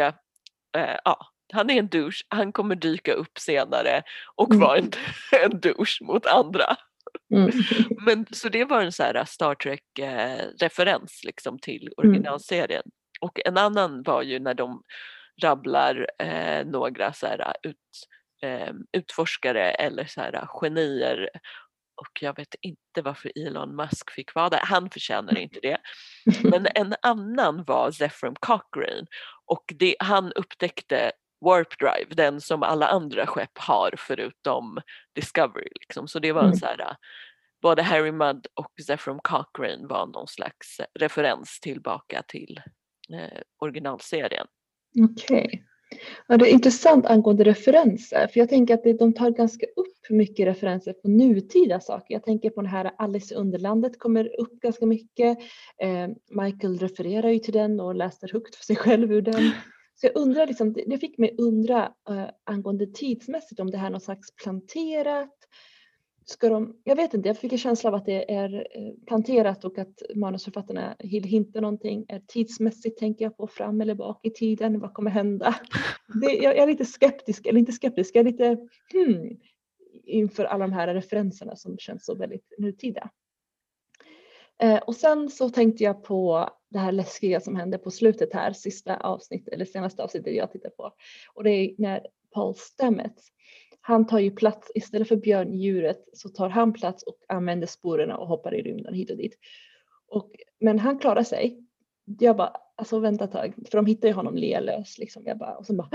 eh, 0.78 0.98
ja, 1.06 1.28
han 1.54 1.70
är 1.70 1.80
en 1.80 1.88
douche, 1.88 2.24
han 2.30 2.52
kommer 2.52 2.76
dyka 2.76 3.14
upp 3.14 3.38
senare 3.40 4.04
och 4.36 4.52
mm. 4.52 4.60
vara 4.60 4.78
en, 4.78 4.92
en 5.44 5.60
douche 5.60 6.02
mot 6.02 6.26
andra. 6.26 6.76
Mm. 7.34 7.52
Men, 8.06 8.26
så 8.32 8.50
det 8.50 8.66
var 8.66 8.82
en 8.82 8.92
så 8.92 9.04
här 9.04 9.26
Star 9.26 9.56
Trek-referens 9.56 11.24
eh, 11.24 11.28
liksom 11.28 11.60
till 11.60 11.82
mm. 11.82 11.94
originalserien. 11.98 12.82
Mm. 12.86 12.92
Och 13.22 13.40
en 13.46 13.58
annan 13.58 14.04
var 14.04 14.22
ju 14.22 14.40
när 14.40 14.54
de 14.54 14.82
rabblar 15.44 16.08
eh, 16.20 16.66
några 16.66 17.14
så 17.14 17.28
här 17.28 17.54
ut, 17.64 17.76
eh, 18.44 18.74
utforskare 18.92 19.72
eller 19.72 20.06
så 20.06 20.22
här 20.22 20.48
genier 20.62 21.30
och 21.98 22.22
jag 22.22 22.36
vet 22.36 22.56
inte 22.62 23.02
varför 23.04 23.32
Elon 23.36 23.76
Musk 23.76 24.12
fick 24.12 24.36
vara 24.36 24.50
där. 24.50 24.62
Han 24.64 24.90
förtjänar 24.90 25.38
inte 25.38 25.60
det. 25.60 25.78
Men 26.44 26.68
en 26.76 26.96
annan 27.02 27.64
var 27.64 27.92
Zephram 27.92 28.36
Cochrane 28.36 29.06
och 29.46 29.64
det, 29.80 29.96
han 30.00 30.34
upptäckte 30.34 31.12
Warp 31.46 31.80
Drive, 31.80 32.16
den 32.16 32.42
som 32.42 32.64
alla 32.64 32.88
andra 32.88 33.28
skepp 33.28 33.58
har 33.58 33.94
förutom 33.98 34.80
Discovery. 35.16 35.70
Liksom. 35.82 36.08
Så 36.08 36.20
det 36.20 36.32
var 36.32 36.42
en 36.42 36.48
mm. 36.48 36.58
så 36.58 36.66
här, 36.66 36.96
både 37.62 37.82
Harry 37.82 38.12
Mudd 38.12 38.48
och 38.54 38.72
Zephram 38.88 39.20
Cochrane 39.20 39.88
var 39.88 40.08
någon 40.08 40.28
slags 40.28 40.82
referens 41.00 41.60
tillbaka 41.60 42.24
till 42.28 42.62
eh, 43.14 43.42
originalserien. 43.62 44.48
Okej. 45.12 45.46
Okay. 45.46 45.60
Ja, 46.28 46.38
det 46.38 46.50
är 46.50 46.54
intressant 46.54 47.06
angående 47.06 47.44
referenser, 47.44 48.28
för 48.28 48.40
jag 48.40 48.50
tänker 48.50 48.74
att 48.74 49.00
de 49.00 49.14
tar 49.14 49.30
ganska 49.30 49.66
upp 49.66 50.10
mycket 50.10 50.48
referenser 50.48 50.94
på 50.94 51.08
nutida 51.08 51.80
saker. 51.80 52.14
Jag 52.14 52.24
tänker 52.24 52.50
på 52.50 52.62
det 52.62 52.68
här 52.68 52.92
Alice 52.98 53.34
i 53.34 53.38
Underlandet 53.38 54.00
kommer 54.00 54.40
upp 54.42 54.60
ganska 54.60 54.86
mycket. 54.86 55.38
Eh, 55.82 56.08
Michael 56.44 56.78
refererar 56.78 57.30
ju 57.30 57.40
till 57.40 57.54
den 57.54 57.80
och 57.80 57.96
läser 57.96 58.30
högt 58.34 58.56
för 58.56 58.66
sig 58.66 58.76
själv 58.76 59.12
ur 59.12 59.22
den. 59.22 59.52
Så 60.02 60.08
jag 60.08 60.16
undrar, 60.16 60.48
liksom, 60.48 60.74
det 60.74 60.98
fick 60.98 61.18
mig 61.18 61.36
undra 61.38 61.94
äh, 62.10 62.30
angående 62.44 62.88
tidsmässigt 62.88 63.60
om 63.60 63.72
det 63.72 63.78
här 63.78 63.88
är 63.88 63.92
något 63.92 64.04
slags 64.04 64.36
planterat. 64.36 65.34
Ska 66.26 66.50
de, 66.50 66.82
jag 66.84 66.96
vet 66.96 67.14
inte, 67.14 67.30
jag 67.30 67.38
fick 67.38 67.52
en 67.52 67.58
känsla 67.58 67.90
av 67.90 67.96
att 67.96 68.06
det 68.06 68.34
är 68.34 68.54
eh, 68.56 68.94
planterat 69.08 69.66
och 69.66 69.78
att 69.78 70.02
manusförfattarna 70.16 70.96
vill 71.00 71.24
hinta 71.24 71.62
någonting. 71.62 72.06
Är 72.08 72.20
tidsmässigt 72.28 73.00
tänker 73.00 73.26
jag 73.26 73.38
på 73.38 73.48
fram 73.48 73.82
eller 73.82 73.96
bak 73.96 74.26
i 74.26 74.30
tiden, 74.30 74.80
vad 74.80 74.94
kommer 74.94 75.12
hända? 75.12 75.56
Det, 76.22 76.34
jag, 76.34 76.56
jag, 76.56 76.64
är 76.64 76.68
lite 76.68 76.86
skeptisk, 76.86 77.46
eller 77.46 77.60
inte 77.60 77.72
skeptisk, 77.72 78.16
jag 78.16 78.28
är 78.28 78.32
lite 78.32 78.58
hmm, 78.94 79.38
inför 80.04 80.46
alla 80.46 80.68
de 80.68 80.74
här 80.74 80.94
referenserna 80.94 81.56
som 81.56 81.78
känns 81.78 82.06
så 82.06 82.16
väldigt 82.16 82.54
nutida. 82.58 83.10
Eh, 84.60 84.78
och 84.78 84.96
sen 84.96 85.30
så 85.30 85.50
tänkte 85.50 85.84
jag 85.84 86.04
på 86.04 86.50
det 86.70 86.80
här 86.80 86.92
läskiga 86.92 87.40
som 87.40 87.56
hände 87.56 87.78
på 87.78 87.92
slutet 87.92 88.34
här, 88.34 88.54
sista 88.54 88.98
avsnittet 88.98 89.54
eller 89.54 89.66
senaste 89.66 90.04
avsnittet 90.04 90.36
jag 90.36 90.52
tittar 90.52 90.70
på. 90.70 90.92
Och 91.34 91.44
det 91.44 91.50
är 91.50 91.76
när 91.78 92.08
Paul 92.34 92.56
Stamets, 92.56 93.28
han 93.82 94.08
tar 94.08 94.20
ju 94.20 94.32
plats, 94.32 94.72
istället 94.76 95.08
för 95.08 95.16
björndjuret 95.16 96.06
så 96.14 96.30
tar 96.30 96.50
han 96.50 96.74
plats 96.74 97.04
och 97.04 97.18
använder 97.28 97.68
sporerna 97.68 98.18
och 98.18 98.28
hoppar 98.28 98.56
i 98.56 98.62
rymden 98.62 98.94
hit 98.94 99.12
och 99.12 99.18
dit. 99.18 99.38
Och, 100.08 100.32
men 100.60 100.80
han 100.80 101.00
klarar 101.00 101.24
sig. 101.24 101.64
Jag 102.20 102.38
bara, 102.38 102.54
alltså 102.76 103.00
vänta 103.00 103.24
ett 103.24 103.32
tag, 103.32 103.54
för 103.72 103.78
de 103.78 103.86
hittar 103.86 104.08
ju 104.08 104.14
honom 104.14 104.36
lealös 104.36 104.98
liksom. 104.98 105.24
Jag 105.26 105.38
bara, 105.38 105.56
och 105.56 105.66
sen 105.66 105.78
bara 105.78 105.90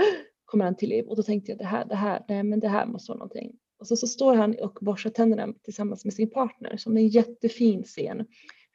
kommer 0.45 0.65
han 0.65 0.75
till 0.75 0.89
liv 0.89 1.05
och 1.05 1.15
då 1.15 1.23
tänkte 1.23 1.51
jag 1.51 1.59
det 1.59 1.65
här, 1.65 1.85
det 1.85 1.95
här, 1.95 2.25
nej 2.27 2.43
men 2.43 2.59
det 2.59 2.67
här 2.67 2.85
måste 2.85 3.11
vara 3.11 3.17
någonting. 3.17 3.57
Och 3.79 3.87
så, 3.87 3.95
så 3.95 4.07
står 4.07 4.35
han 4.35 4.55
och 4.59 4.77
borstar 4.81 5.09
tänderna 5.09 5.53
tillsammans 5.63 6.05
med 6.05 6.13
sin 6.13 6.29
partner 6.29 6.77
som 6.77 6.97
en 6.97 7.07
jättefin 7.07 7.83
scen 7.83 8.25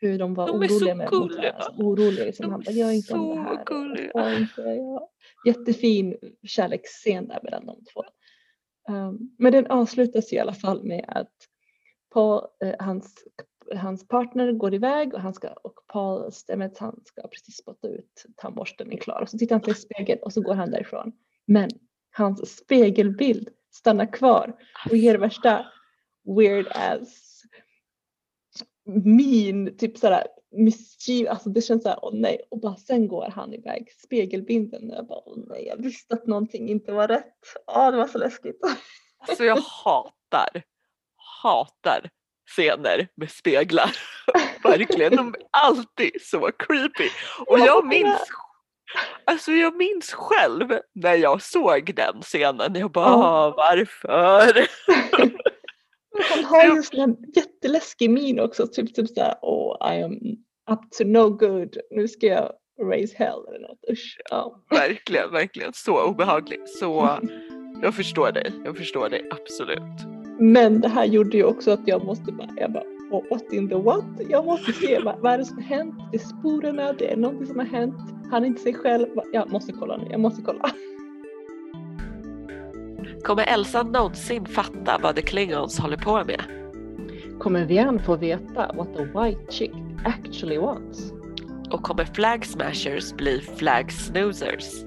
hur 0.01 0.19
de 0.19 0.35
var 0.35 0.47
de 0.47 0.57
oroliga 0.57 0.95
med 0.95 1.09
gulliga. 1.09 1.53
Alltså, 1.53 1.83
oroliga 1.83 2.25
liksom. 2.25 2.45
de 2.47 2.53
Han 2.53 2.61
bara, 2.61 2.73
gör 2.73 2.91
inte 2.91 3.15
om 3.15 3.37
det 3.37 3.43
här. 3.43 3.65
Gulliga. 3.65 4.39
Inte, 4.39 4.61
ja. 4.63 5.11
Jättefin 5.47 6.17
kärleksscen 6.43 7.29
där 7.29 7.41
mellan 7.43 7.67
de 7.67 7.85
två. 7.93 8.05
Um, 8.89 9.35
men 9.39 9.53
den 9.53 9.67
avslutas 9.67 10.33
i 10.33 10.39
alla 10.39 10.53
fall 10.53 10.85
med 10.85 11.05
att 11.09 11.33
Paul, 12.15 12.45
eh, 12.65 12.75
hans, 12.79 13.25
hans 13.77 14.09
partner 14.09 14.53
går 14.53 14.75
iväg 14.75 15.15
och, 15.15 15.21
han 15.21 15.35
ska, 15.35 15.49
och 15.49 15.75
Paul 15.93 16.33
Stamets 16.33 16.79
han 16.79 17.01
ska 17.05 17.23
precis 17.23 17.57
spotta 17.57 17.89
ut 17.89 18.25
tandborsten 18.37 18.93
är 18.93 18.97
klar. 18.97 19.23
Och 19.23 19.29
så 19.29 19.39
tittar 19.39 19.55
han 19.55 19.63
på 19.63 19.75
spegeln 19.75 20.21
och 20.23 20.33
så 20.33 20.41
går 20.41 20.55
han 20.55 20.71
därifrån. 20.71 21.13
Men 21.47 21.71
hans 22.11 22.57
spegelbild 22.57 23.49
stannar 23.71 24.13
kvar 24.13 24.57
och 24.91 24.97
ger 24.97 25.19
värsta 25.19 25.67
weird 26.37 26.67
ass 26.71 27.28
min, 28.89 29.77
typ 29.77 29.99
sådär 29.99 30.27
mischief, 30.51 31.29
alltså 31.29 31.51
det 31.51 31.63
känns 31.63 31.83
såhär, 31.83 31.99
åh 32.03 32.15
nej, 32.15 32.41
och 32.51 32.61
bara 32.61 32.77
sen 32.77 33.09
går 33.09 33.33
han 33.35 33.55
iväg, 33.55 33.93
spegelbilden, 34.05 34.91
och 34.91 34.97
jag 34.97 35.07
bara, 35.07 35.23
åh 35.27 35.39
nej, 35.47 35.67
jag 35.67 35.83
visste 35.83 36.15
att 36.15 36.27
någonting 36.27 36.69
inte 36.69 36.93
var 36.93 37.09
rätt. 37.09 37.35
Ja, 37.67 37.91
det 37.91 37.97
var 37.97 38.07
så 38.07 38.19
läskigt. 38.19 38.61
Alltså 39.29 39.45
jag 39.45 39.57
hatar, 39.57 40.63
hatar 41.43 42.11
scener 42.57 43.09
med 43.15 43.31
speglar. 43.31 43.97
Verkligen, 44.63 45.17
de 45.17 45.29
är 45.29 45.43
alltid 45.51 46.13
så 46.23 46.51
creepy. 46.59 47.09
Och 47.47 47.59
jag 47.59 47.87
minns 47.87 48.29
Alltså 49.25 49.53
jag 49.53 49.77
minns 49.77 50.13
själv 50.13 50.79
när 50.95 51.15
jag 51.15 51.43
såg 51.43 51.95
den 51.95 52.23
scenen, 52.23 52.75
jag 52.75 52.91
bara 52.91 53.15
oh. 53.15 53.57
varför? 53.57 54.69
Han 56.31 56.45
har 56.45 56.65
ju 56.65 57.03
en 57.03 57.17
jätteläskig 57.37 58.11
min 58.11 58.41
också, 58.41 58.67
typ, 58.67 58.95
typ 58.95 59.09
såhär, 59.09 59.35
oh 59.43 59.95
I 59.95 60.03
am 60.03 60.13
up 60.71 60.91
to 60.99 61.05
no 61.05 61.31
good, 61.31 61.77
nu 61.91 62.09
ska 62.09 62.27
jag 62.27 62.53
raise 62.83 63.17
hell 63.17 63.47
eller 63.49 63.69
något. 63.69 63.79
Usch, 63.91 64.21
ja. 64.31 64.65
Verkligen, 64.71 65.33
verkligen 65.33 65.73
så 65.73 66.05
obehagligt. 66.05 66.69
Så 66.69 67.19
jag 67.83 67.95
förstår 67.95 68.33
dig, 68.33 68.53
jag 68.65 68.77
förstår 68.77 69.09
dig 69.09 69.29
absolut. 69.31 70.19
Men 70.41 70.81
det 70.81 70.89
här 70.89 71.05
gjorde 71.05 71.37
ju 71.37 71.45
också 71.45 71.71
att 71.71 71.89
jag 71.89 72.05
måste 72.05 72.33
bara, 72.33 72.49
jag 72.57 72.73
bara 72.73 72.85
oh, 73.11 73.25
what 73.31 73.53
in 73.53 73.69
the 73.69 73.75
what? 73.75 74.05
Jag 74.29 74.47
måste 74.47 74.73
se 74.73 75.01
vad, 75.01 75.21
vad 75.21 75.33
är 75.33 75.39
det 75.39 75.45
som 75.45 75.57
har 75.57 75.65
hänt? 75.65 75.95
Det 76.13 76.19
är 76.19 76.25
sporerna, 76.39 76.93
det 76.93 77.13
är 77.13 77.17
någonting 77.17 77.47
som 77.47 77.59
har 77.59 77.67
hänt. 77.67 77.95
Han 78.31 78.43
är 78.43 78.47
inte 78.47 78.63
sig 78.63 78.75
själv. 78.75 79.07
Jag 79.33 79.51
måste 79.51 79.73
kolla 79.73 79.97
nu, 79.97 80.07
jag 80.11 80.21
måste 80.21 80.43
kolla. 80.43 80.71
Kommer 83.23 83.43
Elsa 83.43 83.83
någonsin 83.83 84.47
fatta 84.47 84.99
vad 85.03 85.17
The 85.17 85.23
Klingons 85.23 85.79
håller 85.79 85.97
på 85.97 86.25
med? 86.25 86.43
Kommer 87.39 87.65
Vian 87.65 87.99
få 87.99 88.17
veta 88.17 88.73
what 88.77 88.89
the 88.97 89.05
white 89.05 89.53
chick 89.53 89.73
actually 90.05 90.59
wants? 90.59 91.13
Och 91.71 91.83
kommer 91.83 92.05
Flag 92.05 92.47
Smashers 92.47 93.13
bli 93.13 93.41
Flag 93.41 93.93
Snoozers? 93.93 94.85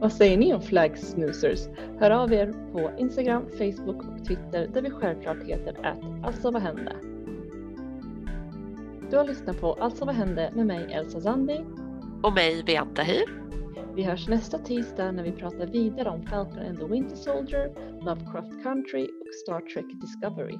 Vad 0.00 0.12
säger 0.12 0.36
ni 0.36 0.54
om 0.54 0.62
Flag 0.62 0.98
Snoozers? 0.98 1.60
Hör 2.00 2.10
av 2.10 2.32
er 2.32 2.54
på 2.72 2.90
Instagram, 2.98 3.42
Facebook 3.58 4.02
och 4.02 4.24
Twitter 4.26 4.68
där 4.74 4.82
vi 4.82 4.90
självklart 4.90 5.42
heter 5.46 5.86
att 5.86 6.26
Alltså 6.26 6.50
vad 6.50 6.62
hände? 6.62 6.96
Du 9.10 9.16
har 9.16 9.24
lyssnat 9.24 9.60
på 9.60 9.72
Alltså 9.72 10.04
vad 10.04 10.14
hände 10.14 10.50
med 10.54 10.66
mig 10.66 10.92
Elsa 10.92 11.20
Zandi 11.20 11.64
och 12.22 12.32
mig 12.32 12.62
Beata 12.66 13.02
Hyr. 13.02 13.48
Vi 13.98 14.04
hörs 14.04 14.28
nästa 14.28 14.58
tisdag 14.58 15.12
när 15.12 15.22
vi 15.22 15.32
pratar 15.32 15.66
vidare 15.66 16.08
om 16.08 16.22
Falcon 16.22 16.58
and 16.58 16.78
the 16.78 16.84
Winter 16.84 17.16
Soldier, 17.16 17.72
Lovecraft 18.04 18.62
Country 18.62 19.04
och 19.04 19.34
Star 19.44 19.60
Trek 19.60 20.00
Discovery. 20.00 20.58